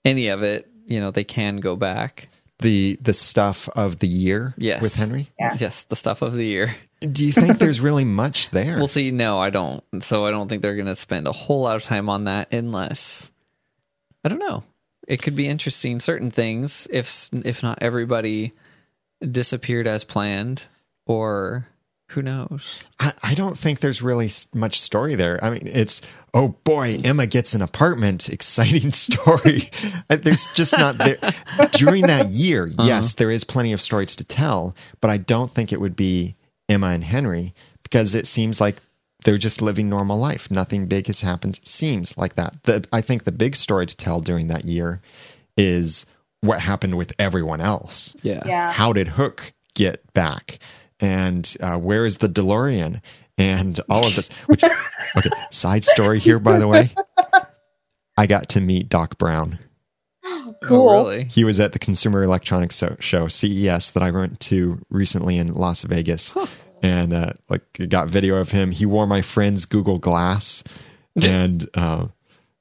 any 0.04 0.28
of 0.28 0.42
it, 0.42 0.66
you 0.86 0.98
know, 1.00 1.10
they 1.10 1.24
can 1.24 1.58
go 1.58 1.76
back. 1.76 2.28
The 2.60 2.98
the 3.02 3.12
stuff 3.12 3.68
of 3.76 3.98
the 4.00 4.08
year 4.08 4.54
Yes. 4.56 4.82
with 4.82 4.94
Henry? 4.96 5.28
Yeah. 5.38 5.56
Yes, 5.60 5.84
the 5.84 5.94
stuff 5.96 6.22
of 6.22 6.34
the 6.34 6.44
year. 6.46 6.74
Do 7.00 7.24
you 7.24 7.32
think 7.32 7.58
there's 7.58 7.80
really 7.88 8.04
much 8.04 8.50
there? 8.50 8.78
We'll 8.78 8.88
see. 8.88 9.10
No, 9.12 9.38
I 9.38 9.50
don't. 9.50 9.84
So 10.00 10.24
I 10.26 10.30
don't 10.32 10.48
think 10.48 10.62
they're 10.62 10.74
going 10.74 10.86
to 10.86 10.96
spend 10.96 11.28
a 11.28 11.32
whole 11.32 11.60
lot 11.62 11.76
of 11.76 11.82
time 11.84 12.08
on 12.08 12.24
that 12.24 12.52
unless 12.52 13.30
I 14.24 14.28
don't 14.28 14.40
know. 14.40 14.64
It 15.06 15.22
could 15.22 15.36
be 15.36 15.46
interesting. 15.46 16.00
Certain 16.00 16.30
things, 16.32 16.88
if 16.90 17.28
if 17.32 17.62
not 17.62 17.78
everybody 17.80 18.52
disappeared 19.20 19.86
as 19.86 20.04
planned, 20.04 20.64
or 21.06 21.66
who 22.10 22.22
knows? 22.22 22.80
I, 22.98 23.12
I 23.22 23.34
don't 23.34 23.58
think 23.58 23.80
there's 23.80 24.00
really 24.00 24.30
much 24.54 24.80
story 24.80 25.14
there. 25.14 25.42
I 25.42 25.50
mean, 25.50 25.66
it's 25.66 26.00
oh 26.32 26.48
boy, 26.64 26.98
Emma 27.04 27.26
gets 27.26 27.54
an 27.54 27.62
apartment. 27.62 28.28
Exciting 28.32 28.92
story. 28.92 29.70
Uh, 30.10 30.16
there's 30.16 30.46
just 30.54 30.72
not 30.72 30.96
there 30.96 31.18
during 31.72 32.06
that 32.06 32.28
year. 32.28 32.66
Yes, 32.66 33.12
there 33.12 33.30
is 33.30 33.44
plenty 33.44 33.74
of 33.74 33.80
stories 33.80 34.16
to 34.16 34.24
tell, 34.24 34.74
but 35.02 35.10
I 35.10 35.18
don't 35.18 35.50
think 35.50 35.70
it 35.70 35.82
would 35.82 35.96
be 35.96 36.36
Emma 36.66 36.88
and 36.88 37.04
Henry 37.04 37.54
because 37.82 38.14
it 38.14 38.26
seems 38.26 38.58
like 38.58 38.76
they're 39.24 39.36
just 39.36 39.60
living 39.60 39.88
normal 39.88 40.18
life. 40.18 40.50
Nothing 40.50 40.86
big 40.86 41.08
has 41.08 41.20
happened. 41.20 41.60
Seems 41.64 42.16
like 42.16 42.36
that. 42.36 42.62
The, 42.62 42.86
I 42.90 43.02
think 43.02 43.24
the 43.24 43.32
big 43.32 43.54
story 43.54 43.84
to 43.84 43.96
tell 43.96 44.20
during 44.20 44.48
that 44.48 44.64
year 44.64 45.02
is 45.58 46.06
what 46.40 46.60
happened 46.60 46.96
with 46.96 47.12
everyone 47.18 47.60
else 47.60 48.14
Yeah. 48.22 48.42
Yeah. 48.46 48.72
how 48.72 48.92
did 48.92 49.08
Hook 49.08 49.52
get 49.74 50.12
back? 50.14 50.58
And 51.00 51.56
uh, 51.60 51.78
where 51.78 52.04
is 52.06 52.18
the 52.18 52.28
DeLorean? 52.28 53.00
And 53.36 53.80
all 53.88 54.04
of 54.04 54.16
this. 54.16 54.28
Which, 54.46 54.64
okay, 55.16 55.30
side 55.52 55.84
story 55.84 56.18
here, 56.18 56.40
by 56.40 56.58
the 56.58 56.66
way. 56.66 56.92
I 58.16 58.26
got 58.26 58.48
to 58.50 58.60
meet 58.60 58.88
Doc 58.88 59.16
Brown. 59.18 59.58
Cool. 60.64 60.88
Oh, 60.88 60.92
really? 61.04 61.24
He 61.24 61.44
was 61.44 61.60
at 61.60 61.72
the 61.72 61.78
Consumer 61.78 62.22
Electronics 62.22 62.74
so- 62.76 62.96
Show 63.00 63.28
CES 63.28 63.90
that 63.90 64.02
I 64.02 64.10
went 64.10 64.40
to 64.40 64.80
recently 64.90 65.36
in 65.36 65.54
Las 65.54 65.82
Vegas, 65.82 66.34
and 66.82 67.12
uh, 67.12 67.32
like 67.48 67.62
got 67.88 68.08
video 68.10 68.36
of 68.36 68.50
him. 68.50 68.70
He 68.72 68.86
wore 68.86 69.06
my 69.06 69.20
friend's 69.22 69.66
Google 69.66 69.98
Glass, 69.98 70.64
and 71.20 71.68
uh, 71.74 72.08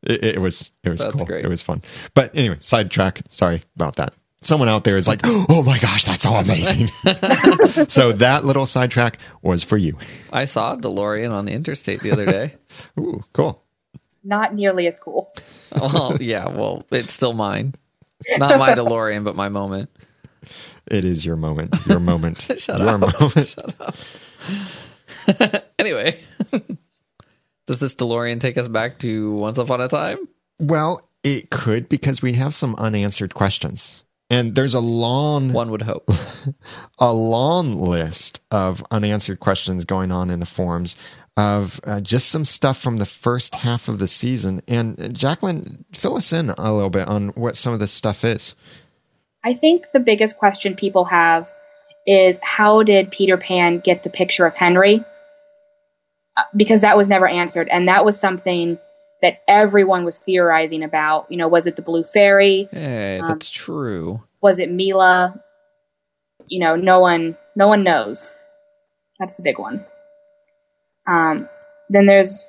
it, 0.03 0.23
it 0.23 0.39
was 0.39 0.71
it 0.83 0.89
was 0.89 0.99
That's 0.99 1.15
cool. 1.15 1.25
great. 1.25 1.45
It 1.45 1.47
was 1.47 1.61
fun. 1.61 1.81
But 2.13 2.35
anyway, 2.35 2.57
sidetrack. 2.59 3.21
Sorry 3.29 3.61
about 3.75 3.95
that. 3.97 4.13
Someone 4.41 4.69
out 4.69 4.83
there 4.83 4.97
is 4.97 5.07
like, 5.07 5.21
"Oh 5.23 5.63
my 5.63 5.79
gosh, 5.79 6.03
that's 6.05 6.23
so 6.23 6.35
amazing!" 6.35 6.87
so 7.87 8.11
that 8.13 8.45
little 8.45 8.65
sidetrack 8.65 9.17
was 9.41 9.63
for 9.63 9.77
you. 9.77 9.97
I 10.31 10.45
saw 10.45 10.73
a 10.73 10.77
DeLorean 10.77 11.31
on 11.31 11.45
the 11.45 11.53
interstate 11.53 12.01
the 12.01 12.11
other 12.11 12.25
day. 12.25 12.55
Ooh, 12.99 13.23
cool. 13.33 13.63
Not 14.23 14.53
nearly 14.53 14.87
as 14.87 14.99
cool. 14.99 15.33
well, 15.75 16.17
yeah. 16.21 16.47
Well, 16.49 16.85
it's 16.91 17.13
still 17.13 17.33
mine. 17.33 17.75
Not 18.37 18.59
my 18.59 18.73
DeLorean, 18.73 19.23
but 19.23 19.35
my 19.35 19.49
moment. 19.49 19.89
It 20.89 21.03
is 21.03 21.25
your 21.25 21.35
moment. 21.35 21.75
Your 21.87 21.99
moment. 21.99 22.41
Shut 22.57 22.79
your 22.79 22.89
up. 22.89 22.99
moment. 22.99 23.47
Shut 23.47 23.75
up. 23.79 23.95
anyway, 25.79 26.19
does 27.67 27.79
this 27.79 27.95
DeLorean 27.95 28.39
take 28.39 28.57
us 28.57 28.67
back 28.67 28.97
to 28.99 29.31
once 29.33 29.57
upon 29.57 29.81
a 29.81 29.87
time? 29.87 30.17
Well, 30.59 31.07
it 31.23 31.49
could 31.49 31.89
because 31.89 32.21
we 32.21 32.33
have 32.33 32.55
some 32.55 32.75
unanswered 32.75 33.33
questions. 33.33 34.03
And 34.29 34.55
there's 34.55 34.73
a 34.73 34.79
long 34.79 35.53
One 35.53 35.71
would 35.71 35.83
hope. 35.83 36.09
a 36.99 37.13
long 37.13 37.79
list 37.79 38.41
of 38.51 38.83
unanswered 38.91 39.39
questions 39.39 39.85
going 39.85 40.11
on 40.11 40.29
in 40.29 40.39
the 40.39 40.45
forums 40.45 40.97
of 41.37 41.79
uh, 41.83 42.01
just 42.01 42.29
some 42.29 42.43
stuff 42.43 42.77
from 42.77 42.97
the 42.97 43.05
first 43.05 43.55
half 43.55 43.87
of 43.87 43.99
the 43.99 44.07
season. 44.07 44.61
And 44.67 44.99
uh, 44.99 45.07
Jacqueline, 45.09 45.85
fill 45.93 46.17
us 46.17 46.33
in 46.33 46.49
a 46.49 46.73
little 46.73 46.89
bit 46.89 47.07
on 47.07 47.29
what 47.29 47.55
some 47.55 47.73
of 47.73 47.79
this 47.79 47.91
stuff 47.91 48.25
is. 48.25 48.55
I 49.45 49.53
think 49.53 49.85
the 49.93 49.99
biggest 49.99 50.37
question 50.37 50.75
people 50.75 51.05
have 51.05 51.51
is 52.05 52.39
how 52.41 52.83
did 52.83 53.11
Peter 53.11 53.37
Pan 53.37 53.79
get 53.79 54.03
the 54.03 54.09
picture 54.09 54.45
of 54.45 54.55
Henry? 54.55 55.05
Uh, 56.37 56.43
Because 56.55 56.81
that 56.81 56.95
was 56.95 57.09
never 57.09 57.27
answered. 57.27 57.67
And 57.69 57.87
that 57.87 58.05
was 58.05 58.19
something 58.19 58.77
that 59.21 59.41
everyone 59.47 60.05
was 60.05 60.21
theorizing 60.21 60.83
about. 60.83 61.25
You 61.29 61.37
know, 61.37 61.47
was 61.47 61.65
it 61.65 61.75
the 61.75 61.81
Blue 61.81 62.03
Fairy? 62.03 62.69
Hey, 62.71 63.19
Um, 63.19 63.25
that's 63.27 63.49
true. 63.49 64.21
Was 64.41 64.59
it 64.59 64.71
Milah? 64.71 65.41
You 66.47 66.59
know, 66.59 66.75
no 66.75 66.99
one 66.99 67.35
no 67.55 67.67
one 67.67 67.83
knows. 67.83 68.33
That's 69.19 69.35
the 69.35 69.41
big 69.41 69.57
one. 69.57 69.83
Um, 71.07 71.49
then 71.89 72.05
there's, 72.05 72.47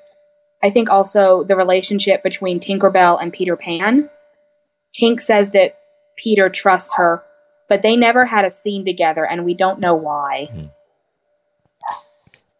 I 0.63 0.69
think, 0.71 0.91
also 0.91 1.45
the 1.45 1.57
relationship 1.57 2.23
between 2.23 2.61
Tinkerbell 2.61 3.21
and 3.23 3.33
Peter 3.33 3.57
Pan. 3.57 4.11
Tink 5.01 5.21
says 5.21 5.51
that 5.51 5.79
Peter 6.17 6.51
trusts 6.51 6.95
her, 6.97 7.23
but 7.69 7.83
they 7.83 7.97
never 7.97 8.27
had 8.27 8.45
a 8.45 8.51
scene 8.51 8.85
together, 8.85 9.25
and 9.25 9.45
we 9.45 9.55
don't 9.55 9.79
know 9.81 9.95
why. 9.95 10.49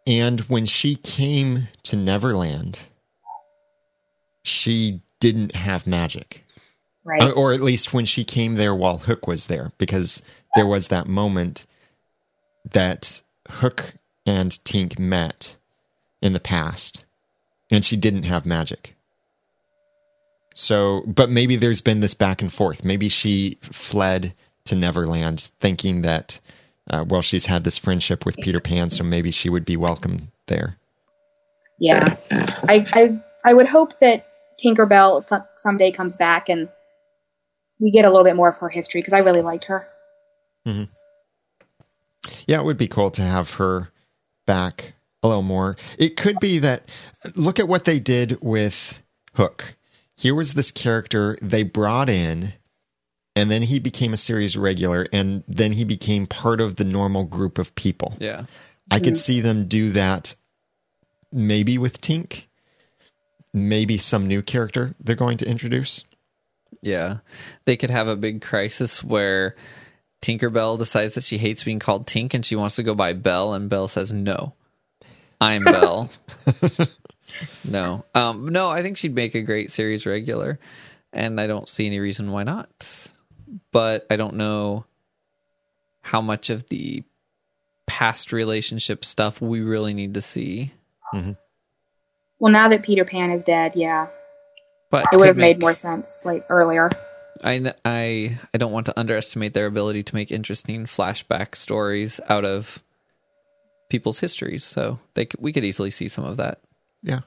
And 0.09 0.41
when 0.43 0.65
she 0.65 0.95
came 0.95 1.69
to 1.83 1.95
Neverland, 1.95 2.81
she 4.43 5.03
didn't 5.21 5.55
have 5.55 5.87
magic. 5.87 6.47
Right? 7.05 7.23
Or- 7.23 7.33
Or 7.33 7.53
at 7.53 7.61
least 7.61 7.93
when 7.93 8.07
she 8.07 8.25
came 8.25 8.55
there 8.55 8.75
while 8.75 8.99
Hook 8.99 9.27
was 9.27 9.47
there, 9.49 9.73
because 9.77 10.23
there 10.57 10.67
was 10.67 10.89
that 10.89 11.07
moment 11.07 11.67
that 12.71 13.21
Hook 13.51 13.97
and 14.25 14.53
Tink 14.65 14.99
met 14.99 15.57
in 16.23 16.33
the 16.33 16.41
past, 16.41 17.05
and 17.71 17.85
she 17.85 17.97
didn't 17.97 18.23
have 18.25 18.47
magic. 18.47 18.95
So, 20.55 21.03
but 21.07 21.29
maybe 21.29 21.55
there's 21.57 21.83
been 21.83 22.01
this 22.01 22.15
back 22.15 22.41
and 22.41 22.53
forth. 22.53 22.83
Maybe 22.83 23.11
she 23.11 23.59
fled 23.61 24.33
to 24.65 24.75
Neverland 24.75 25.51
thinking 25.61 26.01
that, 26.03 26.41
uh, 26.91 27.05
well, 27.07 27.23
she's 27.23 27.47
had 27.47 27.65
this 27.65 27.79
friendship 27.79 28.25
with 28.25 28.37
Peter 28.39 28.61
Pan, 28.61 28.91
so 28.91 29.05
maybe 29.05 29.31
she 29.31 29.51
would 29.51 29.65
be 29.65 29.77
welcome 29.77 30.33
there. 30.47 30.79
Yeah, 31.79 32.17
I, 32.31 32.87
I 32.93 33.21
I 33.45 33.55
would 33.55 33.69
hope 33.69 34.01
that 34.01 34.27
Tinkerbell 34.63 35.23
some, 35.23 35.45
someday 35.59 35.93
comes 35.93 36.17
back 36.17 36.49
and 36.49 36.69
we 37.81 37.91
get 37.91 38.05
a 38.05 38.09
little 38.09 38.25
bit 38.25 38.35
more 38.35 38.49
of 38.49 38.57
her 38.59 38.69
history 38.69 39.01
because 39.01 39.13
I 39.13 39.19
really 39.19 39.43
liked 39.43 39.67
her. 39.67 39.87
Yeah, 42.47 42.61
it 42.61 42.65
would 42.65 42.77
be 42.77 42.89
cool 42.89 43.11
to 43.13 43.23
have 43.23 43.53
her 43.55 43.91
back 44.47 44.95
a 45.23 45.29
little 45.29 45.43
more. 45.43 45.77
It 45.99 46.17
could 46.17 46.41
be 46.41 46.59
that 46.59 46.89
look 47.35 47.59
at 47.59 47.69
what 47.69 47.85
they 47.85 48.01
did 48.01 48.39
with 48.41 49.01
Hook. 49.35 49.77
Here 50.17 50.35
was 50.35 50.55
this 50.55 50.73
character 50.73 51.39
they 51.41 51.63
brought 51.63 52.09
in 52.09 52.55
and 53.39 53.51
then 53.51 53.63
he 53.63 53.79
became 53.79 54.13
a 54.13 54.17
series 54.19 54.57
regular 54.57 55.07
and 55.13 55.45
then 55.47 55.73
he 55.73 55.85
became 55.85 56.27
part 56.27 56.61
of 56.61 56.77
the 56.77 56.85
normal 56.85 57.25
group 57.25 57.59
of 57.59 57.75
people. 57.75 58.17
Yeah. 58.19 58.45
I 58.91 59.01
could 59.01 59.17
see 59.19 59.41
them 59.41 59.69
do 59.69 59.91
that 59.93 60.35
maybe 61.31 61.77
with 61.79 62.01
Tink, 62.01 62.45
maybe 63.53 63.99
some 63.99 64.27
new 64.27 64.43
character 64.43 64.95
they're 64.99 65.15
going 65.15 65.39
to 65.39 65.49
introduce. 65.49 66.05
Yeah. 66.83 67.19
They 67.65 67.77
could 67.77 67.91
have 67.91 68.09
a 68.09 68.17
big 68.17 68.41
crisis 68.41 69.05
where 69.05 69.55
Tinkerbell 70.23 70.79
decides 70.79 71.15
that 71.15 71.25
she 71.25 71.39
hates 71.39 71.65
being 71.65 71.79
called 71.79 72.07
Tink 72.07 72.35
and 72.35 72.45
she 72.45 72.57
wants 72.57 72.77
to 72.77 72.83
go 72.83 72.95
by 72.95 73.13
Belle, 73.13 73.55
and 73.55 73.71
Belle 73.71 73.89
says, 73.89 74.13
No, 74.13 74.55
I'm 75.41 75.65
Belle. 75.65 76.11
no. 77.65 78.05
Um, 78.15 78.49
no, 78.49 78.69
I 78.69 78.83
think 78.83 78.97
she'd 78.97 79.15
make 79.15 79.35
a 79.35 79.43
great 79.43 79.71
series 79.71 80.07
regular, 80.07 80.59
and 81.13 81.41
I 81.41 81.47
don't 81.47 81.69
see 81.69 81.87
any 81.87 82.01
reason 82.01 82.33
why 82.33 82.43
not. 82.43 83.09
But 83.73 84.07
I 84.11 84.17
don't 84.17 84.35
know 84.35 84.85
how 86.01 86.21
much 86.21 86.51
of 86.51 86.69
the 86.69 87.03
past 87.87 88.33
relationship 88.33 89.05
stuff 89.05 89.41
we 89.41 89.61
really 89.61 89.95
need 89.95 90.15
to 90.15 90.23
see. 90.23 90.73
Mm-hmm. 91.15 91.33
Well, 92.39 92.53
now 92.53 92.69
that 92.69 92.83
Peter 92.83 93.05
Pan 93.05 93.31
is 93.31 93.43
dead, 93.43 93.75
yeah, 93.75 94.09
But 94.91 95.07
it 95.13 95.17
would 95.17 95.23
could 95.23 95.29
have 95.29 95.37
made 95.37 95.61
more 95.61 95.75
sense 95.75 96.25
like 96.25 96.47
earlier. 96.49 96.91
I, 97.43 97.73
I 97.85 98.39
I 98.53 98.59
don't 98.59 98.73
want 98.73 98.87
to 98.87 98.99
underestimate 98.99 99.55
their 99.55 99.67
ability 99.67 100.03
to 100.05 100.15
make 100.15 100.31
interesting 100.31 100.87
flashback 100.87 101.55
stories 101.55 102.21
out 102.29 102.45
of 102.45 102.83
people's 103.89 104.21
histories. 104.21 104.65
So 104.65 104.99
they 105.15 105.29
we 105.39 105.53
could 105.53 105.65
easily 105.65 105.91
see 105.91 106.09
some 106.09 106.25
of 106.25 106.37
that. 106.37 106.61
Yeah. 107.03 107.21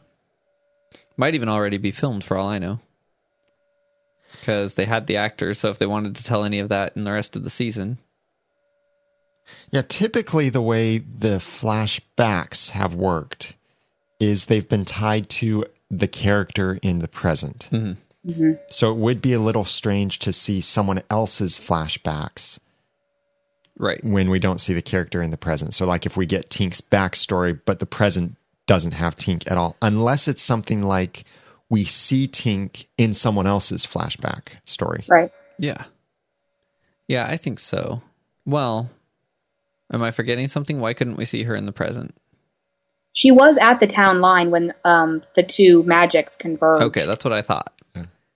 Might 1.17 1.36
even 1.36 1.49
already 1.49 1.78
be 1.78 1.91
filmed 1.91 2.24
for 2.24 2.38
all 2.38 2.47
I 2.47 2.59
know. 2.59 2.80
Because 4.40 4.76
they 4.76 4.86
had 4.86 5.08
the 5.08 5.18
actors, 5.18 5.60
so 5.60 5.70
if 5.70 5.78
they 5.78 5.86
wanted 5.86 6.16
to 6.16 6.24
tell 6.24 6.44
any 6.44 6.60
of 6.60 6.70
that 6.70 6.96
in 6.96 7.04
the 7.04 7.12
rest 7.12 7.36
of 7.36 7.44
the 7.44 7.50
season, 7.50 7.98
Yeah, 9.72 9.82
typically 9.82 10.50
the 10.50 10.62
way 10.62 10.98
the 10.98 11.38
flashbacks 11.38 12.70
have 12.72 12.94
worked 12.94 13.56
is 14.20 14.46
they've 14.46 14.68
been 14.70 14.86
tied 14.86 15.30
to 15.30 15.66
the 15.90 16.08
character 16.08 16.80
in 16.82 17.00
the 17.00 17.08
present. 17.08 17.68
Mm-hmm. 17.72 18.30
Mm-hmm. 18.32 18.52
So 18.70 18.92
it 18.92 18.98
would 18.98 19.22
be 19.22 19.34
a 19.34 19.40
little 19.40 19.66
strange 19.66 20.20
to 20.20 20.32
see 20.32 20.62
someone 20.62 21.02
else's 21.10 21.60
flashbacks 21.60 22.60
right? 23.78 24.04
when 24.04 24.30
we 24.30 24.40
don't 24.40 24.62
see 24.62 24.74
the 24.74 24.82
character 24.82 25.22
in 25.22 25.32
the 25.32 25.38
present. 25.38 25.74
So, 25.74 25.86
like 25.86 26.06
if 26.06 26.16
we 26.16 26.26
get 26.26 26.50
Tink's 26.50 26.82
backstory, 26.82 27.60
but 27.66 27.80
the 27.80 27.86
present 27.86 28.38
doesn't 28.68 28.94
have 28.94 29.16
Tink 29.18 29.50
at 29.52 29.58
all, 29.58 29.76
unless 29.82 30.28
it's 30.28 30.42
something 30.42 30.84
like 30.84 31.26
we 31.72 31.86
see 31.86 32.28
Tink 32.28 32.86
in 32.99 33.15
someone 33.15 33.47
else's 33.47 33.86
flashback 33.86 34.49
story. 34.65 35.05
Right. 35.07 35.32
Yeah, 35.57 35.86
yeah, 37.07 37.28
I 37.28 37.38
think 37.38 37.59
so. 37.59 38.01
Well, 38.45 38.89
am 39.91 40.03
I 40.03 40.11
forgetting 40.11 40.47
something? 40.47 40.80
Why 40.80 40.93
couldn't 40.93 41.17
we 41.17 41.26
see 41.26 41.43
her 41.43 41.55
in 41.55 41.65
the 41.65 41.72
present? 41.72 42.15
She 43.13 43.32
was 43.32 43.57
at 43.57 43.80
the 43.80 43.88
town 43.88 44.22
line 44.22 44.51
when 44.51 44.74
um, 44.86 45.22
the 45.36 45.43
two 45.43 45.84
magics 45.84 46.38
converged. 46.38 46.84
Okay, 46.84 47.05
that's 47.05 47.26
what 47.26 47.34
I 47.34 47.41
thought. 47.41 47.74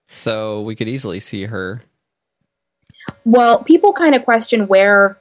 So 0.10 0.62
we 0.62 0.76
could 0.76 0.88
easily 0.88 1.20
see 1.20 1.46
her. 1.46 1.84
Well, 3.24 3.64
people 3.64 3.94
kind 3.94 4.16
of 4.16 4.24
question 4.24 4.68
where 4.68 5.18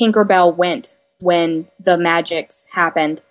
Tinkerbell 0.00 0.56
went 0.56 0.96
when 1.20 1.68
the 1.78 1.96
magics 1.96 2.66
happened. 2.72 3.22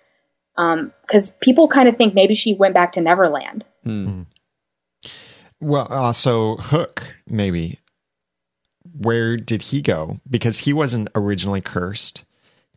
Because 0.58 1.30
people 1.40 1.68
kind 1.68 1.88
of 1.88 1.96
think 1.96 2.14
maybe 2.14 2.34
she 2.34 2.54
went 2.54 2.74
back 2.74 2.92
to 2.92 3.00
Neverland. 3.00 3.64
Hmm. 3.84 4.22
Well, 5.60 5.86
also 5.86 6.56
Hook, 6.56 7.16
maybe. 7.28 7.78
Where 8.96 9.36
did 9.36 9.62
he 9.62 9.82
go? 9.82 10.18
Because 10.28 10.60
he 10.60 10.72
wasn't 10.72 11.10
originally 11.14 11.60
cursed. 11.60 12.24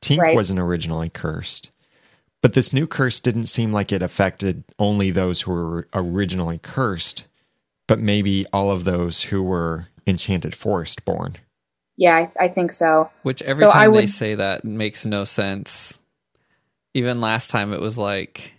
Tink 0.01 0.19
Right. 0.19 0.35
wasn't 0.35 0.59
originally 0.59 1.09
cursed. 1.09 1.71
But 2.41 2.53
this 2.53 2.73
new 2.73 2.87
curse 2.87 3.19
didn't 3.19 3.45
seem 3.45 3.71
like 3.71 3.91
it 3.91 4.01
affected 4.01 4.63
only 4.79 5.11
those 5.11 5.41
who 5.41 5.51
were 5.51 5.87
originally 5.93 6.57
cursed, 6.57 7.25
but 7.87 7.99
maybe 7.99 8.45
all 8.51 8.71
of 8.71 8.83
those 8.83 9.23
who 9.23 9.43
were 9.43 9.87
Enchanted 10.07 10.55
Forest 10.55 11.05
born. 11.05 11.35
Yeah, 11.97 12.15
I, 12.15 12.45
I 12.45 12.47
think 12.47 12.71
so. 12.71 13.11
Which 13.21 13.43
every 13.43 13.65
So 13.65 13.69
I 13.69 13.85
time 13.85 13.93
they 13.93 14.05
say 14.07 14.35
that 14.35 14.65
makes 14.65 15.05
no 15.05 15.23
sense. 15.23 15.99
Even 16.93 17.21
last 17.21 17.49
time 17.49 17.73
it 17.73 17.81
was 17.81 17.97
like 17.97 18.53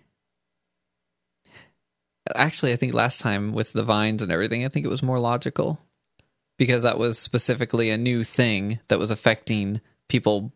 Actually, 2.35 2.73
I 2.73 2.77
think 2.77 2.95
last 2.95 3.21
time 3.21 3.53
with 3.53 3.73
the 3.73 3.83
vines 3.83 4.23
and 4.23 4.31
everything, 4.31 4.65
I 4.65 4.69
think 4.69 4.87
it 4.87 4.91
was 4.91 5.03
more 5.03 5.19
logical 5.19 5.81
because 6.57 6.85
that 6.85 6.99
was 6.99 7.19
specifically 7.19 7.91
a 7.91 7.99
new 7.99 8.23
thing 8.23 8.79
that 8.89 8.99
was 8.99 9.11
affecting 9.11 9.81
people 10.09 10.53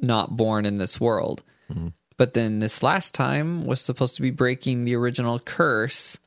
not 0.00 0.36
born 0.36 0.66
in 0.66 0.78
this 0.78 1.00
world. 1.00 1.44
Mm-hmm. 1.70 1.88
But 2.16 2.34
then 2.34 2.58
this 2.58 2.82
last 2.82 3.14
time 3.14 3.64
was 3.64 3.80
supposed 3.80 4.16
to 4.16 4.22
be 4.22 4.30
breaking 4.30 4.84
the 4.84 4.96
original 4.96 5.38
curse. 5.38 6.18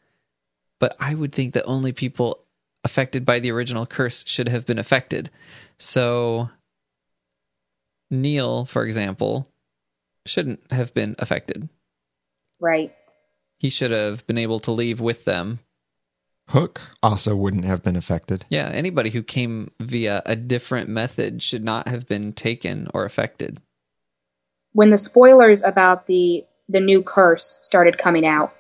But 0.80 0.96
I 1.00 1.16
would 1.16 1.34
think 1.34 1.54
that 1.54 1.66
only 1.66 1.92
people 1.92 2.46
affected 2.84 3.26
by 3.26 3.40
the 3.40 3.52
original 3.52 3.86
curse 3.86 4.24
should 4.26 4.48
have 4.48 4.66
been 4.66 4.80
affected. 4.80 5.30
So 5.78 6.50
Neal, 8.10 8.66
for 8.66 8.86
example, 8.86 9.50
shouldn't 10.28 10.72
have 10.72 10.94
been 10.94 11.16
affected. 11.20 11.70
Right. 12.60 12.94
He 13.58 13.70
should 13.70 13.92
have 13.92 14.26
been 14.28 14.38
able 14.38 14.60
to 14.62 14.72
leave 14.72 15.00
with 15.00 15.26
them. 15.26 15.60
Hook 16.50 16.80
also 17.04 17.36
wouldn't 17.36 17.66
have 17.66 17.84
been 17.84 17.96
affected. 17.96 18.46
Yeah, 18.50 18.70
anybody 18.70 19.10
who 19.10 19.22
came 19.22 19.72
via 19.80 20.22
a 20.26 20.36
different 20.36 20.90
method 20.90 21.44
should 21.44 21.64
not 21.64 21.88
have 21.88 22.08
been 22.08 22.32
taken 22.32 22.88
or 22.94 23.04
affected. 23.04 23.60
When 24.72 24.92
the 24.92 24.98
spoilers 24.98 25.62
about 25.62 26.06
the 26.06 26.46
the 26.70 26.80
new 26.80 27.02
curse 27.02 27.60
started 27.64 27.98
coming 27.98 28.26
out, 28.26 28.54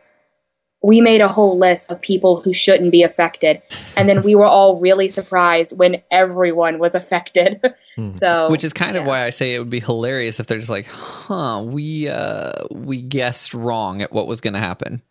we 0.83 1.01
made 1.01 1.21
a 1.21 1.27
whole 1.27 1.57
list 1.57 1.89
of 1.89 1.99
people 2.01 2.39
who 2.39 2.53
shouldn't 2.53 2.91
be 2.91 3.03
affected, 3.03 3.61
and 3.95 4.07
then 4.07 4.21
we 4.21 4.35
were 4.35 4.45
all 4.45 4.79
really 4.79 5.09
surprised 5.09 5.71
when 5.71 6.01
everyone 6.11 6.79
was 6.79 6.93
affected. 6.93 7.61
so, 8.11 8.49
Which 8.49 8.63
is 8.63 8.73
kind 8.73 8.95
of 8.95 9.05
why 9.05 9.23
I 9.23 9.31
say 9.31 9.55
it 9.55 9.59
would 9.59 9.69
be 9.69 9.79
hilarious 9.79 10.39
if 10.39 10.47
they're 10.47 10.59
just 10.59 10.69
like, 10.69 10.85
"Huh, 10.85 11.63
we 11.65 12.07
uh 12.07 12.65
we 12.71 13.01
guessed 13.01 13.53
wrong 13.53 14.01
at 14.01 14.11
what 14.13 14.27
was 14.27 14.41
going 14.41 14.53
to 14.53 14.59
happen." 14.59 15.01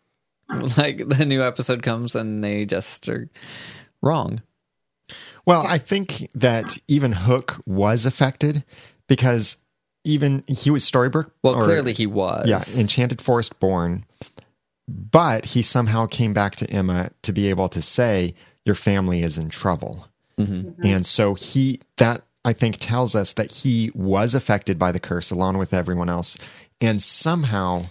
Like 0.77 1.09
the 1.09 1.25
new 1.25 1.43
episode 1.43 1.83
comes 1.83 2.15
and 2.15 2.41
they 2.41 2.65
just 2.65 3.09
are 3.09 3.29
wrong. 4.01 4.41
Well, 5.45 5.65
I 5.67 5.77
think 5.77 6.29
that 6.35 6.77
even 6.87 7.11
Hook 7.11 7.57
was 7.65 8.05
affected 8.05 8.63
because 9.07 9.57
even 10.05 10.45
he 10.47 10.69
was 10.69 10.89
Storybrooke. 10.89 11.31
Well, 11.43 11.55
or- 11.55 11.63
clearly 11.63 11.91
he 11.91 12.07
was. 12.07 12.47
Yeah, 12.47 12.63
Enchanted 12.77 13.21
Forest 13.21 13.59
born. 13.59 14.05
But 14.87 15.45
he 15.45 15.61
somehow 15.61 16.05
came 16.05 16.33
back 16.33 16.55
to 16.57 16.69
Emma 16.69 17.11
to 17.23 17.31
be 17.31 17.49
able 17.49 17.69
to 17.69 17.81
say, 17.81 18.35
Your 18.65 18.75
family 18.75 19.21
is 19.21 19.37
in 19.37 19.49
trouble. 19.49 20.07
Mm-hmm. 20.37 20.69
Mm-hmm. 20.69 20.85
And 20.85 21.05
so 21.05 21.33
he, 21.33 21.81
that 21.97 22.23
I 22.45 22.53
think 22.53 22.77
tells 22.79 23.15
us 23.15 23.33
that 23.33 23.51
he 23.51 23.91
was 23.93 24.33
affected 24.33 24.79
by 24.79 24.91
the 24.91 24.99
curse 24.99 25.31
along 25.31 25.57
with 25.57 25.73
everyone 25.73 26.09
else 26.09 26.37
and 26.79 27.01
somehow 27.01 27.87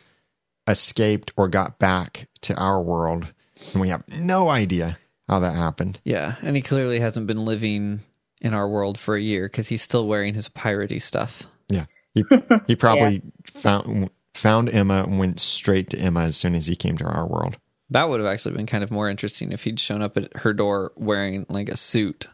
escaped 0.67 1.33
or 1.37 1.49
got 1.49 1.79
back 1.79 2.29
to 2.43 2.55
our 2.55 2.81
world. 2.81 3.27
And 3.73 3.81
we 3.81 3.89
have 3.89 4.05
no 4.09 4.49
idea 4.49 4.99
how 5.29 5.41
that 5.41 5.55
happened. 5.55 5.99
Yeah, 6.05 6.37
and 6.43 6.57
he 6.57 6.63
clearly 6.63 7.01
hasn't 7.01 7.27
been 7.27 7.45
living 7.45 8.01
in 8.41 8.55
our 8.55 8.69
world 8.69 8.99
for 8.99 9.17
a 9.17 9.21
year 9.21 9.47
because 9.47 9.69
he's 9.69 9.83
still 9.83 10.07
wearing 10.07 10.35
his 10.35 10.49
piratey 10.49 11.03
stuff. 11.03 11.45
Yeah. 11.69 11.87
He, 12.15 12.25
he 12.67 12.77
probably 12.77 13.23
found, 13.45 14.11
found 14.37 14.69
Emma 14.69 15.05
and 15.05 15.19
went 15.19 15.41
straight 15.41 15.91
to 15.91 15.99
Emma 15.99 16.21
as 16.23 16.37
soon 16.37 16.55
as 16.55 16.67
he 16.67 16.77
came 16.77 16.97
to 16.99 17.05
our 17.05 17.27
world. 17.27 17.57
That 17.91 18.09
would 18.09 18.21
have 18.21 18.29
actually 18.29 18.57
been 18.57 18.67
kind 18.67 18.83
of 18.83 18.91
more 18.91 19.09
interesting 19.09 19.53
if 19.53 19.65
he'd 19.65 19.79
shown 19.81 20.03
up 20.03 20.17
at 20.17 20.37
her 20.39 20.53
door 20.53 20.93
wearing 20.97 21.47
like 21.49 21.69
a 21.69 21.77
suit, 21.77 22.27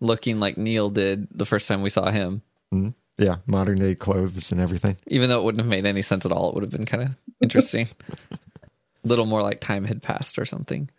looking 0.00 0.40
like 0.40 0.58
Neal 0.58 0.90
did 0.90 1.28
the 1.30 1.44
first 1.44 1.68
time 1.68 1.82
we 1.82 1.90
saw 1.90 2.10
him. 2.10 2.42
Mhm. 2.74 2.94
Yeah. 3.18 3.36
Modern 3.46 3.78
day 3.78 3.94
clothes 3.94 4.50
and 4.52 4.60
everything. 4.60 4.96
Even 5.06 5.28
though 5.28 5.38
it 5.40 5.44
wouldn't 5.44 5.60
have 5.60 5.68
made 5.70 5.86
any 5.86 6.02
sense 6.02 6.24
at 6.26 6.32
all, 6.32 6.48
it 6.48 6.54
would 6.54 6.64
have 6.64 6.72
been 6.72 6.86
kind 6.86 7.02
of 7.04 7.10
interesting. 7.40 7.88
A 8.32 8.36
little 9.04 9.26
more 9.26 9.42
like 9.42 9.60
time 9.60 9.84
had 9.84 10.02
passed 10.02 10.38
or 10.38 10.44
something. 10.44 10.90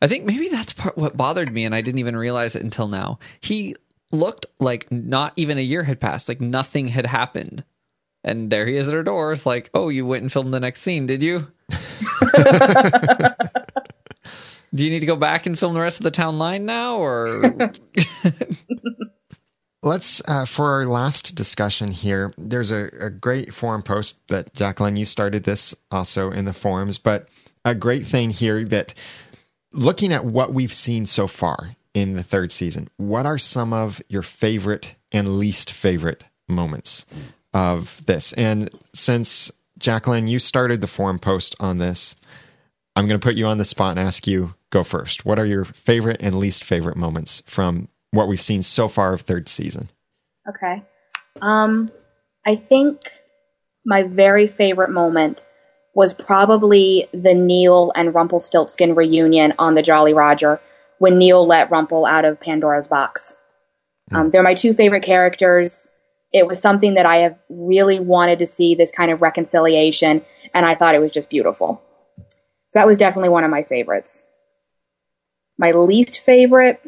I 0.00 0.08
think 0.08 0.24
maybe 0.24 0.48
that's 0.48 0.72
part 0.72 0.96
what 0.96 1.16
bothered 1.16 1.52
me, 1.52 1.64
and 1.66 1.74
I 1.74 1.82
didn't 1.82 1.98
even 1.98 2.16
realize 2.16 2.56
it 2.56 2.62
until 2.62 2.88
now. 2.88 3.18
He 3.42 3.74
looked 4.12 4.46
like 4.58 4.90
not 4.90 5.34
even 5.36 5.58
a 5.58 5.62
year 5.62 5.82
had 5.82 6.00
passed, 6.00 6.28
like 6.28 6.40
nothing 6.40 6.88
had 6.88 7.04
happened. 7.04 7.64
And 8.22 8.50
there 8.50 8.66
he 8.66 8.76
is 8.76 8.86
at 8.88 8.94
her 8.94 9.02
door. 9.02 9.32
It's 9.32 9.46
like, 9.46 9.70
oh, 9.72 9.88
you 9.88 10.06
went 10.06 10.22
and 10.22 10.32
filmed 10.32 10.52
the 10.52 10.60
next 10.60 10.82
scene, 10.82 11.06
did 11.06 11.22
you? 11.22 11.46
Do 14.72 14.84
you 14.84 14.90
need 14.90 15.00
to 15.00 15.06
go 15.06 15.16
back 15.16 15.46
and 15.46 15.58
film 15.58 15.74
the 15.74 15.80
rest 15.80 15.98
of 15.98 16.04
the 16.04 16.12
town 16.12 16.38
line 16.38 16.64
now, 16.64 16.98
or 16.98 17.72
Let's, 19.82 20.22
uh, 20.28 20.44
for 20.44 20.70
our 20.72 20.86
last 20.86 21.34
discussion 21.34 21.90
here, 21.90 22.34
there's 22.36 22.70
a, 22.70 22.90
a 23.00 23.10
great 23.10 23.54
forum 23.54 23.82
post 23.82 24.20
that 24.28 24.54
Jacqueline, 24.54 24.96
you 24.96 25.06
started 25.06 25.44
this 25.44 25.74
also 25.90 26.30
in 26.30 26.44
the 26.44 26.52
forums, 26.52 26.98
but 26.98 27.28
a 27.64 27.74
great 27.74 28.06
thing 28.06 28.30
here 28.30 28.62
that 28.64 28.94
looking 29.72 30.12
at 30.12 30.24
what 30.24 30.52
we've 30.52 30.72
seen 30.72 31.06
so 31.06 31.26
far 31.26 31.76
in 31.94 32.14
the 32.14 32.22
third 32.22 32.52
season, 32.52 32.88
what 32.98 33.24
are 33.26 33.38
some 33.38 33.72
of 33.72 34.02
your 34.08 34.22
favorite 34.22 34.94
and 35.10 35.38
least 35.38 35.72
favorite 35.72 36.24
moments 36.46 37.06
of 37.52 38.04
this? 38.06 38.32
And 38.34 38.70
since 38.92 39.50
Jacqueline, 39.78 40.28
you 40.28 40.38
started 40.38 40.80
the 40.80 40.86
forum 40.86 41.18
post 41.18 41.56
on 41.60 41.78
this, 41.78 42.16
I'm 42.96 43.06
going 43.06 43.20
to 43.20 43.24
put 43.24 43.36
you 43.36 43.46
on 43.46 43.58
the 43.58 43.64
spot 43.64 43.96
and 43.96 44.06
ask 44.06 44.26
you 44.26 44.54
go 44.70 44.84
first. 44.84 45.24
What 45.24 45.38
are 45.38 45.46
your 45.46 45.64
favorite 45.64 46.18
and 46.20 46.36
least 46.36 46.64
favorite 46.64 46.96
moments 46.96 47.42
from 47.46 47.88
what 48.10 48.28
we've 48.28 48.40
seen 48.40 48.62
so 48.62 48.88
far 48.88 49.12
of 49.12 49.22
third 49.22 49.48
season? 49.48 49.88
Okay. 50.48 50.82
Um, 51.40 51.90
I 52.46 52.56
think 52.56 53.00
my 53.84 54.02
very 54.02 54.48
favorite 54.48 54.90
moment 54.90 55.46
was 55.94 56.12
probably 56.12 57.08
the 57.12 57.34
Neal 57.34 57.92
and 57.94 58.14
Rumpelstiltskin 58.14 58.94
reunion 58.94 59.54
on 59.58 59.74
the 59.74 59.82
Jolly 59.82 60.14
Roger 60.14 60.60
when 60.98 61.18
Neal 61.18 61.46
let 61.46 61.70
Rumple 61.70 62.06
out 62.06 62.24
of 62.24 62.40
Pandora's 62.40 62.86
box. 62.86 63.34
Um, 64.12 64.28
they're 64.28 64.42
my 64.42 64.54
two 64.54 64.72
favorite 64.72 65.02
characters. 65.02 65.89
It 66.32 66.46
was 66.46 66.60
something 66.60 66.94
that 66.94 67.06
I 67.06 67.16
have 67.16 67.36
really 67.48 67.98
wanted 67.98 68.38
to 68.38 68.46
see 68.46 68.74
this 68.74 68.90
kind 68.90 69.10
of 69.10 69.22
reconciliation, 69.22 70.24
and 70.54 70.64
I 70.64 70.74
thought 70.74 70.94
it 70.94 71.00
was 71.00 71.12
just 71.12 71.28
beautiful. 71.28 71.82
So 72.16 72.78
that 72.78 72.86
was 72.86 72.96
definitely 72.96 73.30
one 73.30 73.44
of 73.44 73.50
my 73.50 73.62
favorites. 73.62 74.22
My 75.58 75.72
least 75.72 76.20
favorite, 76.20 76.80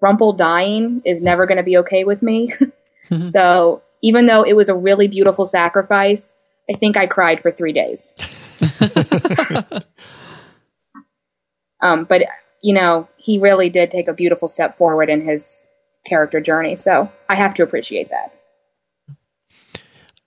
Rumple 0.00 0.32
dying 0.32 1.02
is 1.04 1.20
never 1.20 1.46
going 1.46 1.56
to 1.56 1.62
be 1.62 1.76
okay 1.78 2.04
with 2.04 2.22
me. 2.22 2.52
so 3.24 3.82
even 4.02 4.26
though 4.26 4.42
it 4.42 4.54
was 4.54 4.68
a 4.68 4.74
really 4.74 5.08
beautiful 5.08 5.44
sacrifice, 5.44 6.32
I 6.70 6.74
think 6.74 6.96
I 6.96 7.06
cried 7.06 7.42
for 7.42 7.50
three 7.50 7.72
days. 7.72 8.14
um, 11.80 12.04
but 12.04 12.22
you 12.62 12.74
know, 12.74 13.08
he 13.16 13.38
really 13.38 13.70
did 13.70 13.90
take 13.90 14.08
a 14.08 14.12
beautiful 14.12 14.48
step 14.48 14.74
forward 14.74 15.08
in 15.10 15.26
his 15.26 15.62
character 16.04 16.40
journey. 16.40 16.76
So 16.76 17.10
I 17.28 17.34
have 17.34 17.54
to 17.54 17.62
appreciate 17.62 18.10
that. 18.10 18.34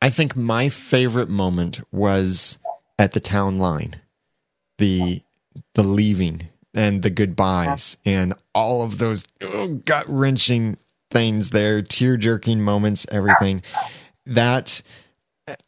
I 0.02 0.10
think 0.10 0.36
my 0.36 0.70
favorite 0.70 1.30
moment 1.30 1.80
was 1.92 2.58
at 3.00 3.14
the 3.14 3.20
town 3.20 3.58
line, 3.58 4.02
the 4.78 5.22
the 5.76 5.84
leaving 5.84 6.50
and 6.74 7.04
the 7.04 7.10
goodbyes 7.10 7.98
and 8.04 8.34
all 8.56 8.82
of 8.82 8.98
those 8.98 9.26
gut 9.86 10.06
wrenching 10.08 10.78
things 11.12 11.52
there, 11.52 11.82
tear 11.82 12.18
jerking 12.18 12.62
moments, 12.62 13.06
everything 13.12 13.62
that 14.26 14.82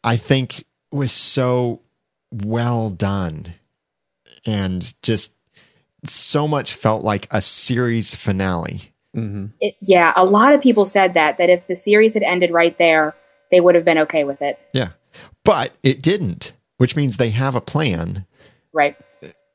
I 0.02 0.16
think 0.16 0.64
was 0.90 1.12
so 1.12 1.80
well 2.32 2.90
done 2.90 3.54
and 4.44 4.94
just 5.02 5.32
so 6.04 6.46
much 6.46 6.74
felt 6.74 7.04
like 7.04 7.26
a 7.30 7.40
series 7.40 8.14
finale. 8.14 8.92
It, 9.60 9.74
yeah, 9.80 10.12
a 10.16 10.24
lot 10.24 10.52
of 10.52 10.60
people 10.60 10.86
said 10.86 11.14
that 11.14 11.38
that 11.38 11.50
if 11.50 11.66
the 11.66 11.76
series 11.76 12.14
had 12.14 12.22
ended 12.22 12.50
right 12.50 12.76
there, 12.78 13.14
they 13.50 13.60
would 13.60 13.74
have 13.74 13.84
been 13.84 13.98
okay 13.98 14.24
with 14.24 14.42
it. 14.42 14.58
Yeah. 14.72 14.90
But 15.44 15.72
it 15.82 16.02
didn't, 16.02 16.52
which 16.78 16.96
means 16.96 17.16
they 17.16 17.30
have 17.30 17.54
a 17.54 17.60
plan. 17.60 18.26
Right. 18.72 18.96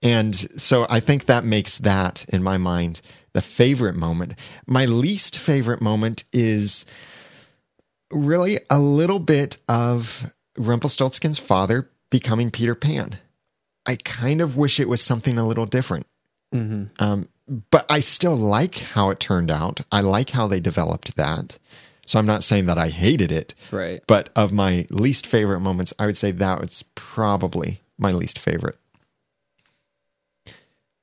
And 0.01 0.35
so 0.35 0.87
I 0.89 0.99
think 0.99 1.25
that 1.25 1.43
makes 1.43 1.77
that, 1.79 2.25
in 2.29 2.41
my 2.41 2.57
mind, 2.57 3.01
the 3.33 3.41
favorite 3.41 3.95
moment. 3.95 4.33
My 4.65 4.85
least 4.85 5.37
favorite 5.37 5.81
moment 5.81 6.23
is 6.33 6.85
really 8.11 8.59
a 8.69 8.79
little 8.79 9.19
bit 9.19 9.57
of 9.67 10.33
Rumpelstiltskin's 10.57 11.37
father 11.39 11.89
becoming 12.09 12.51
Peter 12.51 12.75
Pan. 12.75 13.19
I 13.85 13.95
kind 13.95 14.41
of 14.41 14.57
wish 14.57 14.79
it 14.79 14.89
was 14.89 15.01
something 15.01 15.37
a 15.37 15.47
little 15.47 15.65
different. 15.65 16.05
Um, 16.99 17.27
but 17.69 17.85
I 17.89 17.99
still 17.99 18.35
like 18.35 18.75
how 18.75 19.09
it 19.09 19.19
turned 19.19 19.51
out. 19.51 19.81
I 19.91 20.01
like 20.01 20.29
how 20.29 20.47
they 20.47 20.61
developed 20.61 21.17
that. 21.17 21.57
So 22.05 22.17
I'm 22.17 22.25
not 22.25 22.43
saying 22.43 22.65
that 22.65 22.77
I 22.77 22.89
hated 22.89 23.31
it, 23.31 23.53
right? 23.71 24.01
but 24.07 24.29
of 24.35 24.51
my 24.51 24.85
least 24.89 25.27
favorite 25.27 25.59
moments, 25.59 25.93
I 25.99 26.05
would 26.05 26.17
say 26.17 26.31
that 26.31 26.59
was 26.59 26.83
probably 26.95 27.81
my 27.97 28.11
least 28.11 28.39
favorite. 28.39 28.77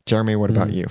Jeremy, 0.06 0.36
what 0.36 0.50
about 0.50 0.68
hmm. 0.68 0.74
you? 0.74 0.86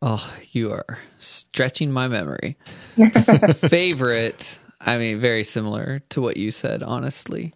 Oh, 0.00 0.32
you 0.52 0.70
are 0.70 0.98
stretching 1.18 1.90
my 1.90 2.06
memory. 2.06 2.56
Favorite, 3.56 4.58
I 4.80 4.96
mean, 4.96 5.18
very 5.18 5.42
similar 5.42 6.00
to 6.10 6.20
what 6.20 6.36
you 6.36 6.52
said, 6.52 6.84
honestly, 6.84 7.52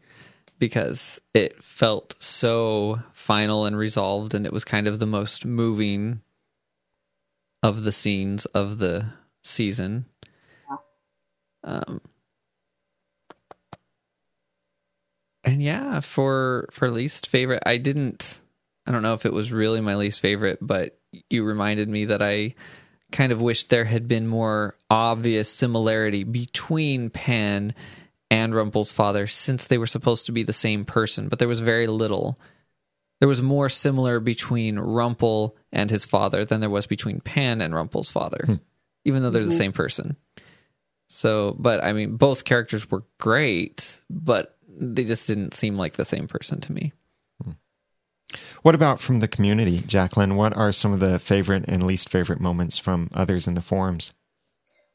because 0.59 1.21
it 1.35 1.63
felt 1.63 2.17
so 2.19 3.01
final 3.13 3.65
and 3.65 3.77
resolved, 3.77 4.35
and 4.35 4.45
it 4.45 4.53
was 4.53 4.65
kind 4.65 4.89
of 4.89 4.99
the 4.99 5.07
most 5.07 5.47
moving 5.47 6.21
of 7.63 7.85
the 7.85 7.93
scenes 7.93 8.45
of 8.47 8.79
the 8.79 9.07
season. 9.43 10.07
Um, 11.65 12.01
and 15.45 15.63
yeah, 15.63 16.01
for 16.01 16.69
for 16.73 16.91
least 16.91 17.29
favorite, 17.29 17.63
I 17.67 17.77
didn't. 17.77 18.41
I 18.87 18.91
don't 18.91 19.03
know 19.03 19.15
if 19.15 19.25
it 19.25 19.33
was 19.33 19.53
really 19.53 19.81
my 19.81 19.95
least 19.95 20.21
favorite, 20.21 20.59
but 20.61 20.99
you 21.31 21.45
reminded 21.45 21.89
me 21.89 22.07
that 22.07 22.23
I 22.23 22.55
kind 23.13 23.31
of 23.31 23.41
wished 23.41 23.69
there 23.69 23.85
had 23.85 24.09
been 24.09 24.27
more 24.27 24.77
obvious 24.91 25.49
similarity 25.49 26.25
between 26.25 27.11
Pan 27.11 27.75
and 28.31 28.55
Rumple's 28.55 28.91
father 28.91 29.27
since 29.27 29.67
they 29.67 29.79
were 29.79 29.87
supposed 29.87 30.27
to 30.27 30.33
be 30.33 30.43
the 30.43 30.53
same 30.53 30.85
person, 30.85 31.29
but 31.29 31.39
there 31.39 31.49
was 31.49 31.61
very 31.61 31.87
little. 31.87 32.39
There 33.23 33.29
was 33.29 33.41
more 33.41 33.69
similar 33.69 34.19
between 34.19 34.81
Rumple 34.81 35.57
and 35.71 35.89
his 35.89 36.05
father 36.05 36.45
than 36.45 36.59
there 36.59 36.69
was 36.69 36.89
between 36.89 37.21
Pan 37.21 37.61
and 37.61 37.73
Rumple's 37.73 38.11
father, 38.11 38.43
hmm. 38.45 38.55
even 39.05 39.23
though 39.23 39.31
they're 39.31 39.45
the 39.45 39.51
mm-hmm. 39.51 39.59
same 39.59 39.73
person. 39.73 40.17
So, 41.07 41.55
but 41.57 41.85
I 41.85 41.93
mean, 41.93 42.17
both 42.17 42.43
characters 42.43 42.91
were 42.91 43.05
great, 43.21 44.03
but 44.11 44.57
they 44.69 45.05
just 45.05 45.29
didn't 45.29 45.55
seem 45.55 45.77
like 45.77 45.93
the 45.93 46.05
same 46.05 46.27
person 46.27 46.61
to 46.63 46.73
me. 46.73 46.93
Hmm. 47.45 47.53
What 48.63 48.75
about 48.75 49.01
from 49.01 49.21
the 49.21 49.29
community, 49.29 49.85
Jacqueline? 49.87 50.35
What 50.35 50.57
are 50.57 50.73
some 50.73 50.93
of 50.93 50.99
the 50.99 51.21
favorite 51.21 51.67
and 51.69 51.87
least 51.87 52.09
favorite 52.09 52.41
moments 52.41 52.77
from 52.77 53.09
others 53.15 53.47
in 53.47 53.55
the 53.55 53.63
forums? 53.63 54.13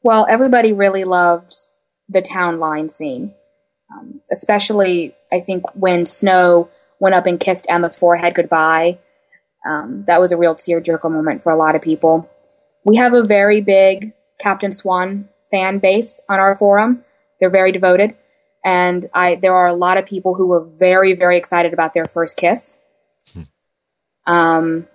Well, 0.02 0.26
everybody 0.28 0.74
really 0.74 1.04
loved 1.04 1.54
the 2.10 2.20
town 2.20 2.60
line 2.60 2.90
scene, 2.90 3.32
um, 3.90 4.20
especially 4.30 5.14
I 5.32 5.40
think 5.40 5.64
when 5.74 6.04
Snow 6.04 6.68
went 7.00 7.14
up 7.14 7.26
and 7.26 7.40
kissed 7.40 7.66
Emma's 7.68 7.96
forehead 7.96 8.34
goodbye. 8.34 8.98
Um, 9.68 10.04
that 10.06 10.20
was 10.20 10.32
a 10.32 10.36
real 10.36 10.54
tearjerker 10.54 11.10
moment 11.10 11.42
for 11.42 11.50
a 11.50 11.56
lot 11.56 11.74
of 11.74 11.82
people. 11.82 12.30
We 12.84 12.96
have 12.96 13.12
a 13.12 13.22
very 13.22 13.60
big 13.60 14.12
Captain 14.40 14.72
Swan 14.72 15.28
fan 15.50 15.78
base 15.78 16.20
on 16.28 16.38
our 16.38 16.54
forum. 16.54 17.04
They're 17.40 17.50
very 17.50 17.72
devoted. 17.72 18.16
and 18.64 19.08
I 19.14 19.36
there 19.36 19.54
are 19.54 19.66
a 19.66 19.72
lot 19.72 19.96
of 19.98 20.06
people 20.06 20.34
who 20.34 20.46
were 20.46 20.64
very 20.64 21.14
very 21.14 21.38
excited 21.38 21.72
about 21.72 21.94
their 21.94 22.04
first 22.04 22.36
kiss. 22.36 22.76
Um, 24.26 24.86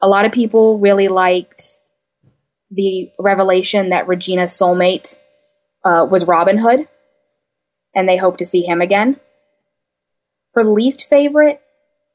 a 0.00 0.08
lot 0.08 0.24
of 0.24 0.32
people 0.32 0.78
really 0.78 1.08
liked 1.08 1.80
the 2.70 3.10
revelation 3.18 3.90
that 3.90 4.08
Regina's 4.08 4.52
soulmate 4.52 5.16
uh, 5.84 6.06
was 6.10 6.26
Robin 6.26 6.58
Hood, 6.58 6.88
and 7.94 8.08
they 8.08 8.16
hope 8.16 8.38
to 8.38 8.46
see 8.46 8.62
him 8.62 8.80
again. 8.80 9.20
For 10.52 10.64
least 10.64 11.08
favorite, 11.08 11.60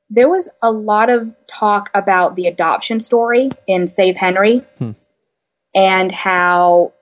there 0.09 0.29
was 0.29 0.49
a 0.61 0.71
lot 0.71 1.09
of 1.09 1.33
talk 1.47 1.89
about 1.93 2.35
the 2.35 2.47
adoption 2.47 2.99
story 2.99 3.49
in 3.67 3.87
Save 3.87 4.17
Henry 4.17 4.63
and 5.75 6.11
how 6.11 6.93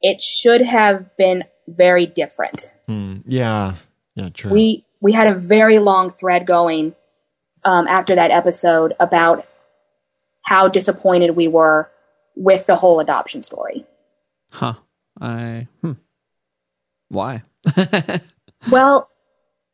it 0.00 0.20
should 0.20 0.62
have 0.62 1.16
been 1.16 1.44
very 1.68 2.06
different. 2.06 2.72
Hmm. 2.88 3.18
Yeah. 3.26 3.76
Yeah. 4.14 4.28
True. 4.30 4.52
We 4.52 4.84
we 5.00 5.12
had 5.12 5.28
a 5.28 5.38
very 5.38 5.78
long 5.78 6.10
thread 6.10 6.46
going 6.46 6.94
um, 7.64 7.86
after 7.86 8.14
that 8.14 8.30
episode 8.30 8.94
about 9.00 9.46
how 10.42 10.68
disappointed 10.68 11.30
we 11.36 11.48
were 11.48 11.90
with 12.36 12.66
the 12.66 12.74
whole 12.74 13.00
adoption 13.00 13.42
story. 13.42 13.86
Huh. 14.52 14.74
I. 15.20 15.68
Hmm. 15.80 15.92
Why? 17.08 17.42
Well, 18.70 19.10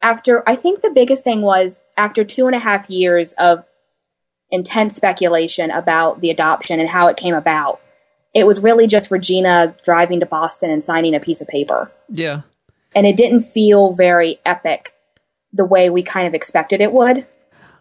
after 0.03 0.43
I 0.49 0.57
think 0.57 0.83
the 0.83 0.91
biggest 0.91 1.25
thing 1.25 1.43
was 1.43 1.81
after 1.97 2.25
two 2.25 2.47
and 2.47 2.55
a 2.57 2.59
half 2.59 2.89
years 2.91 3.33
of 3.35 3.65
intense 4.51 4.97
speculation 4.97 5.71
about 5.71 6.21
the 6.21 6.31
adoption 6.31 6.81
and 6.81 6.89
how 6.89 7.09
it 7.09 7.17
came 7.17 7.35
about, 7.35 7.81
it 8.35 8.47
was 8.47 8.63
really 8.63 8.87
just 8.87 9.11
Regina 9.11 9.75
driving 9.85 10.21
to 10.21 10.27
Boston 10.27 10.71
and 10.71 10.83
signing 10.83 11.15
a 11.15 11.21
piece 11.21 11.41
of 11.41 11.49
paper. 11.49 11.91
yeah. 12.09 12.43
And 12.93 13.07
it 13.07 13.15
didn't 13.17 13.43
feel 13.43 13.93
very 13.93 14.41
epic 14.45 14.93
the 15.53 15.65
way 15.65 15.91
we 15.91 16.03
kind 16.03 16.27
of 16.27 16.35
expected 16.35 16.81
it 16.81 16.93
would. 16.93 17.25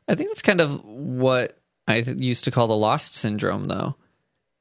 I 0.08 0.14
think 0.14 0.30
that's 0.30 0.44
kind 0.44 0.62
of 0.62 0.84
what 0.86 1.58
I 1.88 2.02
th- 2.02 2.22
used 2.22 2.44
to 2.44 2.52
call 2.52 2.68
the 2.68 2.76
lost 2.78 3.16
syndrome, 3.16 3.68
though. 3.68 3.96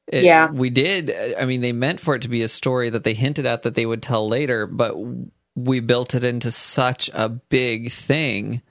It- 0.07 0.25
Yeah. 0.25 0.51
We 0.51 0.71
did. 0.71 1.15
I 1.39 1.45
mean, 1.45 1.61
they 1.61 1.73
meant 1.73 2.01
for 2.01 2.15
it 2.15 2.23
to 2.23 2.29
be 2.31 2.41
a 2.43 2.49
story 2.49 2.89
that 2.89 3.05
they 3.05 3.13
hinted 3.13 3.45
at 3.45 3.65
that 3.65 3.75
they 3.75 3.85
would 3.85 4.03
tell 4.03 4.27
later, 4.27 4.67
but 4.67 4.95
we 5.65 5.81
built 5.81 6.15
it 6.15 6.25
into 6.25 6.51
such 6.51 7.11
a 7.13 7.29
big 7.29 7.91
thing 7.91 8.63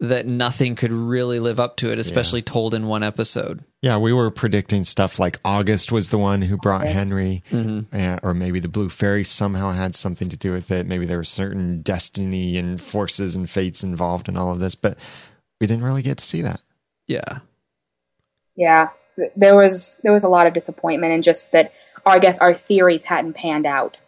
that 0.00 0.26
nothing 0.26 0.74
could 0.74 0.90
really 0.90 1.38
live 1.38 1.60
up 1.60 1.76
to 1.76 1.92
it, 1.92 1.98
especially 1.98 2.42
told 2.42 2.74
in 2.74 2.88
one 2.88 3.04
episode. 3.04 3.64
yeah, 3.82 3.96
we 3.98 4.12
were 4.12 4.30
predicting 4.32 4.82
stuff 4.82 5.18
like 5.20 5.38
August 5.44 5.92
was 5.92 6.10
the 6.10 6.18
one 6.18 6.42
who 6.42 6.56
brought 6.56 6.80
August. 6.82 6.94
Henry, 6.94 7.42
uh, 7.52 8.18
or 8.22 8.34
maybe 8.34 8.58
the 8.58 8.68
Blue 8.68 8.88
Fairy 8.88 9.22
somehow 9.22 9.70
had 9.70 9.94
something 9.94 10.28
to 10.28 10.36
do 10.36 10.52
with 10.52 10.72
it. 10.72 10.86
Maybe 10.86 11.06
there 11.06 11.18
were 11.18 11.24
certain 11.24 11.82
destiny 11.82 12.58
and 12.58 12.80
forces 12.80 13.36
and 13.36 13.48
fates 13.48 13.84
involved 13.84 14.28
in 14.28 14.36
all 14.36 14.50
of 14.52 14.58
this, 14.58 14.74
but 14.74 14.98
we 15.60 15.68
didn't 15.68 15.84
really 15.84 16.02
get 16.02 16.18
to 16.18 16.24
see 16.24 16.42
that. 16.42 16.60
Yeah. 17.06 17.40
Yeah, 18.56 18.88
there 19.36 19.56
was 19.56 19.98
there 20.02 20.12
was 20.12 20.24
a 20.24 20.28
lot 20.28 20.46
of 20.46 20.52
disappointment 20.52 21.12
and 21.12 21.22
just 21.22 21.52
that 21.52 21.72
or 22.04 22.12
I 22.12 22.18
guess 22.18 22.38
our 22.38 22.52
theories 22.54 23.04
hadn't 23.04 23.34
panned 23.34 23.66
out. 23.66 23.98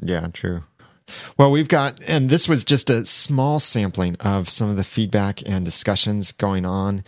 Yeah, 0.00 0.26
true. 0.32 0.62
Well, 1.36 1.50
we've 1.50 1.68
got, 1.68 2.00
and 2.08 2.28
this 2.30 2.48
was 2.48 2.64
just 2.64 2.90
a 2.90 3.06
small 3.06 3.60
sampling 3.60 4.16
of 4.16 4.48
some 4.48 4.70
of 4.70 4.76
the 4.76 4.84
feedback 4.84 5.46
and 5.48 5.64
discussions 5.64 6.32
going 6.32 6.66
on 6.66 7.04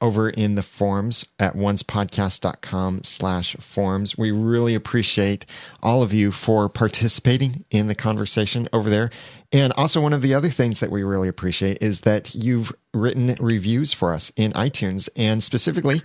over 0.00 0.30
in 0.30 0.54
the 0.54 0.62
forums 0.62 1.26
at 1.38 1.54
oncepodcast.com 1.54 3.02
slash 3.02 3.56
forums. 3.56 4.16
We 4.16 4.30
really 4.30 4.74
appreciate 4.74 5.44
all 5.82 6.02
of 6.02 6.12
you 6.12 6.30
for 6.30 6.68
participating 6.68 7.64
in 7.70 7.88
the 7.88 7.94
conversation 7.94 8.68
over 8.72 8.88
there. 8.88 9.10
And 9.52 9.72
also 9.72 10.00
one 10.00 10.12
of 10.12 10.22
the 10.22 10.34
other 10.34 10.50
things 10.50 10.80
that 10.80 10.92
we 10.92 11.02
really 11.02 11.28
appreciate 11.28 11.82
is 11.82 12.02
that 12.02 12.34
you've 12.34 12.72
written 12.94 13.36
reviews 13.40 13.92
for 13.92 14.14
us 14.14 14.30
in 14.36 14.52
iTunes. 14.52 15.08
And 15.16 15.42
specifically 15.42 16.02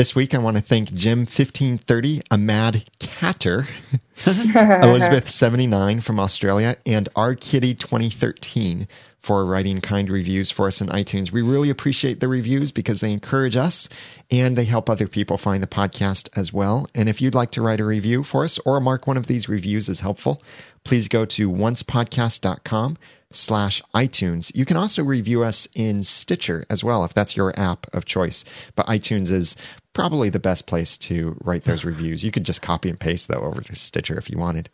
this 0.00 0.14
week, 0.14 0.34
I 0.34 0.38
want 0.38 0.56
to 0.56 0.62
thank 0.62 0.88
Jim1530, 0.88 2.22
a 2.30 2.38
mad 2.38 2.84
catter, 3.00 3.68
Elizabeth79 4.24 6.02
from 6.02 6.18
Australia, 6.18 6.78
and 6.86 7.10
R 7.14 7.34
Kitty 7.34 7.74
2013 7.74 8.88
for 9.20 9.44
writing 9.44 9.82
kind 9.82 10.08
reviews 10.08 10.50
for 10.50 10.68
us 10.68 10.80
in 10.80 10.86
iTunes. 10.88 11.32
We 11.32 11.42
really 11.42 11.68
appreciate 11.68 12.20
the 12.20 12.28
reviews 12.28 12.72
because 12.72 13.02
they 13.02 13.12
encourage 13.12 13.56
us 13.56 13.90
and 14.30 14.56
they 14.56 14.64
help 14.64 14.88
other 14.88 15.06
people 15.06 15.36
find 15.36 15.62
the 15.62 15.66
podcast 15.66 16.30
as 16.34 16.50
well. 16.50 16.88
And 16.94 17.06
if 17.10 17.20
you'd 17.20 17.34
like 17.34 17.50
to 17.50 17.60
write 17.60 17.80
a 17.80 17.84
review 17.84 18.24
for 18.24 18.44
us 18.44 18.58
or 18.64 18.80
mark 18.80 19.06
one 19.06 19.18
of 19.18 19.26
these 19.26 19.50
reviews 19.50 19.90
as 19.90 20.00
helpful, 20.00 20.42
please 20.82 21.08
go 21.08 21.26
to 21.26 21.50
oncepodcast.com 21.50 22.96
slash 23.32 23.80
iTunes. 23.94 24.50
You 24.54 24.64
can 24.64 24.76
also 24.76 25.04
review 25.04 25.42
us 25.42 25.68
in 25.74 26.02
Stitcher 26.02 26.64
as 26.68 26.82
well, 26.82 27.04
if 27.04 27.14
that's 27.14 27.36
your 27.36 27.58
app 27.58 27.86
of 27.94 28.04
choice. 28.04 28.44
But 28.74 28.86
iTunes 28.86 29.30
is 29.30 29.56
probably 29.92 30.30
the 30.30 30.38
best 30.38 30.66
place 30.66 30.96
to 30.96 31.36
write 31.42 31.64
those 31.64 31.84
reviews. 31.84 32.22
You 32.22 32.30
could 32.30 32.44
just 32.44 32.62
copy 32.62 32.88
and 32.88 32.98
paste 32.98 33.28
though 33.28 33.40
over 33.40 33.60
to 33.60 33.76
Stitcher 33.76 34.18
if 34.18 34.30
you 34.30 34.38
wanted. 34.38 34.70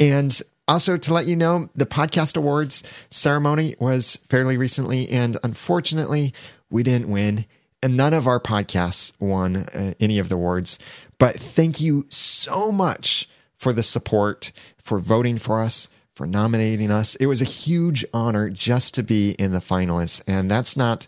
And 0.00 0.40
also 0.68 0.96
to 0.96 1.12
let 1.12 1.26
you 1.26 1.34
know, 1.34 1.68
the 1.74 1.86
podcast 1.86 2.36
awards 2.36 2.82
ceremony 3.10 3.74
was 3.80 4.16
fairly 4.28 4.56
recently, 4.56 5.08
and 5.08 5.38
unfortunately, 5.42 6.34
we 6.70 6.82
didn't 6.82 7.10
win, 7.10 7.46
and 7.82 7.96
none 7.96 8.14
of 8.14 8.26
our 8.26 8.38
podcasts 8.38 9.12
won 9.18 9.56
uh, 9.56 9.94
any 9.98 10.18
of 10.18 10.28
the 10.28 10.34
awards. 10.34 10.78
But 11.18 11.40
thank 11.40 11.80
you 11.80 12.06
so 12.10 12.70
much 12.70 13.28
for 13.56 13.72
the 13.72 13.82
support, 13.82 14.52
for 14.76 15.00
voting 15.00 15.38
for 15.38 15.62
us, 15.62 15.88
for 16.14 16.26
nominating 16.26 16.90
us. 16.90 17.16
It 17.16 17.26
was 17.26 17.42
a 17.42 17.46
huge 17.46 18.04
honor 18.12 18.50
just 18.50 18.94
to 18.94 19.02
be 19.02 19.30
in 19.32 19.52
the 19.52 19.58
finalists, 19.58 20.20
and 20.26 20.50
that's 20.50 20.76
not 20.76 21.06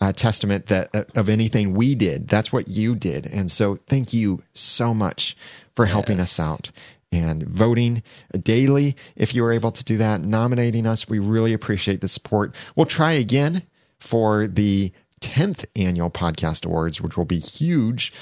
a 0.00 0.12
testament 0.12 0.66
that 0.66 0.90
uh, 0.94 1.04
of 1.14 1.28
anything 1.28 1.74
we 1.74 1.94
did. 1.94 2.28
That's 2.28 2.52
what 2.52 2.68
you 2.68 2.94
did, 2.94 3.26
and 3.26 3.50
so 3.50 3.76
thank 3.86 4.12
you 4.12 4.42
so 4.54 4.94
much 4.94 5.36
for 5.74 5.86
helping 5.86 6.20
us 6.20 6.38
out 6.40 6.70
and 7.12 7.42
voting 7.42 8.02
daily 8.42 8.96
if 9.16 9.34
you 9.34 9.42
were 9.42 9.52
able 9.52 9.72
to 9.72 9.84
do 9.84 9.96
that, 9.96 10.20
nominating 10.20 10.86
us. 10.86 11.08
We 11.08 11.18
really 11.18 11.52
appreciate 11.52 12.00
the 12.00 12.08
support. 12.08 12.54
We'll 12.76 12.86
try 12.86 13.12
again 13.12 13.62
for 13.98 14.46
the 14.46 14.92
10th 15.20 15.66
annual 15.76 16.10
podcast 16.10 16.64
awards, 16.64 17.00
which 17.00 17.16
will 17.16 17.24
be 17.24 17.38
huge 17.38 18.12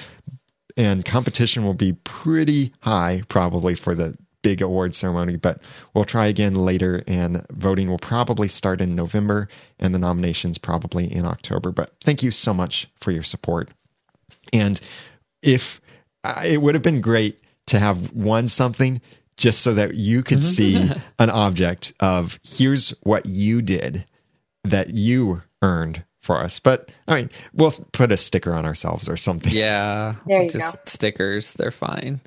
and 0.79 1.05
competition 1.05 1.65
will 1.65 1.75
be 1.75 1.93
pretty 1.93 2.73
high 2.81 3.23
probably 3.29 3.75
for 3.75 3.95
the 3.95 4.17
big 4.43 4.63
award 4.63 4.95
ceremony, 4.95 5.37
but 5.37 5.61
we'll 5.95 6.05
try 6.05 6.27
again 6.27 6.55
later 6.55 7.03
and 7.07 7.45
voting 7.51 7.89
will 7.89 7.99
probably 7.99 8.49
start 8.49 8.81
in 8.81 8.95
November 8.95 9.49
and 9.79 9.95
the 9.95 9.99
nominations 9.99 10.59
probably 10.59 11.13
in 11.13 11.25
October. 11.25 11.71
But 11.73 11.93
thank 12.01 12.23
you 12.23 12.31
so 12.31 12.55
much 12.55 12.89
for 13.01 13.11
your 13.11 13.23
support. 13.23 13.71
And 14.53 14.81
if 15.43 15.81
uh, 16.25 16.43
it 16.45 16.63
would 16.63 16.75
have 16.75 16.83
been 16.83 17.01
great 17.01 17.43
to 17.67 17.79
have 17.79 18.13
won 18.13 18.49
something 18.49 19.01
just 19.37 19.61
so 19.61 19.75
that 19.75 19.95
you 19.95 20.23
could 20.23 20.43
see 20.43 20.91
an 21.19 21.31
object 21.31 21.93
of 22.01 22.39
here's 22.43 22.91
what 23.03 23.27
you 23.27 23.63
did 23.63 24.05
that 24.65 24.91
you 24.91 25.43
earned 25.63 26.05
for 26.21 26.37
us. 26.37 26.59
But 26.59 26.91
I 27.07 27.17
mean, 27.17 27.31
we'll 27.53 27.71
put 27.93 28.13
a 28.13 28.17
sticker 28.17 28.53
on 28.53 28.67
ourselves 28.67 29.09
or 29.09 29.17
something. 29.17 29.53
Yeah. 29.53 30.15
There 30.27 30.43
you 30.43 30.51
just 30.51 30.75
go. 30.75 30.81
stickers. 30.87 31.53
They're 31.55 31.71
fine. 31.71 32.21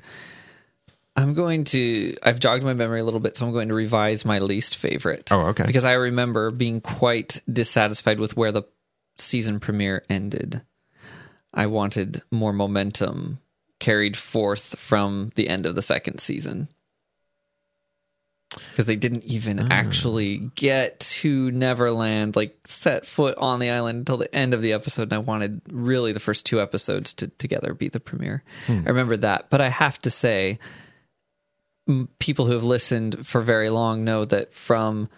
I'm 1.14 1.34
going 1.34 1.64
to, 1.64 2.16
I've 2.22 2.40
jogged 2.40 2.64
my 2.64 2.72
memory 2.72 3.00
a 3.00 3.04
little 3.04 3.20
bit, 3.20 3.36
so 3.36 3.46
I'm 3.46 3.52
going 3.52 3.68
to 3.68 3.74
revise 3.74 4.24
my 4.24 4.38
least 4.38 4.76
favorite. 4.76 5.30
Oh, 5.30 5.48
okay. 5.48 5.66
Because 5.66 5.84
I 5.84 5.92
remember 5.92 6.50
being 6.50 6.80
quite 6.80 7.42
dissatisfied 7.52 8.18
with 8.18 8.36
where 8.36 8.52
the 8.52 8.62
season 9.18 9.60
premiere 9.60 10.04
ended. 10.08 10.62
I 11.52 11.66
wanted 11.66 12.22
more 12.30 12.54
momentum 12.54 13.38
carried 13.78 14.16
forth 14.16 14.78
from 14.78 15.32
the 15.34 15.48
end 15.48 15.66
of 15.66 15.74
the 15.74 15.82
second 15.82 16.20
season. 16.20 16.68
Because 18.70 18.86
they 18.86 18.96
didn't 18.96 19.24
even 19.24 19.58
ah. 19.58 19.66
actually 19.70 20.50
get 20.54 21.00
to 21.00 21.50
Neverland, 21.50 22.36
like 22.36 22.56
set 22.66 23.06
foot 23.06 23.36
on 23.38 23.60
the 23.60 23.70
island 23.70 23.98
until 23.98 24.18
the 24.18 24.34
end 24.34 24.54
of 24.54 24.62
the 24.62 24.72
episode. 24.72 25.04
And 25.04 25.14
I 25.14 25.18
wanted 25.18 25.62
really 25.70 26.12
the 26.12 26.20
first 26.20 26.46
two 26.46 26.60
episodes 26.60 27.12
to 27.14 27.28
together 27.28 27.74
be 27.74 27.88
the 27.88 28.00
premiere. 28.00 28.42
Hmm. 28.66 28.82
I 28.86 28.90
remember 28.90 29.16
that. 29.18 29.50
But 29.50 29.60
I 29.60 29.68
have 29.68 29.98
to 30.02 30.10
say, 30.10 30.58
people 32.18 32.46
who 32.46 32.52
have 32.52 32.64
listened 32.64 33.26
for 33.26 33.40
very 33.40 33.70
long 33.70 34.04
know 34.04 34.24
that 34.24 34.54
from 34.54 35.08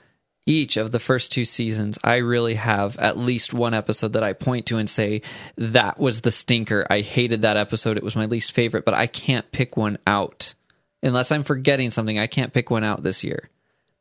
each 0.47 0.77
of 0.77 0.91
the 0.91 0.99
first 0.99 1.33
two 1.33 1.45
seasons, 1.45 1.99
I 2.05 2.17
really 2.17 2.55
have 2.55 2.99
at 2.99 3.17
least 3.17 3.55
one 3.55 3.75
episode 3.75 4.13
that 4.13 4.23
I 4.23 4.35
point 4.35 4.67
to 4.67 4.77
and 4.77 4.89
say, 4.89 5.23
that 5.57 5.99
was 5.99 6.21
the 6.21 6.31
stinker. 6.31 6.87
I 6.91 7.01
hated 7.01 7.43
that 7.43 7.57
episode. 7.57 7.97
It 7.97 8.03
was 8.03 8.17
my 8.17 8.27
least 8.27 8.53
favorite, 8.53 8.85
but 8.85 8.95
I 8.95 9.07
can't 9.07 9.51
pick 9.53 9.77
one 9.77 9.99
out. 10.07 10.55
Unless 11.03 11.33
I'm 11.33 11.45
forgetting 11.45 11.91
something, 11.91 12.19
I 12.19 12.27
can't 12.27 12.53
pick 12.53 12.71
one 12.71 12.85
out 12.85 13.03
this 13.03 13.25
year 13.25 13.51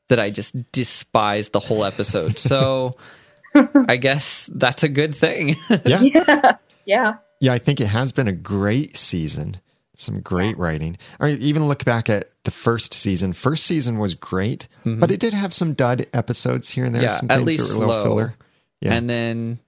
that 0.09 0.19
I 0.19 0.29
just 0.29 0.53
despise 0.71 1.49
the 1.49 1.59
whole 1.59 1.85
episode. 1.85 2.37
So 2.37 2.97
I 3.55 3.97
guess 3.97 4.49
that's 4.53 4.83
a 4.83 4.89
good 4.89 5.15
thing. 5.15 5.55
Yeah. 5.85 6.57
Yeah. 6.85 7.15
Yeah, 7.39 7.53
I 7.53 7.59
think 7.59 7.79
it 7.79 7.87
has 7.87 8.11
been 8.11 8.27
a 8.27 8.33
great 8.33 8.97
season. 8.97 9.61
Some 9.95 10.21
great 10.21 10.57
writing. 10.57 10.97
I 11.19 11.27
mean, 11.27 11.41
even 11.41 11.67
look 11.67 11.85
back 11.85 12.09
at 12.09 12.29
the 12.45 12.51
first 12.51 12.93
season. 12.93 13.33
First 13.33 13.65
season 13.65 13.99
was 13.99 14.15
great, 14.15 14.67
but 14.85 15.11
it 15.11 15.19
did 15.19 15.33
have 15.33 15.53
some 15.53 15.73
dud 15.73 16.07
episodes 16.13 16.69
here 16.69 16.85
and 16.85 16.93
there. 16.95 17.03
Mm-hmm. 17.03 17.11
Yeah, 17.11 17.17
some 17.19 17.31
at 17.31 17.35
things 17.37 17.47
least 17.47 17.69
that 17.73 17.79
were 17.79 17.85
a 17.85 17.87
little 17.87 18.03
slow. 18.03 18.09
filler. 18.11 18.35
Yeah. 18.81 18.93
And 18.93 19.09
then 19.09 19.59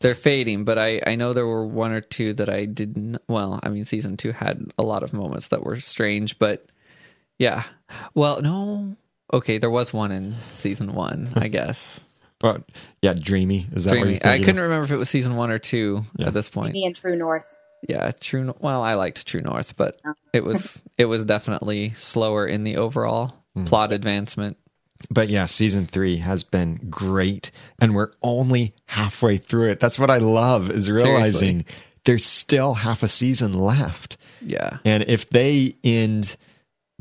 they're 0.00 0.14
fading, 0.14 0.64
but 0.64 0.78
I, 0.78 1.00
I 1.06 1.14
know 1.14 1.32
there 1.32 1.46
were 1.46 1.66
one 1.66 1.92
or 1.92 2.00
two 2.00 2.34
that 2.34 2.48
I 2.48 2.64
didn't. 2.66 3.18
Well, 3.28 3.60
I 3.62 3.68
mean, 3.70 3.84
season 3.84 4.16
two 4.16 4.32
had 4.32 4.70
a 4.78 4.82
lot 4.82 5.02
of 5.02 5.12
moments 5.12 5.48
that 5.48 5.62
were 5.62 5.80
strange, 5.80 6.38
but 6.38 6.66
yeah. 7.38 7.64
Well, 8.14 8.42
no. 8.42 8.96
Okay, 9.32 9.58
there 9.58 9.70
was 9.70 9.92
one 9.92 10.12
in 10.12 10.36
season 10.48 10.94
one, 10.94 11.32
I 11.36 11.48
guess. 11.48 12.00
But 12.38 12.62
yeah, 13.00 13.14
dreamy. 13.14 13.66
Is 13.72 13.84
that 13.84 13.92
what 13.92 14.00
Dreamy. 14.02 14.20
you're 14.22 14.32
I 14.32 14.38
couldn't 14.38 14.58
of? 14.58 14.64
remember 14.64 14.84
if 14.84 14.90
it 14.90 14.96
was 14.96 15.08
season 15.08 15.36
one 15.36 15.50
or 15.50 15.58
two 15.58 16.04
Yeah. 16.16 16.28
at 16.28 16.34
this 16.34 16.48
point. 16.48 16.74
Me 16.74 16.84
and 16.84 16.94
True 16.94 17.16
North. 17.16 17.46
Yeah, 17.88 18.12
True. 18.20 18.44
Nor- 18.44 18.56
Well, 18.60 18.82
I 18.82 18.94
liked 18.94 19.26
True 19.26 19.40
North, 19.42 19.76
but 19.76 20.00
it 20.32 20.44
was 20.44 20.82
it 20.98 21.04
was 21.06 21.24
definitely 21.24 21.90
slower 21.94 22.46
in 22.46 22.64
the 22.64 22.76
overall 22.76 23.34
Hmm. 23.54 23.66
plot 23.66 23.92
advancement. 23.92 24.56
But 25.10 25.28
yeah, 25.28 25.44
season 25.46 25.86
three 25.86 26.16
has 26.16 26.42
been 26.42 26.86
great, 26.90 27.50
and 27.80 27.94
we're 27.94 28.10
only 28.22 28.74
halfway 28.86 29.36
through 29.36 29.68
it. 29.70 29.78
That's 29.80 29.98
what 29.98 30.10
I 30.10 30.18
love 30.18 30.70
is 30.70 30.90
realizing 30.90 31.64
there's 32.04 32.24
still 32.24 32.74
half 32.74 33.02
a 33.02 33.08
season 33.08 33.52
left. 33.52 34.16
Yeah, 34.40 34.78
And 34.84 35.04
if 35.06 35.28
they 35.30 35.76
end 35.84 36.36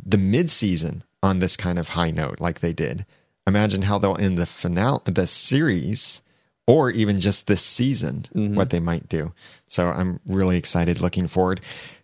the 0.06 0.18
mid 0.18 0.50
season 0.52 1.04
on 1.22 1.40
this 1.40 1.56
kind 1.58 1.80
of 1.80 1.90
high 1.90 2.12
note, 2.12 2.40
like 2.40 2.60
they 2.60 2.72
did, 2.74 3.06
imagine 3.48 3.82
how 3.84 3.98
they'll 4.00 4.18
end 4.18 4.38
the 4.38 4.46
finale, 4.46 5.02
the 5.06 5.26
series, 5.28 6.22
or 6.66 6.90
even 6.90 7.20
just 7.20 7.48
this 7.48 7.62
season, 7.62 8.26
mm-hmm. 8.34 8.56
what 8.56 8.70
they 8.70 8.80
might 8.80 9.10
do. 9.10 9.34
So 9.68 9.88
I'm 9.88 10.20
really 10.26 10.58
excited, 10.58 11.02
looking 11.02 11.28
forward 11.28 11.62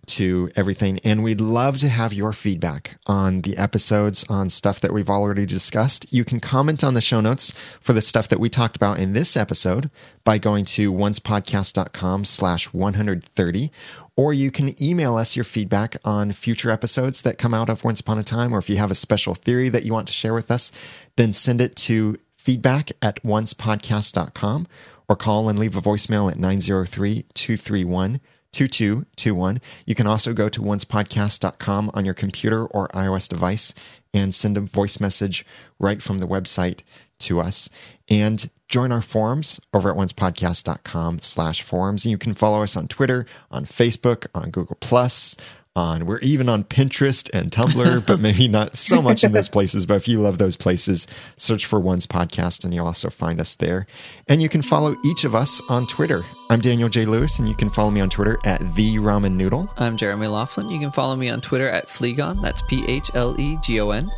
to 0.08 0.52
everything. 0.56 1.00
And 1.04 1.24
we'd 1.24 1.40
love 1.40 1.78
to 1.78 1.90
have 1.90 2.14
your 2.14 2.34
feedback 2.34 2.98
on 3.06 3.42
the 3.42 3.56
episodes, 3.58 4.26
on 4.28 4.50
stuff 4.50 4.80
that 4.82 4.92
we've 4.92 5.10
already 5.10 5.46
discussed. 5.46 6.12
You 6.12 6.26
can 6.26 6.40
comment 6.40 6.84
on 6.84 6.96
the 6.96 7.02
show 7.02 7.22
notes 7.22 7.54
for 7.80 7.94
the 7.94 8.02
stuff 8.02 8.28
that 8.30 8.40
we 8.40 8.50
talked 8.50 8.76
about 8.76 9.00
in 9.00 9.14
this 9.14 9.38
episode 9.38 9.92
by 10.24 10.40
going 10.40 10.66
to 10.66 10.92
oncepodcast.com 10.92 12.26
slash 12.26 12.74
130 12.74 13.72
or 14.16 14.34
you 14.34 14.52
can 14.52 14.82
email 14.84 15.16
us 15.16 15.38
your 15.38 15.46
feedback 15.46 15.96
on 16.04 16.34
future 16.34 16.70
episodes 16.70 17.22
that 17.22 17.38
come 17.38 17.54
out 17.54 17.70
of 17.70 17.86
Once 17.86 18.02
Upon 18.02 18.20
a 18.20 18.24
Time, 18.24 18.54
or 18.54 18.60
if 18.60 18.70
you 18.70 18.76
have 18.76 18.92
a 18.92 18.96
special 18.96 19.34
theory 19.34 19.70
that 19.70 19.84
you 19.84 19.94
want 19.94 20.08
to 20.08 20.14
share 20.14 20.34
with 20.34 20.52
us, 20.52 20.74
then 21.16 21.32
send 21.32 21.62
it 21.62 21.78
to 21.78 22.18
feedback 22.40 22.92
at 23.02 23.22
oncepodcast.com 23.24 24.68
or 25.08 25.16
call 25.16 25.50
and 25.50 25.60
leave 25.60 25.76
a 25.76 25.82
voicemail 25.82 26.32
at 26.32 26.40
903 26.40 27.26
231 27.34 28.22
2221. 28.52 29.62
You 29.86 29.94
can 29.94 30.08
also 30.08 30.34
go 30.34 30.50
to 30.50 30.62
oncepodcast.com 30.62 31.92
on 31.94 32.06
your 32.06 32.14
computer 32.14 32.66
or 32.66 32.88
iOS 32.90 33.30
device 33.30 33.76
and 34.14 34.34
send 34.34 34.58
a 34.58 34.62
voice 34.62 35.00
message 35.00 35.46
right 35.78 36.02
from 36.02 36.20
the 36.20 36.28
website 36.28 36.80
to 37.20 37.40
us. 37.40 37.70
And 38.08 38.50
join 38.68 38.92
our 38.92 39.02
forums 39.02 39.60
over 39.74 39.92
at 39.92 39.98
oncepodcast.com 39.98 41.20
slash 41.22 41.62
forums. 41.62 42.06
And 42.06 42.12
you 42.12 42.18
can 42.18 42.34
follow 42.34 42.64
us 42.64 42.76
on 42.76 42.88
Twitter, 42.88 43.26
on 43.52 43.66
Facebook, 43.66 44.28
on 44.34 44.50
Google 44.50 44.78
Plus, 44.80 45.36
on 45.76 46.06
we're 46.06 46.20
even 46.20 46.50
on 46.50 46.64
Pinterest 46.64 47.30
and 47.34 47.52
Tumblr, 47.52 48.06
but 48.06 48.20
maybe 48.22 48.48
not 48.48 48.76
so 48.76 49.02
much 49.02 49.24
in 49.24 49.32
those 49.32 49.50
places. 49.50 49.86
But 49.86 49.96
if 49.96 50.08
you 50.08 50.20
love 50.20 50.38
those 50.38 50.56
places, 50.56 51.08
search 51.38 51.66
for 51.66 51.80
Once 51.80 52.06
Podcast 52.06 52.64
and 52.64 52.74
you'll 52.74 52.88
also 52.88 53.10
find 53.10 53.40
us 53.40 53.56
there. 53.56 53.88
And 54.28 54.42
you 54.42 54.50
can 54.50 54.62
follow 54.62 54.96
each 55.06 55.24
of 55.24 55.36
us 55.36 55.62
on 55.70 55.88
Twitter. 55.88 56.22
I'm 56.50 56.60
Daniel 56.60 56.90
J. 56.90 57.06
Lewis, 57.06 57.40
and 57.40 57.48
you 57.48 57.56
can 57.56 57.70
follow 57.70 57.92
me 57.92 58.02
on 58.02 58.10
Twitter 58.10 58.38
at 58.46 58.60
the 58.76 58.96
Ramen 58.96 59.34
Noodle. 59.34 59.72
I'm 59.78 59.98
Jeremy 59.98 60.28
Laughlin. 60.28 60.70
You 60.70 60.80
can 60.80 60.92
follow 60.92 61.16
me 61.16 61.30
on 61.30 61.42
Twitter 61.42 61.70
at 61.70 61.88
Phlegon. 61.88 62.42
That's 62.42 62.62
P 62.64 62.84
H 62.88 63.12
L 63.14 63.40
E 63.40 63.58
G 63.64 63.80
O 63.80 63.92
N. 63.92 64.10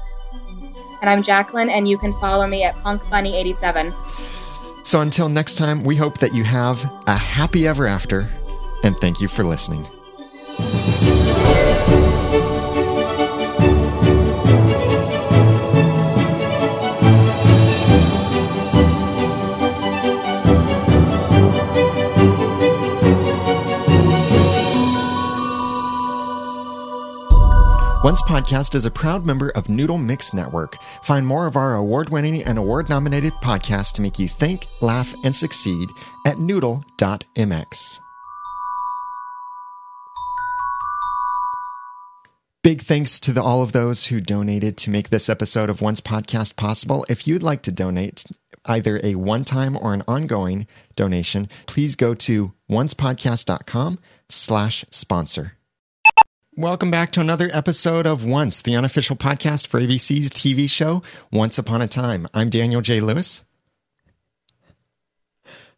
And 1.02 1.10
I'm 1.10 1.24
Jacqueline, 1.24 1.70
and 1.70 1.88
you 1.88 1.98
can 1.98 2.14
follow 2.20 2.46
me 2.46 2.64
at 2.64 2.76
Punk 2.78 3.02
Bunny 3.10 3.36
87 3.36 3.92
So 4.84 5.02
until 5.02 5.30
next 5.30 5.56
time, 5.56 5.84
we 5.84 5.96
hope 5.96 6.20
that 6.20 6.34
you 6.34 6.44
have 6.44 6.84
a 7.08 7.16
happy 7.18 7.68
ever 7.68 7.88
after, 7.88 8.30
and 8.84 8.96
thank 8.98 9.20
you 9.20 9.28
for 9.28 9.44
listening. 9.44 9.88
Once 28.04 28.24
Podcast 28.24 28.74
is 28.74 28.86
a 28.86 28.92
proud 28.92 29.26
member 29.26 29.50
of 29.52 29.70
Noodle 29.70 29.98
Mix 29.98 30.34
Network. 30.34 30.76
Find 31.04 31.26
more 31.26 31.46
of 31.46 31.56
our 31.56 31.76
award 31.76 32.10
winning 32.10 32.44
and 32.44 32.58
award 32.58 32.90
nominated 32.90 33.32
podcasts 33.44 33.94
to 33.94 34.02
make 34.02 34.20
you 34.20 34.28
think, 34.28 34.68
laugh, 34.82 35.14
and 35.24 35.36
succeed 35.36 35.88
at 36.26 36.40
noodle.mx. 36.40 38.00
Big 42.64 42.82
thanks 42.82 43.20
to 43.20 43.34
the, 43.34 43.42
all 43.42 43.64
of 43.64 43.72
those 43.72 44.08
who 44.08 44.22
donated 44.22 44.78
to 44.78 44.92
make 44.92 45.10
this 45.10 45.30
episode 45.30 45.68
of 45.68 45.82
Once 45.82 46.00
Podcast 46.00 46.56
possible. 46.56 47.04
If 47.10 47.26
you'd 47.26 47.42
like 47.42 47.64
to 47.64 47.72
donate 47.72 48.24
either 48.66 49.02
a 49.04 49.16
one 49.16 49.44
time 49.46 49.76
or 49.76 49.96
an 49.96 50.04
ongoing 50.08 50.68
donation, 50.96 51.50
please 51.66 51.96
go 51.96 52.14
to 52.14 52.54
oncepodcast.com 52.70 53.98
slash 54.30 54.86
sponsor. 54.92 55.54
Welcome 56.56 56.92
back 56.92 57.12
to 57.14 57.20
another 57.20 57.50
episode 57.52 58.06
of 58.06 58.24
Once, 58.24 58.62
the 58.62 58.76
unofficial 58.76 59.16
podcast 59.16 59.66
for 59.66 59.80
ABC's 59.80 60.30
TV 60.30 60.70
show 60.70 61.02
Once 61.32 61.58
Upon 61.58 61.82
a 61.82 61.88
Time. 61.88 62.28
I'm 62.32 62.52
Daniel 62.52 62.82
J. 62.82 63.00
Lewis. 63.00 63.44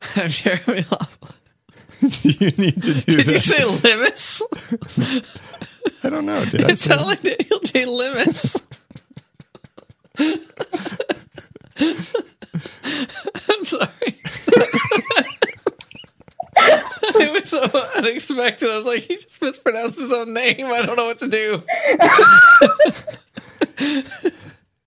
I'm 0.18 0.28
Jeremy 0.28 0.84
Laughlin. 0.92 1.32
Do 2.04 2.30
you 2.40 2.52
need 2.52 2.82
to 2.84 2.94
do 2.96 3.18
Did 3.18 3.32
you 3.32 3.40
say 3.40 3.64
Limus? 3.64 4.42
I 6.04 6.10
don't 6.10 6.26
know. 6.26 6.44
Did 6.46 6.64
I 6.66 6.72
It 6.72 6.80
say 6.80 6.90
sounded 6.90 7.06
like 7.06 7.22
Daniel 7.22 7.60
J. 7.60 7.86
Limus. 7.86 8.62
I'm 13.50 13.66
sorry. 13.66 14.20
it 17.16 17.34
was 17.34 17.50
so 17.50 17.62
unexpected. 17.96 18.70
I 18.70 18.76
was 18.78 18.86
like, 18.86 19.04
he 19.04 19.16
just 19.16 19.42
mispronounced 19.42 20.00
his 20.00 20.12
own 20.12 20.34
name. 20.34 20.68
I 20.68 20.82
don't 20.82 20.96
know 20.98 21.06
what 21.06 21.20
to 21.20 21.28
do. 21.28 21.62